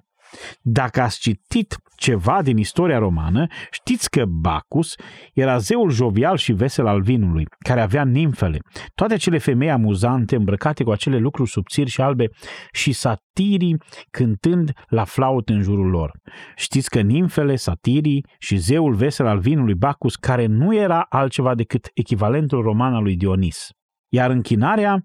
Dacă 0.61 1.01
ați 1.01 1.19
citit 1.19 1.75
ceva 1.97 2.41
din 2.41 2.57
istoria 2.57 2.97
romană, 2.97 3.47
știți 3.71 4.09
că 4.09 4.25
Bacchus 4.25 4.95
era 5.33 5.57
zeul 5.57 5.89
jovial 5.89 6.37
și 6.37 6.53
vesel 6.53 6.87
al 6.87 7.01
vinului, 7.01 7.45
care 7.59 7.81
avea 7.81 8.05
nimfele, 8.05 8.59
toate 8.95 9.13
acele 9.13 9.37
femei 9.37 9.71
amuzante 9.71 10.35
îmbrăcate 10.35 10.83
cu 10.83 10.91
acele 10.91 11.17
lucruri 11.17 11.49
subțiri 11.49 11.89
și 11.89 12.01
albe 12.01 12.29
și 12.71 12.91
satirii 12.91 13.77
cântând 14.11 14.71
la 14.87 15.03
flaut 15.03 15.49
în 15.49 15.61
jurul 15.61 15.89
lor. 15.89 16.11
Știți 16.55 16.89
că 16.89 17.01
nimfele, 17.01 17.55
satirii 17.55 18.25
și 18.39 18.57
zeul 18.57 18.93
vesel 18.93 19.27
al 19.27 19.39
vinului 19.39 19.75
Bacchus, 19.75 20.15
care 20.15 20.45
nu 20.45 20.75
era 20.75 21.05
altceva 21.09 21.55
decât 21.55 21.89
echivalentul 21.93 22.61
roman 22.61 22.93
al 22.93 23.03
lui 23.03 23.15
Dionis. 23.15 23.69
Iar 24.09 24.29
închinarea 24.29 24.99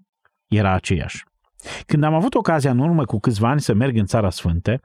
era 0.47 0.73
aceeași. 0.73 1.23
Când 1.85 2.03
am 2.03 2.13
avut 2.13 2.35
ocazia 2.35 2.71
în 2.71 2.79
urmă 2.79 3.05
cu 3.05 3.19
câțiva 3.19 3.49
ani 3.49 3.61
să 3.61 3.73
merg 3.73 3.97
în 3.97 4.05
Țara 4.05 4.29
Sfântă, 4.29 4.81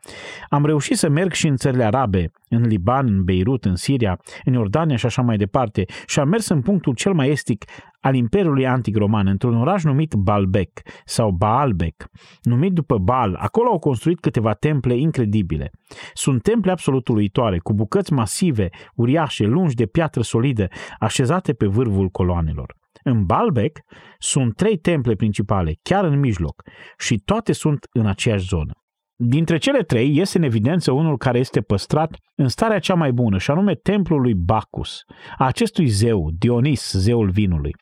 am 0.49 0.67
reușit 0.67 0.97
să 0.97 1.09
merg 1.09 1.33
și 1.33 1.47
în 1.47 1.57
țările 1.57 1.85
arabe, 1.85 2.31
în 2.49 2.67
Liban, 2.67 3.07
în 3.07 3.25
Beirut, 3.25 3.65
în 3.65 3.77
Siria, 3.77 4.21
în 4.45 4.53
Iordania 4.53 4.97
și 4.97 5.07
așa 5.07 5.23
mai 5.23 5.37
departe, 5.37 5.85
și 6.07 6.19
am 6.19 6.29
mers 6.29 6.49
în 6.49 6.63
punctul 6.63 6.95
cel 6.95 7.13
mai 7.13 7.29
estic 7.29 7.65
al 8.01 8.15
Imperiului 8.15 8.67
Antic 8.67 8.97
Roman, 8.97 9.27
într-un 9.27 9.57
oraș 9.57 9.83
numit 9.83 10.15
Baalbek 10.15 10.81
sau 11.05 11.31
Baalbek, 11.31 12.05
numit 12.43 12.73
după 12.73 12.99
Baal. 12.99 13.35
Acolo 13.35 13.71
au 13.71 13.79
construit 13.79 14.21
câteva 14.21 14.53
temple 14.53 14.97
incredibile. 14.97 15.71
Sunt 16.15 16.43
temple 16.43 16.71
absolut 16.71 17.09
uluitoare, 17.09 17.59
cu 17.59 17.75
bucăți 17.75 18.13
masive, 18.13 18.69
uriașe, 18.95 19.45
lungi 19.45 19.75
de 19.75 19.87
piatră 19.87 20.23
solidă, 20.23 20.69
așezate 20.99 21.53
pe 21.53 21.67
vârful 21.67 22.09
coloanelor. 22.09 22.75
În 23.09 23.25
Baalbek 23.25 23.79
sunt 24.19 24.55
trei 24.55 24.79
temple 24.79 25.15
principale, 25.15 25.75
chiar 25.83 26.05
în 26.05 26.19
mijloc, 26.19 26.63
și 26.99 27.19
toate 27.25 27.53
sunt 27.53 27.87
în 27.93 28.07
aceeași 28.07 28.47
zonă. 28.47 28.73
Dintre 29.19 29.59
cele 29.59 29.83
trei 29.83 30.17
iese 30.17 30.39
în 30.39 30.45
evidență 30.45 30.93
unul 30.93 31.17
care 31.17 31.39
este 31.39 31.61
păstrat 31.61 32.17
în 32.35 32.49
starea 32.49 32.79
cea 32.79 32.95
mai 32.95 33.13
bună, 33.13 33.39
și 33.39 33.51
anume 33.51 33.75
templul 33.75 34.21
lui 34.21 34.35
Bacchus, 34.35 35.03
a 35.39 35.47
acestui 35.47 35.87
zeu, 35.87 36.31
Dionis, 36.39 36.93
zeul 36.93 37.31
vinului. 37.31 37.73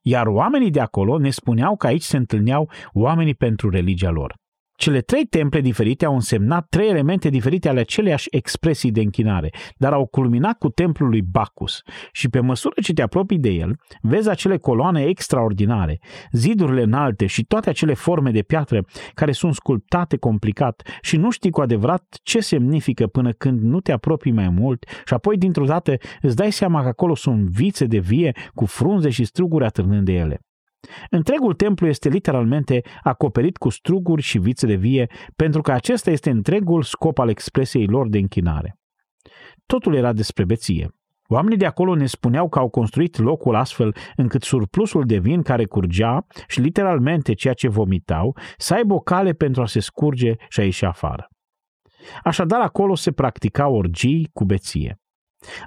Iar 0.00 0.26
oamenii 0.26 0.70
de 0.70 0.80
acolo 0.80 1.18
ne 1.18 1.30
spuneau 1.30 1.76
că 1.76 1.86
aici 1.86 2.02
se 2.02 2.16
întâlneau 2.16 2.70
oamenii 2.92 3.34
pentru 3.34 3.70
religia 3.70 4.10
lor. 4.10 4.34
Cele 4.76 5.00
trei 5.00 5.24
temple 5.24 5.60
diferite 5.60 6.04
au 6.04 6.14
însemnat 6.14 6.66
trei 6.68 6.88
elemente 6.88 7.28
diferite 7.28 7.68
ale 7.68 7.80
aceleiași 7.80 8.28
expresii 8.30 8.90
de 8.90 9.00
închinare, 9.00 9.50
dar 9.76 9.92
au 9.92 10.06
culminat 10.06 10.58
cu 10.58 10.68
templul 10.68 11.08
lui 11.08 11.22
Bacchus 11.22 11.82
și 12.12 12.28
pe 12.28 12.40
măsură 12.40 12.74
ce 12.82 12.92
te 12.92 13.02
apropii 13.02 13.38
de 13.38 13.50
el, 13.50 13.76
vezi 14.00 14.28
acele 14.28 14.56
coloane 14.56 15.04
extraordinare, 15.04 16.00
zidurile 16.32 16.82
înalte 16.82 17.26
și 17.26 17.44
toate 17.44 17.68
acele 17.68 17.94
forme 17.94 18.30
de 18.30 18.42
piatră 18.42 18.84
care 19.14 19.32
sunt 19.32 19.54
sculptate 19.54 20.16
complicat 20.16 20.82
și 21.00 21.16
nu 21.16 21.30
știi 21.30 21.50
cu 21.50 21.60
adevărat 21.60 22.18
ce 22.22 22.40
semnifică 22.40 23.06
până 23.06 23.32
când 23.32 23.60
nu 23.60 23.80
te 23.80 23.92
apropii 23.92 24.32
mai 24.32 24.48
mult 24.48 24.84
și 25.04 25.14
apoi 25.14 25.36
dintr-o 25.36 25.64
dată 25.64 25.96
îți 26.20 26.36
dai 26.36 26.52
seama 26.52 26.82
că 26.82 26.88
acolo 26.88 27.14
sunt 27.14 27.48
vițe 27.48 27.84
de 27.84 27.98
vie 27.98 28.32
cu 28.54 28.64
frunze 28.64 29.10
și 29.10 29.24
struguri 29.24 29.64
atârnând 29.64 30.04
de 30.04 30.12
ele. 30.12 30.43
Întregul 31.10 31.54
templu 31.54 31.86
este 31.86 32.08
literalmente 32.08 32.82
acoperit 33.02 33.56
cu 33.56 33.68
struguri 33.68 34.22
și 34.22 34.38
vițe 34.38 34.66
de 34.66 34.74
vie, 34.74 35.10
pentru 35.36 35.60
că 35.60 35.72
acesta 35.72 36.10
este 36.10 36.30
întregul 36.30 36.82
scop 36.82 37.18
al 37.18 37.28
expresiei 37.28 37.86
lor 37.86 38.08
de 38.08 38.18
închinare. 38.18 38.78
Totul 39.66 39.94
era 39.94 40.12
despre 40.12 40.44
beție. 40.44 40.88
Oamenii 41.28 41.58
de 41.58 41.66
acolo 41.66 41.94
ne 41.94 42.06
spuneau 42.06 42.48
că 42.48 42.58
au 42.58 42.68
construit 42.68 43.18
locul 43.18 43.54
astfel 43.54 43.96
încât 44.16 44.42
surplusul 44.42 45.04
de 45.04 45.18
vin 45.18 45.42
care 45.42 45.64
curgea 45.64 46.26
și 46.46 46.60
literalmente 46.60 47.32
ceea 47.32 47.54
ce 47.54 47.68
vomitau 47.68 48.36
să 48.56 48.74
aibă 48.74 48.94
o 48.94 48.98
cale 48.98 49.32
pentru 49.32 49.62
a 49.62 49.66
se 49.66 49.80
scurge 49.80 50.34
și 50.48 50.60
a 50.60 50.64
ieși 50.64 50.84
afară. 50.84 51.28
Așadar, 52.22 52.60
acolo 52.60 52.94
se 52.94 53.12
practicau 53.12 53.74
orgii 53.74 54.30
cu 54.32 54.44
beție. 54.44 54.98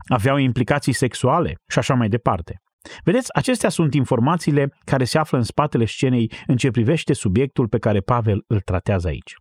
Aveau 0.07 0.37
implicații 0.37 0.93
sexuale 0.93 1.53
și 1.67 1.79
așa 1.79 1.93
mai 1.93 2.09
departe. 2.09 2.61
Vedeți, 3.03 3.35
acestea 3.35 3.69
sunt 3.69 3.93
informațiile 3.93 4.73
care 4.85 5.03
se 5.03 5.17
află 5.17 5.37
în 5.37 5.43
spatele 5.43 5.85
scenei 5.85 6.31
în 6.47 6.57
ce 6.57 6.71
privește 6.71 7.13
subiectul 7.13 7.67
pe 7.67 7.77
care 7.77 7.99
Pavel 7.99 8.43
îl 8.47 8.59
tratează 8.59 9.07
aici. 9.07 9.33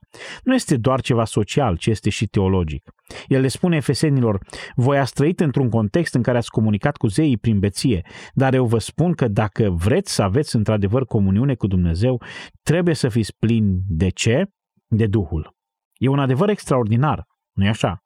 Nu 0.42 0.54
este 0.54 0.76
doar 0.76 1.00
ceva 1.00 1.24
social, 1.24 1.76
ci 1.76 1.86
este 1.86 2.10
și 2.10 2.26
teologic. 2.26 2.90
El 3.26 3.40
le 3.40 3.48
spune 3.48 3.76
efesenilor, 3.76 4.38
voi 4.74 4.98
ați 4.98 5.12
trăit 5.12 5.40
într-un 5.40 5.68
context 5.68 6.14
în 6.14 6.22
care 6.22 6.38
ați 6.38 6.50
comunicat 6.50 6.96
cu 6.96 7.06
zeii 7.06 7.38
prin 7.38 7.58
beție, 7.58 8.06
dar 8.32 8.54
eu 8.54 8.66
vă 8.66 8.78
spun 8.78 9.12
că 9.12 9.28
dacă 9.28 9.70
vreți 9.70 10.14
să 10.14 10.22
aveți 10.22 10.56
într-adevăr 10.56 11.04
comuniune 11.04 11.54
cu 11.54 11.66
Dumnezeu, 11.66 12.22
trebuie 12.62 12.94
să 12.94 13.08
fiți 13.08 13.36
plini 13.38 13.80
de 13.86 14.08
ce? 14.08 14.44
De 14.86 15.06
Duhul. 15.06 15.54
E 15.94 16.08
un 16.08 16.18
adevăr 16.18 16.48
extraordinar, 16.48 17.24
nu-i 17.52 17.68
așa? 17.68 18.00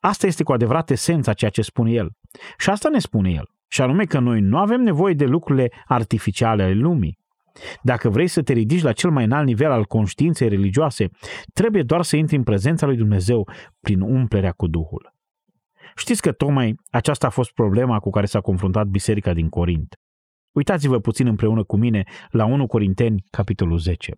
Asta 0.00 0.26
este 0.26 0.42
cu 0.42 0.52
adevărat 0.52 0.90
esența 0.90 1.32
ceea 1.32 1.50
ce 1.50 1.62
spune 1.62 1.90
el. 1.90 2.10
Și 2.58 2.70
asta 2.70 2.88
ne 2.88 2.98
spune 2.98 3.30
el. 3.30 3.48
Și 3.68 3.82
anume 3.82 4.04
că 4.04 4.18
noi 4.18 4.40
nu 4.40 4.58
avem 4.58 4.80
nevoie 4.80 5.14
de 5.14 5.24
lucrurile 5.24 5.68
artificiale 5.86 6.62
ale 6.62 6.72
lumii. 6.72 7.18
Dacă 7.82 8.08
vrei 8.08 8.26
să 8.26 8.42
te 8.42 8.52
ridici 8.52 8.82
la 8.82 8.92
cel 8.92 9.10
mai 9.10 9.24
înalt 9.24 9.46
nivel 9.46 9.70
al 9.70 9.84
conștiinței 9.84 10.48
religioase, 10.48 11.08
trebuie 11.52 11.82
doar 11.82 12.02
să 12.02 12.16
intri 12.16 12.36
în 12.36 12.42
prezența 12.42 12.86
lui 12.86 12.96
Dumnezeu 12.96 13.48
prin 13.80 14.00
umplerea 14.00 14.52
cu 14.52 14.66
Duhul. 14.66 15.12
Știți 15.96 16.22
că 16.22 16.32
tocmai 16.32 16.74
aceasta 16.90 17.26
a 17.26 17.30
fost 17.30 17.52
problema 17.52 17.98
cu 17.98 18.10
care 18.10 18.26
s-a 18.26 18.40
confruntat 18.40 18.86
biserica 18.86 19.32
din 19.32 19.48
Corint. 19.48 19.96
Uitați-vă 20.52 20.98
puțin 20.98 21.26
împreună 21.26 21.64
cu 21.64 21.76
mine 21.76 22.04
la 22.30 22.44
1 22.44 22.66
Corinteni, 22.66 23.24
capitolul 23.30 23.78
10. 23.78 24.12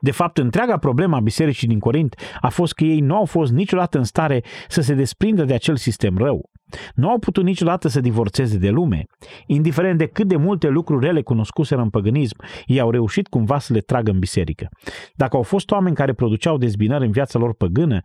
De 0.00 0.10
fapt, 0.10 0.38
întreaga 0.38 0.78
problemă 0.78 1.16
a 1.16 1.20
bisericii 1.20 1.68
din 1.68 1.78
Corint 1.78 2.14
a 2.40 2.48
fost 2.48 2.72
că 2.72 2.84
ei 2.84 3.00
nu 3.00 3.16
au 3.16 3.24
fost 3.24 3.52
niciodată 3.52 3.98
în 3.98 4.04
stare 4.04 4.44
să 4.68 4.80
se 4.80 4.94
desprindă 4.94 5.44
de 5.44 5.54
acel 5.54 5.76
sistem 5.76 6.18
rău. 6.18 6.50
Nu 6.94 7.08
au 7.10 7.18
putut 7.18 7.44
niciodată 7.44 7.88
să 7.88 8.00
divorțeze 8.00 8.58
de 8.58 8.70
lume. 8.70 9.04
Indiferent 9.46 9.98
de 9.98 10.06
cât 10.06 10.28
de 10.28 10.36
multe 10.36 10.68
lucruri 10.68 11.06
rele 11.06 11.22
cunoscuseră 11.22 11.80
în 11.80 11.90
păgânism, 11.90 12.36
ei 12.66 12.80
au 12.80 12.90
reușit 12.90 13.28
cumva 13.28 13.58
să 13.58 13.72
le 13.72 13.80
tragă 13.80 14.10
în 14.10 14.18
biserică. 14.18 14.68
Dacă 15.14 15.36
au 15.36 15.42
fost 15.42 15.70
oameni 15.70 15.96
care 15.96 16.12
produceau 16.12 16.56
dezbinări 16.58 17.04
în 17.04 17.10
viața 17.10 17.38
lor 17.38 17.54
păgână, 17.54 18.00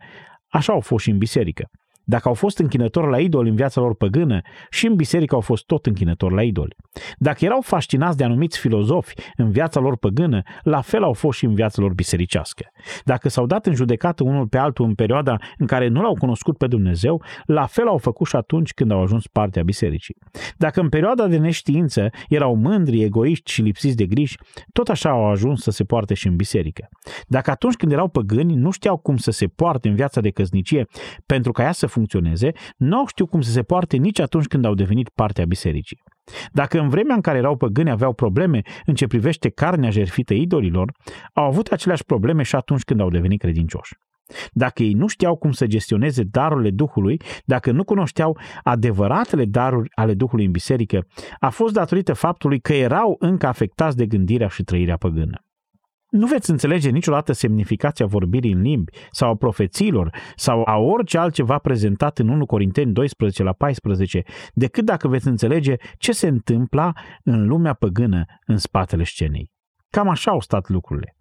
așa 0.48 0.72
au 0.72 0.80
fost 0.80 1.04
și 1.04 1.10
în 1.10 1.18
biserică. 1.18 1.64
Dacă 2.04 2.28
au 2.28 2.34
fost 2.34 2.58
închinători 2.58 3.10
la 3.10 3.18
idoli 3.18 3.48
în 3.48 3.54
viața 3.54 3.80
lor 3.80 3.94
păgână, 3.94 4.40
și 4.70 4.86
în 4.86 4.94
biserică 4.94 5.34
au 5.34 5.40
fost 5.40 5.64
tot 5.66 5.86
închinători 5.86 6.34
la 6.34 6.42
idoli. 6.42 6.76
Dacă 7.18 7.44
erau 7.44 7.60
fascinați 7.60 8.16
de 8.16 8.24
anumiți 8.24 8.58
filozofi 8.58 9.14
în 9.36 9.50
viața 9.50 9.80
lor 9.80 9.96
păgână, 9.96 10.42
la 10.62 10.80
fel 10.80 11.02
au 11.02 11.12
fost 11.12 11.38
și 11.38 11.44
în 11.44 11.54
viața 11.54 11.82
lor 11.82 11.92
bisericească. 11.92 12.64
Dacă 13.04 13.28
s-au 13.28 13.46
dat 13.46 13.66
în 13.66 13.74
judecată 13.74 14.24
unul 14.24 14.46
pe 14.46 14.58
altul 14.58 14.84
în 14.84 14.94
perioada 14.94 15.36
în 15.58 15.66
care 15.66 15.88
nu 15.88 16.02
l-au 16.02 16.14
cunoscut 16.14 16.56
pe 16.56 16.66
Dumnezeu, 16.66 17.22
la 17.44 17.66
fel 17.66 17.86
au 17.86 17.98
făcut 17.98 18.26
și 18.26 18.36
atunci 18.36 18.72
când 18.72 18.90
au 18.90 19.02
ajuns 19.02 19.26
partea 19.26 19.62
bisericii. 19.62 20.16
Dacă 20.56 20.80
în 20.80 20.88
perioada 20.88 21.26
de 21.26 21.36
neștiință 21.36 22.10
erau 22.28 22.54
mândri, 22.54 23.02
egoiști 23.02 23.52
și 23.52 23.62
lipsiți 23.62 23.96
de 23.96 24.06
griji, 24.06 24.38
tot 24.72 24.88
așa 24.88 25.10
au 25.10 25.30
ajuns 25.30 25.62
să 25.62 25.70
se 25.70 25.84
poarte 25.84 26.14
și 26.14 26.26
în 26.26 26.36
biserică. 26.36 26.88
Dacă 27.26 27.50
atunci 27.50 27.74
când 27.74 27.92
erau 27.92 28.08
păgâni 28.08 28.54
nu 28.54 28.70
știau 28.70 28.96
cum 28.96 29.16
să 29.16 29.30
se 29.30 29.46
poarte 29.46 29.88
în 29.88 29.94
viața 29.94 30.20
de 30.20 30.30
căsnicie 30.30 30.86
pentru 31.26 31.52
ca 31.52 31.62
ea 31.62 31.72
să 31.72 31.86
funcționeze, 31.92 32.52
nu 32.76 32.96
au 32.96 33.06
știut 33.06 33.28
cum 33.28 33.40
să 33.40 33.50
se 33.50 33.62
poarte 33.62 33.96
nici 33.96 34.20
atunci 34.20 34.46
când 34.46 34.64
au 34.64 34.74
devenit 34.74 35.08
partea 35.08 35.44
bisericii. 35.44 35.98
Dacă 36.52 36.80
în 36.80 36.88
vremea 36.88 37.14
în 37.14 37.20
care 37.20 37.38
erau 37.38 37.56
păgâni 37.56 37.90
aveau 37.90 38.12
probleme 38.12 38.60
în 38.86 38.94
ce 38.94 39.06
privește 39.06 39.48
carnea 39.48 39.90
jertfită 39.90 40.34
idolilor, 40.34 40.92
au 41.32 41.44
avut 41.44 41.66
aceleași 41.66 42.04
probleme 42.04 42.42
și 42.42 42.54
atunci 42.54 42.82
când 42.82 43.00
au 43.00 43.10
devenit 43.10 43.40
credincioși. 43.40 43.94
Dacă 44.52 44.82
ei 44.82 44.92
nu 44.92 45.06
știau 45.06 45.36
cum 45.36 45.52
să 45.52 45.66
gestioneze 45.66 46.22
darurile 46.22 46.70
Duhului, 46.70 47.20
dacă 47.44 47.70
nu 47.70 47.84
cunoșteau 47.84 48.38
adevăratele 48.62 49.44
daruri 49.44 49.88
ale 49.94 50.14
Duhului 50.14 50.44
în 50.44 50.50
biserică, 50.50 51.06
a 51.38 51.50
fost 51.50 51.72
datorită 51.72 52.12
faptului 52.12 52.60
că 52.60 52.72
erau 52.72 53.16
încă 53.18 53.46
afectați 53.46 53.96
de 53.96 54.06
gândirea 54.06 54.48
și 54.48 54.62
trăirea 54.62 54.96
păgână. 54.96 55.38
Nu 56.12 56.26
veți 56.26 56.50
înțelege 56.50 56.90
niciodată 56.90 57.32
semnificația 57.32 58.06
vorbirii 58.06 58.52
în 58.52 58.60
limbi 58.60 58.92
sau 59.10 59.30
a 59.30 59.34
profețiilor 59.36 60.10
sau 60.36 60.62
a 60.64 60.76
orice 60.76 61.18
altceva 61.18 61.58
prezentat 61.58 62.18
în 62.18 62.28
1 62.28 62.46
Corinteni 62.46 62.92
12 62.92 63.42
la 63.42 63.52
14 63.52 64.22
decât 64.52 64.84
dacă 64.84 65.08
veți 65.08 65.26
înțelege 65.26 65.74
ce 65.98 66.12
se 66.12 66.26
întâmpla 66.26 66.92
în 67.22 67.46
lumea 67.46 67.74
păgână 67.74 68.24
în 68.46 68.56
spatele 68.56 69.04
scenei. 69.04 69.50
Cam 69.88 70.08
așa 70.08 70.30
au 70.30 70.40
stat 70.40 70.68
lucrurile. 70.68 71.16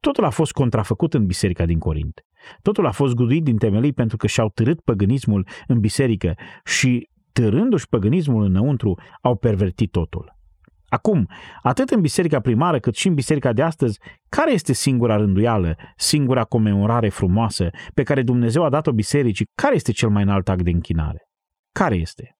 Totul 0.00 0.24
a 0.24 0.30
fost 0.30 0.52
contrafăcut 0.52 1.14
în 1.14 1.26
biserica 1.26 1.64
din 1.64 1.78
Corint. 1.78 2.20
Totul 2.62 2.86
a 2.86 2.90
fost 2.90 3.14
guduit 3.14 3.44
din 3.44 3.56
temelii 3.56 3.92
pentru 3.92 4.16
că 4.16 4.26
și-au 4.26 4.48
târât 4.48 4.80
păgânismul 4.80 5.46
în 5.66 5.80
biserică 5.80 6.34
și, 6.64 7.08
târându-și 7.32 7.88
păgânismul 7.88 8.44
înăuntru, 8.44 9.00
au 9.22 9.36
pervertit 9.36 9.90
totul. 9.90 10.38
Acum, 10.90 11.28
atât 11.62 11.90
în 11.90 12.00
biserica 12.00 12.40
primară 12.40 12.78
cât 12.78 12.94
și 12.94 13.08
în 13.08 13.14
biserica 13.14 13.52
de 13.52 13.62
astăzi, 13.62 13.98
care 14.28 14.52
este 14.52 14.72
singura 14.72 15.16
rânduială, 15.16 15.76
singura 15.96 16.44
comemorare 16.44 17.08
frumoasă 17.08 17.70
pe 17.94 18.02
care 18.02 18.22
Dumnezeu 18.22 18.64
a 18.64 18.68
dat-o 18.68 18.92
bisericii? 18.92 19.46
Care 19.54 19.74
este 19.74 19.92
cel 19.92 20.08
mai 20.08 20.22
înalt 20.22 20.48
act 20.48 20.62
de 20.62 20.70
închinare? 20.70 21.28
Care 21.72 21.94
este? 21.94 22.36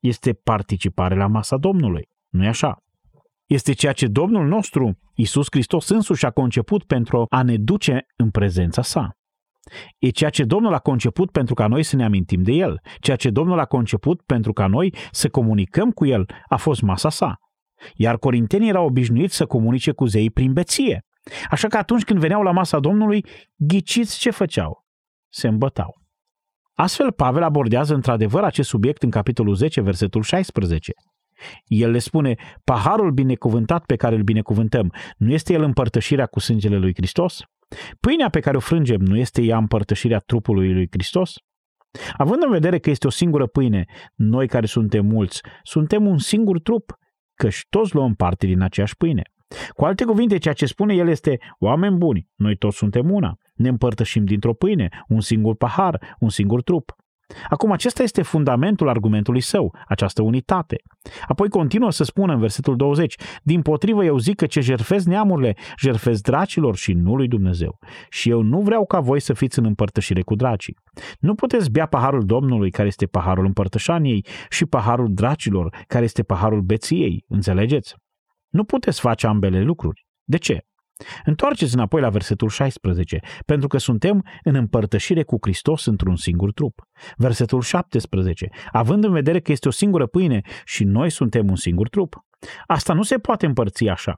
Este 0.00 0.32
participare 0.32 1.14
la 1.14 1.26
masa 1.26 1.56
Domnului, 1.56 2.08
nu-i 2.28 2.46
așa? 2.46 2.76
Este 3.46 3.72
ceea 3.72 3.92
ce 3.92 4.06
Domnul 4.06 4.46
nostru, 4.46 4.98
Isus 5.14 5.46
Hristos 5.50 5.88
însuși 5.88 6.26
a 6.26 6.30
conceput 6.30 6.84
pentru 6.84 7.26
a 7.28 7.42
ne 7.42 7.56
duce 7.56 8.06
în 8.16 8.30
prezența 8.30 8.82
sa. 8.82 9.10
E 9.98 10.08
ceea 10.08 10.30
ce 10.30 10.44
Domnul 10.44 10.74
a 10.74 10.78
conceput 10.78 11.30
pentru 11.30 11.54
ca 11.54 11.66
noi 11.66 11.82
să 11.82 11.96
ne 11.96 12.04
amintim 12.04 12.42
de 12.42 12.52
El. 12.52 12.80
Ceea 13.00 13.16
ce 13.16 13.30
Domnul 13.30 13.58
a 13.58 13.64
conceput 13.64 14.22
pentru 14.22 14.52
ca 14.52 14.66
noi 14.66 14.94
să 15.10 15.28
comunicăm 15.28 15.90
cu 15.90 16.06
El 16.06 16.26
a 16.48 16.56
fost 16.56 16.82
masa 16.82 17.08
sa. 17.08 17.38
Iar 17.94 18.18
corintenii 18.18 18.68
erau 18.68 18.86
obișnuiți 18.86 19.36
să 19.36 19.46
comunice 19.46 19.92
cu 19.92 20.04
zei 20.04 20.30
prin 20.30 20.52
beție. 20.52 21.04
Așa 21.50 21.68
că 21.68 21.76
atunci 21.76 22.04
când 22.04 22.18
veneau 22.18 22.42
la 22.42 22.50
masa 22.50 22.80
Domnului, 22.80 23.24
ghiciți 23.56 24.18
ce 24.18 24.30
făceau? 24.30 24.84
Se 25.28 25.48
îmbătau. 25.48 26.02
Astfel, 26.74 27.12
Pavel 27.12 27.42
abordează 27.42 27.94
într-adevăr 27.94 28.42
acest 28.42 28.68
subiect 28.68 29.02
în 29.02 29.10
capitolul 29.10 29.54
10, 29.54 29.80
versetul 29.80 30.22
16. 30.22 30.92
El 31.64 31.90
le 31.90 31.98
spune, 31.98 32.34
paharul 32.64 33.10
binecuvântat 33.10 33.84
pe 33.84 33.96
care 33.96 34.14
îl 34.14 34.22
binecuvântăm, 34.22 34.92
nu 35.16 35.32
este 35.32 35.52
el 35.52 35.62
împărtășirea 35.62 36.26
cu 36.26 36.40
sângele 36.40 36.76
lui 36.76 36.92
Hristos? 36.94 37.42
Pâinea 38.00 38.28
pe 38.28 38.40
care 38.40 38.56
o 38.56 38.60
frângem, 38.60 39.00
nu 39.00 39.16
este 39.16 39.42
ea 39.42 39.56
împărtășirea 39.56 40.18
trupului 40.18 40.72
lui 40.72 40.88
Hristos? 40.90 41.34
Având 42.16 42.42
în 42.42 42.50
vedere 42.50 42.78
că 42.78 42.90
este 42.90 43.06
o 43.06 43.10
singură 43.10 43.46
pâine, 43.46 43.84
noi 44.14 44.48
care 44.48 44.66
suntem 44.66 45.06
mulți, 45.06 45.40
suntem 45.62 46.06
un 46.06 46.18
singur 46.18 46.60
trup, 46.60 46.92
căci 47.34 47.66
toți 47.68 47.94
luăm 47.94 48.14
parte 48.14 48.46
din 48.46 48.60
aceeași 48.60 48.96
pâine. 48.96 49.22
Cu 49.74 49.84
alte 49.84 50.04
cuvinte, 50.04 50.38
ceea 50.38 50.54
ce 50.54 50.66
spune 50.66 50.94
el 50.94 51.08
este, 51.08 51.38
oameni 51.58 51.96
buni, 51.96 52.28
noi 52.34 52.56
toți 52.56 52.76
suntem 52.76 53.10
una, 53.10 53.36
ne 53.54 53.68
împărtășim 53.68 54.24
dintr-o 54.24 54.54
pâine, 54.54 54.88
un 55.08 55.20
singur 55.20 55.56
pahar, 55.56 56.16
un 56.18 56.28
singur 56.28 56.62
trup. 56.62 56.94
Acum, 57.48 57.70
acesta 57.72 58.02
este 58.02 58.22
fundamentul 58.22 58.88
argumentului 58.88 59.40
său, 59.40 59.74
această 59.88 60.22
unitate. 60.22 60.76
Apoi 61.28 61.48
continuă 61.48 61.90
să 61.90 62.04
spună 62.04 62.32
în 62.32 62.40
versetul 62.40 62.76
20, 62.76 63.14
din 63.42 63.62
potrivă 63.62 64.04
eu 64.04 64.18
zic 64.18 64.36
că 64.36 64.46
ce 64.46 64.60
jerfez 64.60 65.04
neamurile, 65.04 65.56
jerfez 65.78 66.20
dracilor 66.20 66.76
și 66.76 66.92
nu 66.92 67.16
lui 67.16 67.28
Dumnezeu. 67.28 67.78
Și 68.08 68.30
eu 68.30 68.42
nu 68.42 68.60
vreau 68.60 68.86
ca 68.86 69.00
voi 69.00 69.20
să 69.20 69.32
fiți 69.32 69.58
în 69.58 69.64
împărtășire 69.64 70.22
cu 70.22 70.34
dracii. 70.34 70.76
Nu 71.18 71.34
puteți 71.34 71.70
bea 71.70 71.86
paharul 71.86 72.24
Domnului, 72.24 72.70
care 72.70 72.88
este 72.88 73.06
paharul 73.06 73.44
împărtășaniei, 73.44 74.26
și 74.48 74.66
paharul 74.66 75.08
dracilor, 75.14 75.76
care 75.86 76.04
este 76.04 76.22
paharul 76.22 76.60
beției, 76.60 77.24
înțelegeți? 77.28 77.94
Nu 78.48 78.64
puteți 78.64 79.00
face 79.00 79.26
ambele 79.26 79.62
lucruri. 79.62 80.06
De 80.24 80.36
ce? 80.36 80.64
Întoarceți 81.24 81.74
înapoi 81.74 82.00
la 82.00 82.08
versetul 82.08 82.48
16, 82.48 83.18
pentru 83.46 83.68
că 83.68 83.78
suntem 83.78 84.24
în 84.42 84.54
împărtășire 84.54 85.22
cu 85.22 85.36
Hristos 85.40 85.84
într-un 85.86 86.16
singur 86.16 86.52
trup. 86.52 86.82
Versetul 87.16 87.60
17, 87.60 88.48
având 88.70 89.04
în 89.04 89.12
vedere 89.12 89.40
că 89.40 89.52
este 89.52 89.68
o 89.68 89.70
singură 89.70 90.06
pâine 90.06 90.40
și 90.64 90.84
noi 90.84 91.10
suntem 91.10 91.48
un 91.48 91.56
singur 91.56 91.88
trup. 91.88 92.16
Asta 92.66 92.92
nu 92.92 93.02
se 93.02 93.18
poate 93.18 93.46
împărți 93.46 93.88
așa. 93.88 94.14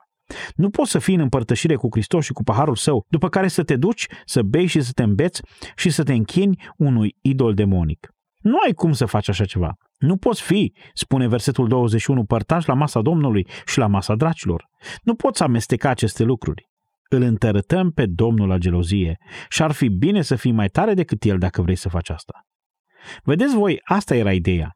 Nu 0.54 0.70
poți 0.70 0.90
să 0.90 0.98
fii 0.98 1.14
în 1.14 1.20
împărtășire 1.20 1.74
cu 1.74 1.88
Hristos 1.90 2.24
și 2.24 2.32
cu 2.32 2.42
paharul 2.42 2.76
său, 2.76 3.06
după 3.08 3.28
care 3.28 3.48
să 3.48 3.62
te 3.62 3.76
duci, 3.76 4.06
să 4.24 4.42
bei 4.42 4.66
și 4.66 4.80
să 4.80 4.92
te 4.92 5.02
îmbeți 5.02 5.42
și 5.76 5.90
să 5.90 6.02
te 6.02 6.12
închini 6.12 6.62
unui 6.76 7.16
idol 7.20 7.54
demonic. 7.54 8.08
Nu 8.38 8.56
ai 8.66 8.72
cum 8.72 8.92
să 8.92 9.06
faci 9.06 9.28
așa 9.28 9.44
ceva. 9.44 9.76
Nu 9.97 10.16
poți 10.16 10.42
fi, 10.42 10.72
spune 10.94 11.28
versetul 11.28 11.68
21, 11.68 12.24
părtaș 12.24 12.64
la 12.64 12.74
masa 12.74 13.01
Domnului 13.01 13.47
și 13.66 13.78
la 13.78 13.86
masa 13.86 14.14
dracilor. 14.14 14.68
Nu 15.03 15.14
poți 15.14 15.42
amesteca 15.42 15.88
aceste 15.88 16.22
lucruri. 16.22 16.68
Îl 17.09 17.22
întărătăm 17.22 17.90
pe 17.90 18.07
Domnul 18.07 18.49
la 18.49 18.59
gelozie 18.59 19.18
și 19.49 19.62
ar 19.62 19.72
fi 19.72 19.88
bine 19.88 20.22
să 20.22 20.34
fii 20.34 20.53
mai 20.53 20.68
tare 20.68 20.94
decât 20.94 21.24
el 21.24 21.38
dacă 21.38 21.62
vrei 21.62 21.76
să 21.76 21.88
faci 21.88 22.11
asta. 22.11 22.47
Vedeți 23.22 23.55
voi, 23.55 23.80
asta 23.84 24.16
era 24.16 24.32
ideea. 24.32 24.75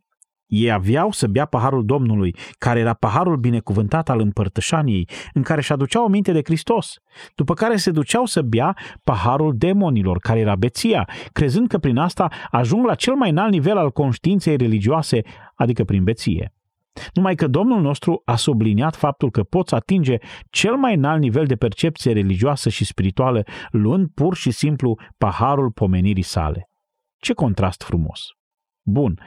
Ei 0.51 0.71
aveau 0.71 1.11
să 1.11 1.27
bea 1.27 1.45
paharul 1.45 1.85
Domnului, 1.85 2.37
care 2.59 2.79
era 2.79 2.95
paharul 2.95 3.37
binecuvântat 3.37 4.09
al 4.09 4.21
împărtășaniei, 4.21 5.09
în 5.33 5.43
care 5.43 5.61
și 5.61 5.73
aduceau 5.73 6.09
minte 6.09 6.33
de 6.33 6.41
Hristos, 6.45 6.95
după 7.35 7.55
care 7.55 7.77
se 7.77 7.91
duceau 7.91 8.25
să 8.25 8.43
bea 8.43 8.77
paharul 9.05 9.55
demonilor, 9.57 10.19
care 10.19 10.39
era 10.39 10.57
beția, 10.57 11.09
crezând 11.33 11.69
că 11.69 11.79
prin 11.79 11.97
asta 11.97 12.29
ajung 12.51 12.87
la 12.87 12.95
cel 12.95 13.15
mai 13.15 13.31
înalt 13.31 13.51
nivel 13.51 13.77
al 13.77 13.91
conștiinței 13.91 14.57
religioase, 14.57 15.21
adică 15.55 15.85
prin 15.85 16.05
beție. 16.05 16.53
Numai 17.15 17.35
că 17.35 17.47
Domnul 17.47 17.81
nostru 17.81 18.23
a 18.25 18.37
subliniat 18.37 18.97
faptul 18.97 19.31
că 19.31 19.43
poți 19.43 19.75
atinge 19.75 20.17
cel 20.49 20.77
mai 20.77 20.95
înalt 20.95 21.21
nivel 21.21 21.47
de 21.47 21.57
percepție 21.57 22.13
religioasă 22.13 22.69
și 22.69 22.85
spirituală 22.85 23.43
luând 23.71 24.09
pur 24.15 24.35
și 24.35 24.51
simplu 24.51 24.99
paharul 25.19 25.71
pomenirii 25.71 26.23
sale. 26.23 26.69
Ce 27.17 27.33
contrast 27.33 27.83
frumos! 27.83 28.21
Bun, 28.83 29.19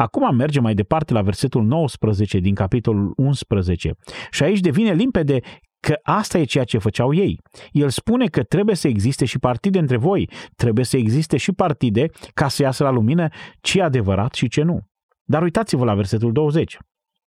Acum 0.00 0.36
mergem 0.36 0.62
mai 0.62 0.74
departe 0.74 1.12
la 1.12 1.22
versetul 1.22 1.64
19 1.64 2.38
din 2.38 2.54
capitolul 2.54 3.12
11 3.16 3.92
și 4.30 4.42
aici 4.42 4.60
devine 4.60 4.92
limpede 4.92 5.40
că 5.80 5.94
asta 6.02 6.38
e 6.38 6.44
ceea 6.44 6.64
ce 6.64 6.78
făceau 6.78 7.14
ei. 7.14 7.40
El 7.70 7.88
spune 7.88 8.26
că 8.26 8.42
trebuie 8.42 8.74
să 8.74 8.88
existe 8.88 9.24
și 9.24 9.38
partide 9.38 9.78
între 9.78 9.96
voi, 9.96 10.30
trebuie 10.56 10.84
să 10.84 10.96
existe 10.96 11.36
și 11.36 11.52
partide 11.52 12.10
ca 12.34 12.48
să 12.48 12.62
iasă 12.62 12.82
la 12.82 12.90
lumină 12.90 13.28
ce 13.60 13.78
e 13.78 13.82
adevărat 13.82 14.34
și 14.34 14.48
ce 14.48 14.62
nu. 14.62 14.80
Dar 15.24 15.42
uitați-vă 15.42 15.84
la 15.84 15.94
versetul 15.94 16.32
20. 16.32 16.78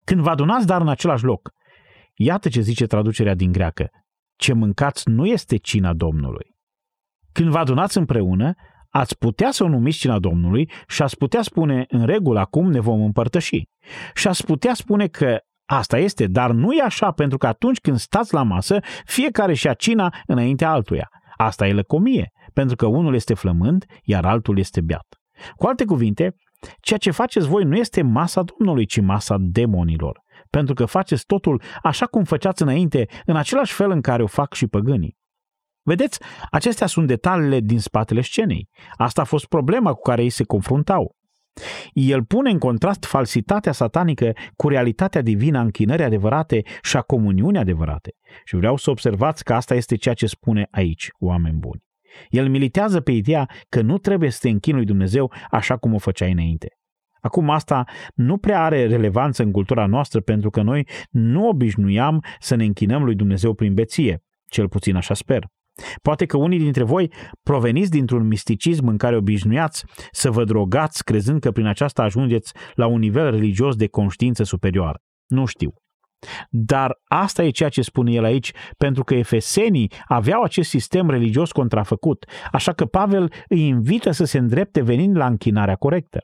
Când 0.04 0.22
vă 0.22 0.30
adunați 0.30 0.66
dar 0.66 0.82
în 0.82 0.90
același 0.90 1.24
loc, 1.24 1.52
iată 2.16 2.50
ce 2.50 2.62
zice 2.62 2.86
traducerea 2.86 3.36
din 3.36 3.52
greacă, 3.52 3.90
ce 4.36 4.54
mâncați 4.54 5.10
nu 5.10 5.26
este 5.26 5.58
cina 5.58 5.94
Domnului. 5.94 6.56
Când 7.32 7.50
vă 7.50 7.58
adunați 7.58 7.98
împreună, 7.98 8.54
ați 8.90 9.18
putea 9.18 9.52
să 9.52 9.64
o 9.64 9.68
numiți 9.68 9.98
cina 9.98 10.20
Domnului 10.20 10.72
și 10.88 11.02
ați 11.02 11.18
putea 11.18 11.42
spune 11.42 11.86
în 11.88 12.06
regulă 12.06 12.40
acum 12.40 12.72
ne 12.72 12.80
vom 12.80 13.02
împărtăși. 13.02 13.64
Și 14.14 14.28
ați 14.28 14.46
putea 14.46 14.74
spune 14.74 15.08
că 15.08 15.38
asta 15.66 15.98
este, 15.98 16.28
dar 16.28 16.52
nu 16.52 16.74
e 16.74 16.82
așa 16.82 17.12
pentru 17.12 17.38
că 17.38 17.48
atunci 17.48 17.80
când 17.80 17.98
stați 17.98 18.34
la 18.34 18.44
masă, 18.44 18.80
fiecare 19.06 19.54
și-a 19.54 19.74
cina 19.74 20.14
înaintea 20.26 20.72
altuia. 20.72 21.10
Asta 21.38 21.68
e 21.68 21.74
lăcomie, 21.74 22.32
pentru 22.54 22.76
că 22.76 22.86
unul 22.86 23.14
este 23.14 23.34
flămând, 23.34 23.86
iar 24.04 24.26
altul 24.26 24.60
este 24.60 24.82
beat. 24.82 25.08
Cu 25.56 25.68
alte 25.68 25.86
cuvinte, 25.86 26.36
ceea 26.82 27.00
ce 27.00 27.12
faceți 27.12 27.48
voi 27.48 27.64
nu 27.64 27.76
este 27.76 28.02
masa 28.02 28.44
Domnului, 28.44 28.86
ci 28.86 29.00
masa 29.02 29.36
demonilor, 29.40 30.20
pentru 30.50 30.74
că 30.74 30.86
faceți 30.86 31.26
totul 31.26 31.62
așa 31.82 32.06
cum 32.06 32.24
făceați 32.24 32.62
înainte, 32.62 33.06
în 33.26 33.36
același 33.36 33.74
fel 33.74 33.92
în 33.92 34.02
care 34.02 34.24
o 34.24 34.28
fac 34.28 34.54
și 34.54 34.68
păgânii. 34.68 35.18
Vedeți, 35.90 36.20
acestea 36.52 36.88
sunt 36.88 37.08
detaliile 37.08 37.60
din 37.60 37.80
spatele 37.80 38.22
scenei. 38.22 38.70
Asta 38.96 39.22
a 39.22 39.24
fost 39.24 39.46
problema 39.46 39.94
cu 39.94 40.02
care 40.02 40.24
ei 40.24 40.30
se 40.30 40.44
confruntau. 40.44 41.16
El 41.94 42.24
pune 42.26 42.50
în 42.50 42.58
contrast 42.58 43.06
falsitatea 43.06 43.72
satanică 43.72 44.32
cu 44.56 44.68
realitatea 44.68 45.22
divină 45.22 45.58
a 45.58 45.62
închinării 45.62 46.06
adevărate 46.06 46.62
și 46.82 46.98
a 46.98 47.02
comuniunii 47.02 47.60
adevărate. 47.60 48.12
Și 48.46 48.56
vreau 48.56 48.76
să 48.76 48.90
observați 48.90 49.44
că 49.44 49.54
asta 49.54 49.76
este 49.76 49.96
ceea 49.96 50.14
ce 50.14 50.26
spune 50.26 50.68
aici, 50.72 51.10
oameni 51.20 51.58
buni. 51.58 51.84
El 52.30 52.50
militează 52.50 53.02
pe 53.02 53.12
ideea 53.12 53.50
că 53.70 53.82
nu 53.82 53.98
trebuie 53.98 54.30
să 54.30 54.40
te 54.42 54.50
închin 54.50 54.76
lui 54.76 54.86
Dumnezeu 54.86 55.32
așa 55.52 55.78
cum 55.78 55.94
o 55.94 55.98
făceai 55.98 56.32
înainte. 56.32 56.68
Acum 57.22 57.50
asta 57.50 57.84
nu 58.14 58.38
prea 58.38 58.64
are 58.64 58.88
relevanță 58.88 59.44
în 59.44 59.52
cultura 59.52 59.86
noastră 59.86 60.22
pentru 60.22 60.50
că 60.50 60.62
noi 60.62 60.88
nu 61.10 61.48
obișnuiam 61.48 62.24
să 62.40 62.56
ne 62.56 62.64
închinăm 62.64 63.04
lui 63.04 63.16
Dumnezeu 63.16 63.54
prin 63.54 63.74
beție, 63.74 64.24
cel 64.46 64.70
puțin 64.70 64.96
așa 64.96 65.14
sper. 65.14 65.48
Poate 66.02 66.26
că 66.26 66.38
unii 66.38 66.60
dintre 66.60 66.84
voi 66.84 67.12
proveniți 67.44 67.92
dintr-un 67.92 68.28
misticism 68.28 68.88
în 68.88 68.98
care 68.98 69.16
obișnuiați 69.16 69.86
să 70.12 70.32
vă 70.32 70.44
drogați 70.44 71.04
crezând 71.04 71.40
că 71.40 71.52
prin 71.52 71.66
aceasta 71.66 72.04
ajungeți 72.04 72.54
la 72.74 72.88
un 72.88 73.00
nivel 73.00 73.32
religios 73.32 73.76
de 73.76 73.88
conștiință 73.88 74.44
superioară. 74.44 75.02
Nu 75.28 75.46
știu. 75.46 75.74
Dar 76.50 77.00
asta 77.08 77.44
e 77.44 77.50
ceea 77.50 77.70
ce 77.70 77.82
spune 77.82 78.12
el 78.12 78.24
aici, 78.24 78.52
pentru 78.78 79.04
că 79.04 79.16
efesenii 79.16 79.92
aveau 80.08 80.42
acest 80.42 80.70
sistem 80.70 81.10
religios 81.10 81.52
contrafăcut, 81.52 82.26
așa 82.52 82.74
că 82.74 82.86
Pavel 82.86 83.32
îi 83.48 83.68
invită 83.68 84.12
să 84.12 84.24
se 84.24 84.38
îndrepte 84.38 84.82
venind 84.82 85.18
la 85.18 85.26
închinarea 85.26 85.76
corectă. 85.76 86.20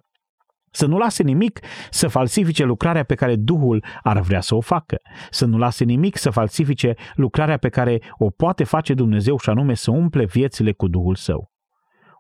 Să 0.76 0.86
nu 0.86 0.98
lase 0.98 1.24
nimic 1.24 1.60
să 1.90 2.08
falsifice 2.08 2.64
lucrarea 2.64 3.04
pe 3.04 3.16
care 3.16 3.36
Duhul 3.36 3.84
ar 4.04 4.20
vrea 4.20 4.42
să 4.42 4.56
o 4.56 4.62
facă. 4.62 4.98
Să 5.30 5.46
nu 5.46 5.58
lase 5.58 5.84
nimic 5.84 6.18
să 6.18 6.30
falsifice 6.30 6.94
lucrarea 7.14 7.58
pe 7.58 7.70
care 7.70 8.02
o 8.18 8.30
poate 8.30 8.64
face 8.64 8.94
Dumnezeu 8.94 9.38
și 9.38 9.50
anume 9.50 9.74
să 9.74 9.92
umple 9.92 10.26
viețile 10.26 10.72
cu 10.72 10.88
Duhul 10.88 11.16
Său. 11.16 11.52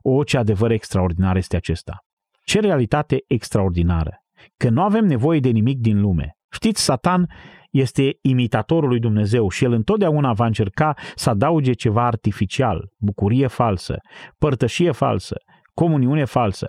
O, 0.01 0.23
ce 0.23 0.37
adevăr 0.37 0.71
extraordinar 0.71 1.35
este 1.35 1.55
acesta! 1.55 1.97
Ce 2.43 2.59
realitate 2.59 3.23
extraordinară! 3.27 4.23
Că 4.57 4.69
nu 4.69 4.81
avem 4.81 5.05
nevoie 5.05 5.39
de 5.39 5.49
nimic 5.49 5.79
din 5.79 6.01
lume. 6.01 6.37
Știți, 6.51 6.83
Satan 6.83 7.29
este 7.71 8.17
imitatorul 8.21 8.89
lui 8.89 8.99
Dumnezeu 8.99 9.49
și 9.49 9.63
el 9.63 9.71
întotdeauna 9.71 10.33
va 10.33 10.45
încerca 10.45 10.93
să 11.15 11.29
adauge 11.29 11.73
ceva 11.73 12.05
artificial, 12.05 12.89
bucurie 12.97 13.47
falsă, 13.47 13.97
părtășie 14.37 14.91
falsă, 14.91 15.35
comuniune 15.73 16.23
falsă. 16.23 16.67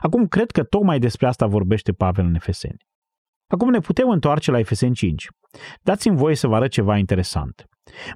Acum, 0.00 0.26
cred 0.26 0.50
că 0.50 0.62
tocmai 0.62 0.98
despre 0.98 1.26
asta 1.26 1.46
vorbește 1.46 1.92
Pavel 1.92 2.24
în 2.24 2.34
Efeseni. 2.34 2.86
Acum 3.46 3.70
ne 3.70 3.78
putem 3.78 4.08
întoarce 4.08 4.50
la 4.50 4.58
Efeseni 4.58 4.94
5. 4.94 5.28
Dați-mi 5.82 6.16
voie 6.16 6.34
să 6.34 6.46
vă 6.46 6.54
arăt 6.54 6.70
ceva 6.70 6.96
interesant. 6.96 7.64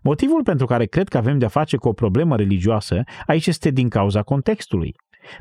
Motivul 0.02 0.42
pentru 0.42 0.66
care 0.66 0.86
cred 0.86 1.08
că 1.08 1.16
avem 1.16 1.38
de-a 1.38 1.48
face 1.48 1.76
cu 1.76 1.88
o 1.88 1.92
problemă 1.92 2.36
religioasă 2.36 3.02
aici 3.26 3.46
este 3.46 3.70
din 3.70 3.88
cauza 3.88 4.22
contextului. 4.22 4.94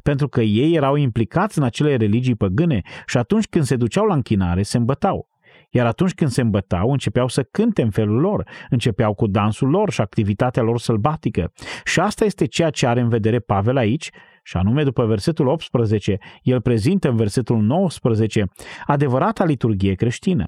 Pentru 0.03 0.27
că 0.27 0.41
ei 0.41 0.75
erau 0.75 0.95
implicați 0.95 1.57
în 1.57 1.63
acele 1.63 1.95
religii 1.95 2.35
păgâne 2.35 2.81
și 3.05 3.17
atunci 3.17 3.47
când 3.47 3.63
se 3.63 3.75
duceau 3.75 4.05
la 4.05 4.13
închinare, 4.13 4.61
se 4.61 4.77
îmbătau. 4.77 5.27
Iar 5.69 5.85
atunci 5.85 6.13
când 6.13 6.29
se 6.29 6.41
îmbătau, 6.41 6.91
începeau 6.91 7.27
să 7.27 7.43
cânte 7.43 7.81
în 7.81 7.89
felul 7.89 8.19
lor, 8.19 8.49
începeau 8.69 9.13
cu 9.13 9.27
dansul 9.27 9.69
lor 9.69 9.91
și 9.91 10.01
activitatea 10.01 10.63
lor 10.63 10.79
sălbatică. 10.79 11.51
Și 11.83 11.99
asta 11.99 12.25
este 12.25 12.45
ceea 12.45 12.69
ce 12.69 12.87
are 12.87 12.99
în 12.99 13.09
vedere 13.09 13.39
Pavel 13.39 13.77
aici 13.77 14.09
și 14.47 14.57
anume 14.57 14.83
după 14.83 15.05
versetul 15.05 15.47
18, 15.47 16.17
el 16.41 16.61
prezintă 16.61 17.09
în 17.09 17.15
versetul 17.15 17.61
19 17.61 18.45
adevărata 18.85 19.45
liturghie 19.45 19.93
creștină. 19.93 20.45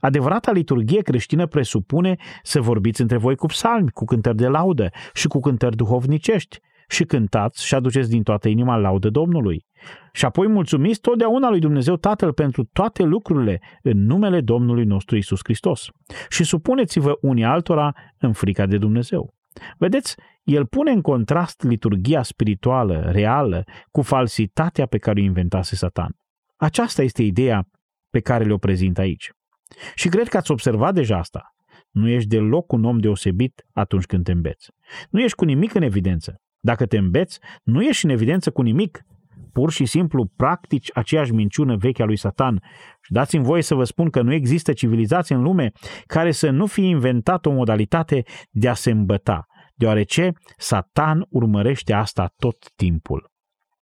Adevărata 0.00 0.52
liturghie 0.52 1.00
creștină 1.00 1.46
presupune 1.46 2.16
să 2.42 2.60
vorbiți 2.60 3.00
între 3.00 3.16
voi 3.16 3.36
cu 3.36 3.46
psalmi, 3.46 3.90
cu 3.90 4.04
cântări 4.04 4.36
de 4.36 4.46
laudă 4.46 4.90
și 5.14 5.26
cu 5.28 5.40
cântări 5.40 5.76
duhovnicești 5.76 6.58
și 6.88 7.04
cântați 7.04 7.66
și 7.66 7.74
aduceți 7.74 8.10
din 8.10 8.22
toată 8.22 8.48
inima 8.48 8.76
laudă 8.76 9.10
Domnului. 9.10 9.66
Și 10.12 10.24
apoi 10.24 10.46
mulțumiți 10.46 11.00
totdeauna 11.00 11.48
lui 11.48 11.60
Dumnezeu 11.60 11.96
Tatăl 11.96 12.32
pentru 12.32 12.64
toate 12.72 13.02
lucrurile 13.02 13.60
în 13.82 14.04
numele 14.04 14.40
Domnului 14.40 14.84
nostru 14.84 15.16
Isus 15.16 15.40
Hristos. 15.42 15.88
Și 16.28 16.44
supuneți-vă 16.44 17.18
unii 17.20 17.44
altora 17.44 17.94
în 18.18 18.32
frica 18.32 18.66
de 18.66 18.78
Dumnezeu. 18.78 19.37
Vedeți, 19.78 20.14
el 20.42 20.66
pune 20.66 20.90
în 20.90 21.00
contrast 21.00 21.62
liturgia 21.62 22.22
spirituală, 22.22 23.10
reală, 23.10 23.64
cu 23.90 24.02
falsitatea 24.02 24.86
pe 24.86 24.98
care 24.98 25.20
o 25.20 25.22
inventase 25.22 25.76
Satan. 25.76 26.16
Aceasta 26.56 27.02
este 27.02 27.22
ideea 27.22 27.68
pe 28.10 28.20
care 28.20 28.44
le-o 28.44 28.58
prezint 28.58 28.98
aici. 28.98 29.30
Și 29.94 30.08
cred 30.08 30.28
că 30.28 30.36
ați 30.36 30.50
observat 30.50 30.94
deja 30.94 31.18
asta. 31.18 31.52
Nu 31.90 32.08
ești 32.08 32.28
deloc 32.28 32.72
un 32.72 32.84
om 32.84 32.98
deosebit 32.98 33.64
atunci 33.72 34.04
când 34.04 34.24
te 34.24 34.32
îmbeți. 34.32 34.70
Nu 35.10 35.20
ești 35.20 35.36
cu 35.36 35.44
nimic 35.44 35.74
în 35.74 35.82
evidență. 35.82 36.40
Dacă 36.60 36.86
te 36.86 36.98
îmbeți, 36.98 37.38
nu 37.62 37.82
ești 37.82 38.04
în 38.04 38.10
evidență 38.10 38.50
cu 38.50 38.62
nimic. 38.62 39.02
Pur 39.52 39.70
și 39.70 39.84
simplu 39.84 40.26
practici 40.36 40.90
aceeași 40.94 41.32
minciună 41.32 41.76
veche 41.76 42.02
a 42.02 42.04
lui 42.04 42.16
Satan. 42.16 42.62
Și 43.02 43.12
dați-mi 43.12 43.44
voie 43.44 43.62
să 43.62 43.74
vă 43.74 43.84
spun 43.84 44.10
că 44.10 44.22
nu 44.22 44.32
există 44.32 44.72
civilizație 44.72 45.34
în 45.34 45.42
lume 45.42 45.72
care 46.06 46.30
să 46.30 46.50
nu 46.50 46.66
fie 46.66 46.86
inventat 46.86 47.46
o 47.46 47.50
modalitate 47.50 48.22
de 48.50 48.68
a 48.68 48.74
se 48.74 48.90
îmbăta, 48.90 49.46
deoarece 49.78 50.32
Satan 50.56 51.26
urmărește 51.28 51.92
asta 51.92 52.32
tot 52.36 52.56
timpul. 52.76 53.30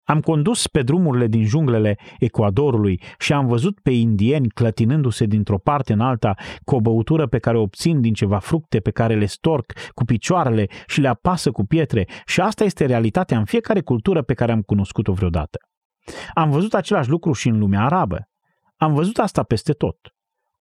Am 0.08 0.20
condus 0.20 0.66
pe 0.66 0.82
drumurile 0.82 1.26
din 1.26 1.44
junglele 1.44 1.98
Ecuadorului 2.18 3.02
și 3.18 3.32
am 3.32 3.46
văzut 3.46 3.80
pe 3.80 3.90
indieni 3.90 4.48
clătinându-se 4.48 5.24
dintr-o 5.24 5.58
parte 5.58 5.92
în 5.92 6.00
alta 6.00 6.34
cu 6.64 6.74
o 6.74 6.80
băutură 6.80 7.26
pe 7.26 7.38
care 7.38 7.56
o 7.56 7.60
obțin 7.60 8.00
din 8.00 8.12
ceva 8.12 8.38
fructe 8.38 8.80
pe 8.80 8.90
care 8.90 9.14
le 9.14 9.26
storc 9.26 9.72
cu 9.94 10.04
picioarele 10.04 10.66
și 10.86 11.00
le 11.00 11.08
apasă 11.08 11.50
cu 11.50 11.64
pietre 11.64 12.08
și 12.26 12.40
asta 12.40 12.64
este 12.64 12.86
realitatea 12.86 13.38
în 13.38 13.44
fiecare 13.44 13.80
cultură 13.80 14.22
pe 14.22 14.34
care 14.34 14.52
am 14.52 14.62
cunoscut-o 14.62 15.12
vreodată. 15.12 15.58
Am 16.34 16.50
văzut 16.50 16.74
același 16.74 17.08
lucru 17.08 17.32
și 17.32 17.48
în 17.48 17.58
lumea 17.58 17.84
arabă. 17.84 18.28
Am 18.76 18.94
văzut 18.94 19.18
asta 19.18 19.42
peste 19.42 19.72
tot. 19.72 19.96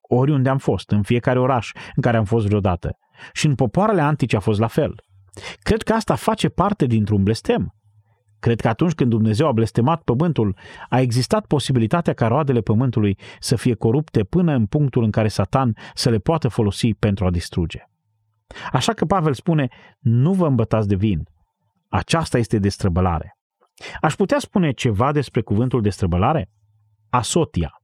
Oriunde 0.02 0.50
am 0.50 0.58
fost, 0.58 0.92
în 0.92 1.02
fiecare 1.02 1.40
oraș 1.40 1.72
în 1.96 2.02
care 2.02 2.18
am 2.18 2.26
fost 2.26 2.46
vreodată. 2.46 2.98
Și 3.34 3.46
în 3.46 3.56
popoarele 3.56 4.02
antice 4.02 4.36
a 4.36 4.40
fost 4.40 4.60
la 4.60 4.68
fel. 4.68 4.96
Cred 5.60 5.82
că 5.82 5.94
asta 5.94 6.16
face 6.16 6.50
parte 6.50 6.86
dintr-un 6.86 7.24
blestem. 7.24 7.76
Cred 8.40 8.62
că 8.62 8.68
atunci 8.68 8.94
când 8.94 9.10
Dumnezeu 9.10 9.48
a 9.48 9.52
blestemat 9.52 10.02
pământul, 10.02 10.58
a 10.90 11.00
existat 11.00 11.46
posibilitatea 11.46 12.14
ca 12.14 12.28
roadele 12.28 12.62
pământului 12.62 13.18
să 13.40 13.56
fie 13.56 13.74
corupte 13.74 14.24
până 14.24 14.54
în 14.54 14.66
punctul 14.66 15.04
în 15.04 15.12
care 15.12 15.28
Satan 15.28 15.78
să 15.94 16.10
le 16.10 16.18
poată 16.18 16.48
folosi 16.48 16.94
pentru 16.94 17.26
a 17.26 17.32
distruge. 17.32 17.80
Așa 18.72 18.94
că 18.94 19.06
Pavel 19.06 19.34
spune, 19.34 19.68
nu 20.00 20.34
vă 20.34 20.48
îmbătați 20.48 20.88
de 20.88 20.96
vin. 20.96 21.28
Aceasta 21.90 22.38
este 22.38 22.60
destrăbălare. 22.60 23.38
Aș 24.02 24.16
putea 24.16 24.40
spune 24.40 24.72
ceva 24.72 25.12
despre 25.12 25.42
cuvântul 25.42 25.82
destrăbălare? 25.82 26.50
Asotia. 27.10 27.82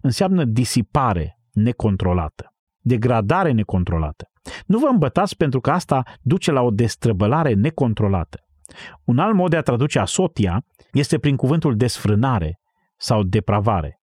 Înseamnă 0.00 0.44
disipare 0.44 1.38
necontrolată, 1.52 2.54
degradare 2.78 3.52
necontrolată. 3.52 4.28
Nu 4.66 4.78
vă 4.78 4.86
îmbătați 4.86 5.36
pentru 5.36 5.60
că 5.60 5.70
asta 5.70 6.02
duce 6.22 6.50
la 6.52 6.60
o 6.60 6.70
destrăbălare 6.70 7.54
necontrolată. 7.54 8.46
Un 9.04 9.18
alt 9.18 9.34
mod 9.34 9.50
de 9.50 9.56
a 9.56 9.62
traduce 9.62 9.98
asotia 9.98 10.64
este 10.92 11.18
prin 11.18 11.36
cuvântul 11.36 11.76
desfrânare 11.76 12.60
sau 12.96 13.22
depravare. 13.22 14.00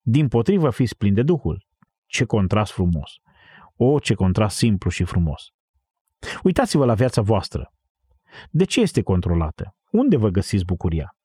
Din 0.00 0.28
potrivă, 0.28 0.70
fiți 0.70 0.96
plini 0.96 1.14
de 1.14 1.22
Duhul. 1.22 1.66
Ce 2.06 2.24
contrast 2.24 2.72
frumos! 2.72 3.10
O, 3.76 3.98
ce 3.98 4.14
contrast 4.14 4.56
simplu 4.56 4.90
și 4.90 5.04
frumos! 5.04 5.52
Uitați-vă 6.42 6.84
la 6.84 6.94
viața 6.94 7.22
voastră. 7.22 7.72
De 8.50 8.64
ce 8.64 8.80
este 8.80 9.02
controlată? 9.02 9.76
Unde 9.90 10.16
vă 10.16 10.28
găsiți 10.28 10.64
bucuria? 10.64 11.16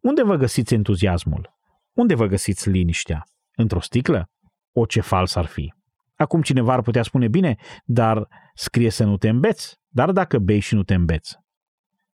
Unde 0.00 0.22
vă 0.22 0.36
găsiți 0.36 0.74
entuziasmul? 0.74 1.52
Unde 1.92 2.14
vă 2.14 2.26
găsiți 2.26 2.68
liniștea? 2.68 3.24
Într-o 3.54 3.80
sticlă? 3.80 4.30
O, 4.72 4.86
ce 4.86 5.00
fals 5.00 5.34
ar 5.34 5.46
fi! 5.46 5.74
Acum 6.20 6.42
cineva 6.42 6.72
ar 6.72 6.82
putea 6.82 7.02
spune, 7.02 7.28
bine, 7.28 7.56
dar 7.84 8.28
scrie 8.54 8.90
să 8.90 9.04
nu 9.04 9.16
te 9.16 9.28
îmbeți, 9.28 9.76
dar 9.88 10.12
dacă 10.12 10.38
bei 10.38 10.60
și 10.60 10.74
nu 10.74 10.82
te 10.82 10.94
îmbeți. 10.94 11.36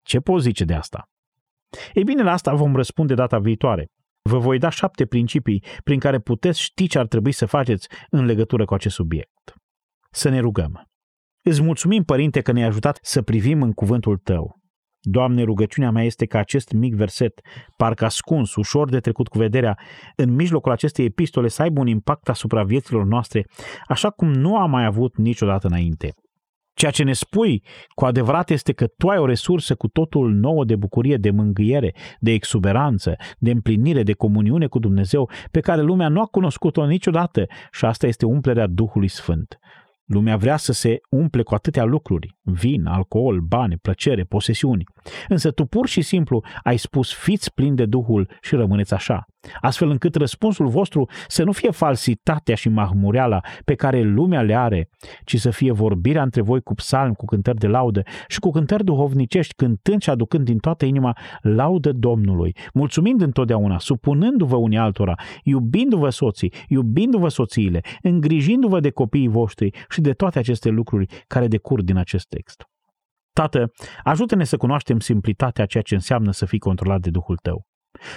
Ce 0.02 0.20
poți 0.20 0.44
zice 0.44 0.64
de 0.64 0.74
asta? 0.74 1.10
Ei 1.92 2.04
bine, 2.04 2.22
la 2.22 2.32
asta 2.32 2.54
vom 2.54 2.76
răspunde 2.76 3.14
data 3.14 3.38
viitoare. 3.38 3.86
Vă 4.22 4.38
voi 4.38 4.58
da 4.58 4.68
șapte 4.68 5.06
principii 5.06 5.64
prin 5.84 5.98
care 5.98 6.18
puteți 6.18 6.60
ști 6.60 6.86
ce 6.86 6.98
ar 6.98 7.06
trebui 7.06 7.32
să 7.32 7.46
faceți 7.46 7.88
în 8.10 8.24
legătură 8.24 8.64
cu 8.64 8.74
acest 8.74 8.94
subiect. 8.94 9.54
Să 10.10 10.28
ne 10.28 10.38
rugăm. 10.40 10.90
Îți 11.44 11.62
mulțumim, 11.62 12.02
Părinte, 12.02 12.40
că 12.40 12.52
ne-ai 12.52 12.66
ajutat 12.66 12.98
să 13.02 13.22
privim 13.22 13.62
în 13.62 13.72
cuvântul 13.72 14.16
Tău. 14.16 14.61
Doamne, 15.04 15.42
rugăciunea 15.42 15.90
mea 15.90 16.04
este 16.04 16.26
ca 16.26 16.38
acest 16.38 16.72
mic 16.72 16.94
verset, 16.94 17.40
parcă 17.76 18.04
ascuns, 18.04 18.54
ușor 18.54 18.88
de 18.88 19.00
trecut 19.00 19.28
cu 19.28 19.38
vederea, 19.38 19.78
în 20.16 20.34
mijlocul 20.34 20.72
acestei 20.72 21.04
epistole 21.04 21.48
să 21.48 21.62
aibă 21.62 21.80
un 21.80 21.86
impact 21.86 22.28
asupra 22.28 22.62
vieților 22.62 23.04
noastre, 23.04 23.46
așa 23.86 24.10
cum 24.10 24.32
nu 24.32 24.56
a 24.56 24.66
mai 24.66 24.84
avut 24.84 25.16
niciodată 25.16 25.66
înainte. 25.66 26.14
Ceea 26.74 26.90
ce 26.90 27.02
ne 27.02 27.12
spui 27.12 27.64
cu 27.94 28.04
adevărat 28.04 28.50
este 28.50 28.72
că 28.72 28.86
tu 28.86 29.08
ai 29.08 29.18
o 29.18 29.26
resursă 29.26 29.74
cu 29.74 29.88
totul 29.88 30.32
nouă 30.32 30.64
de 30.64 30.76
bucurie, 30.76 31.16
de 31.16 31.30
mângâiere, 31.30 31.94
de 32.20 32.30
exuberanță, 32.30 33.16
de 33.38 33.50
împlinire, 33.50 34.02
de 34.02 34.12
comuniune 34.12 34.66
cu 34.66 34.78
Dumnezeu, 34.78 35.30
pe 35.50 35.60
care 35.60 35.82
lumea 35.82 36.08
nu 36.08 36.20
a 36.20 36.26
cunoscut-o 36.26 36.86
niciodată 36.86 37.46
și 37.72 37.84
asta 37.84 38.06
este 38.06 38.26
umplerea 38.26 38.66
Duhului 38.66 39.08
Sfânt. 39.08 39.58
Lumea 40.04 40.36
vrea 40.36 40.56
să 40.56 40.72
se 40.72 40.98
umple 41.10 41.42
cu 41.42 41.54
atâtea 41.54 41.84
lucruri, 41.84 42.36
vin, 42.42 42.86
alcool, 42.86 43.40
bani, 43.40 43.76
plăcere, 43.76 44.24
posesiuni. 44.24 44.84
Însă 45.28 45.50
tu 45.50 45.64
pur 45.64 45.86
și 45.86 46.00
simplu 46.00 46.44
ai 46.62 46.76
spus 46.76 47.12
fiți 47.12 47.54
plini 47.54 47.76
de 47.76 47.86
Duhul 47.86 48.30
și 48.40 48.54
rămâneți 48.54 48.94
așa 48.94 49.26
astfel 49.60 49.90
încât 49.90 50.14
răspunsul 50.14 50.66
vostru 50.66 51.08
să 51.28 51.44
nu 51.44 51.52
fie 51.52 51.70
falsitatea 51.70 52.54
și 52.54 52.68
mahmureala 52.68 53.40
pe 53.64 53.74
care 53.74 54.02
lumea 54.02 54.42
le 54.42 54.54
are, 54.54 54.88
ci 55.24 55.36
să 55.36 55.50
fie 55.50 55.72
vorbirea 55.72 56.22
între 56.22 56.40
voi 56.40 56.60
cu 56.60 56.74
psalmi, 56.74 57.14
cu 57.14 57.24
cântări 57.24 57.58
de 57.58 57.66
laudă 57.66 58.02
și 58.28 58.38
cu 58.38 58.50
cântări 58.50 58.84
duhovnicești, 58.84 59.54
cântând 59.54 60.02
și 60.02 60.10
aducând 60.10 60.44
din 60.44 60.58
toată 60.58 60.84
inima 60.84 61.16
laudă 61.40 61.92
Domnului, 61.92 62.56
mulțumind 62.74 63.20
întotdeauna, 63.20 63.78
supunându-vă 63.78 64.56
unii 64.56 64.78
altora, 64.78 65.14
iubindu-vă 65.44 66.08
soții, 66.08 66.52
iubindu-vă 66.68 67.28
soțiile, 67.28 67.80
îngrijindu-vă 68.02 68.80
de 68.80 68.90
copiii 68.90 69.28
voștri 69.28 69.70
și 69.88 70.00
de 70.00 70.12
toate 70.12 70.38
aceste 70.38 70.68
lucruri 70.68 71.06
care 71.26 71.46
decur 71.46 71.82
din 71.82 71.96
acest 71.96 72.31
text. 72.36 72.64
Tată, 73.32 73.72
ajută-ne 74.02 74.44
să 74.44 74.56
cunoaștem 74.56 75.00
simplitatea 75.00 75.66
ceea 75.66 75.82
ce 75.82 75.94
înseamnă 75.94 76.32
să 76.32 76.44
fii 76.46 76.58
controlat 76.58 77.00
de 77.00 77.10
Duhul 77.10 77.36
Tău. 77.36 77.66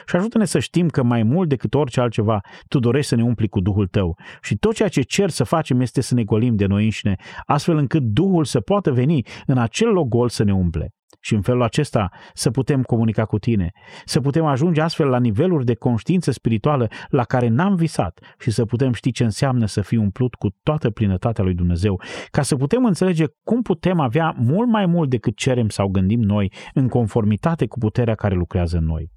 Și 0.06 0.16
ajută-ne 0.16 0.46
să 0.46 0.60
știm 0.60 0.88
că 0.88 1.04
mai 1.04 1.24
mult 1.24 1.50
decât 1.50 1.74
orice 1.74 2.02
altceva, 2.02 2.40
Tu 2.68 2.80
dorești 2.80 3.10
să 3.10 3.16
ne 3.16 3.24
umpli 3.24 3.48
cu 3.48 3.60
Duhul 3.60 3.88
Tău. 3.88 4.18
Și 4.42 4.56
tot 4.56 4.74
ceea 4.74 4.88
ce 4.88 5.02
cer 5.02 5.30
să 5.30 5.44
facem 5.44 5.80
este 5.80 6.02
să 6.02 6.14
ne 6.14 6.24
golim 6.24 6.56
de 6.56 6.66
noi 6.66 6.84
înșine, 6.84 7.16
astfel 7.46 7.78
încât 7.78 8.04
Duhul 8.04 8.46
să 8.46 8.60
poată 8.60 8.92
veni 8.92 9.26
în 9.46 9.58
acel 9.58 9.88
loc 9.88 10.08
gol 10.08 10.30
să 10.30 10.44
ne 10.44 10.54
umple. 10.54 10.90
Și 11.20 11.34
în 11.34 11.42
felul 11.42 11.64
acesta 11.64 12.10
să 12.34 12.52
putem 12.52 12.82
comunica 12.82 13.26
cu 13.26 13.40
tine, 13.40 13.72
să 14.06 14.22
putem 14.22 14.46
ajunge 14.46 14.82
astfel 14.82 15.08
la 15.08 15.20
niveluri 15.20 15.66
de 15.66 15.76
conștiință 15.76 16.32
spirituală 16.32 16.88
la 17.10 17.24
care 17.24 17.48
n-am 17.48 17.76
visat 17.76 18.20
și 18.40 18.52
să 18.52 18.66
putem 18.66 18.94
ști 18.94 19.12
ce 19.12 19.24
înseamnă 19.24 19.66
să 19.66 19.82
fii 19.82 19.98
umplut 19.98 20.36
cu 20.36 20.48
toată 20.64 20.90
plinătatea 20.90 21.44
lui 21.44 21.54
Dumnezeu, 21.54 22.02
ca 22.32 22.42
să 22.42 22.56
putem 22.56 22.86
înțelege 22.86 23.26
cum 23.44 23.62
putem 23.62 24.00
avea 24.00 24.36
mult 24.38 24.70
mai 24.70 24.86
mult 24.86 25.10
decât 25.10 25.36
cerem 25.36 25.70
sau 25.70 25.88
gândim 25.88 26.20
noi, 26.20 26.52
în 26.74 26.88
conformitate 26.88 27.68
cu 27.68 27.78
puterea 27.78 28.16
care 28.16 28.36
lucrează 28.36 28.78
în 28.78 28.86
noi. 28.86 29.12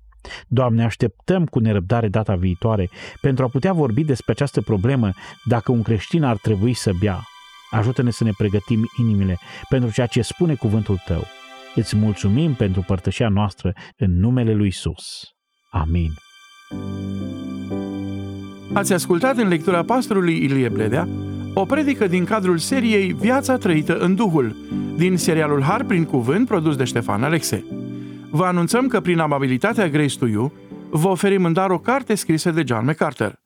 Doamne, 0.48 0.84
așteptăm 0.84 1.44
cu 1.44 1.58
nerăbdare 1.58 2.08
data 2.08 2.34
viitoare 2.34 2.90
pentru 3.20 3.44
a 3.44 3.48
putea 3.48 3.72
vorbi 3.72 4.04
despre 4.04 4.32
această 4.32 4.60
problemă 4.60 5.10
dacă 5.44 5.72
un 5.72 5.82
creștin 5.82 6.22
ar 6.22 6.36
trebui 6.36 6.72
să 6.72 6.92
bea. 7.00 7.20
Ajută-ne 7.70 8.10
să 8.10 8.24
ne 8.24 8.30
pregătim 8.36 8.88
inimile 8.98 9.38
pentru 9.68 9.90
ceea 9.90 10.06
ce 10.06 10.22
spune 10.22 10.54
cuvântul 10.54 11.02
Tău. 11.06 11.37
Îți 11.74 11.96
mulțumim 11.96 12.54
pentru 12.54 12.84
părtășia 12.86 13.28
noastră 13.28 13.72
în 13.96 14.18
numele 14.18 14.54
Lui 14.54 14.66
Isus. 14.66 15.22
Amin. 15.70 16.10
Ați 18.72 18.92
ascultat 18.92 19.36
în 19.36 19.48
lectura 19.48 19.82
pastorului 19.82 20.36
Ilie 20.36 20.68
Bledea 20.68 21.08
o 21.54 21.64
predică 21.64 22.06
din 22.06 22.24
cadrul 22.24 22.58
seriei 22.58 23.12
Viața 23.12 23.56
trăită 23.56 23.98
în 23.98 24.14
Duhul, 24.14 24.56
din 24.96 25.16
serialul 25.16 25.62
Har 25.62 25.84
prin 25.84 26.04
Cuvânt 26.04 26.46
produs 26.46 26.76
de 26.76 26.84
Ștefan 26.84 27.22
Alexe. 27.22 27.64
Vă 28.30 28.44
anunțăm 28.44 28.86
că 28.86 29.00
prin 29.00 29.18
amabilitatea 29.18 29.88
Grace 29.88 30.18
to 30.18 30.26
You 30.26 30.52
vă 30.90 31.08
oferim 31.08 31.44
în 31.44 31.52
dar 31.52 31.70
o 31.70 31.78
carte 31.78 32.14
scrisă 32.14 32.50
de 32.50 32.62
John 32.66 32.84
MacArthur. 32.84 33.42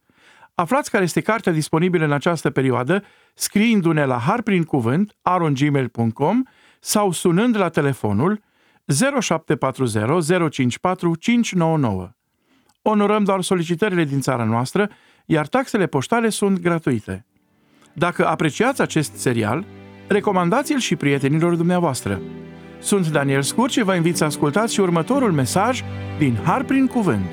Aflați 0.55 0.91
care 0.91 1.05
este 1.05 1.21
cartea 1.21 1.53
disponibilă 1.53 2.05
în 2.05 2.13
această 2.13 2.51
perioadă 2.51 3.03
scriindu-ne 3.35 4.05
la 4.05 4.19
harprincuvânt 4.19 5.17
arongmail.com 5.23 6.43
sau 6.85 7.13
sunând 7.13 7.57
la 7.57 7.69
telefonul 7.69 8.41
0740 9.21 10.25
054 10.51 11.15
599. 11.15 12.11
Onorăm 12.83 13.25
doar 13.25 13.43
solicitările 13.43 14.05
din 14.05 14.21
țara 14.21 14.45
noastră, 14.45 14.91
iar 15.27 15.47
taxele 15.47 15.87
poștale 15.87 16.29
sunt 16.29 16.61
gratuite. 16.61 17.27
Dacă 17.93 18.27
apreciați 18.27 18.81
acest 18.81 19.15
serial, 19.15 19.65
recomandați-l 20.09 20.79
și 20.79 20.97
prietenilor 20.97 21.55
dumneavoastră. 21.55 22.21
Sunt 22.81 23.09
Daniel 23.09 23.43
Scurt 23.43 23.73
și 23.73 23.83
vă 23.83 23.95
invit 23.95 24.17
să 24.17 24.25
ascultați 24.25 24.73
și 24.73 24.81
următorul 24.81 25.33
mesaj 25.33 25.83
din 26.19 26.39
Har 26.45 26.65
prin 26.65 26.87
Cuvânt. 26.87 27.25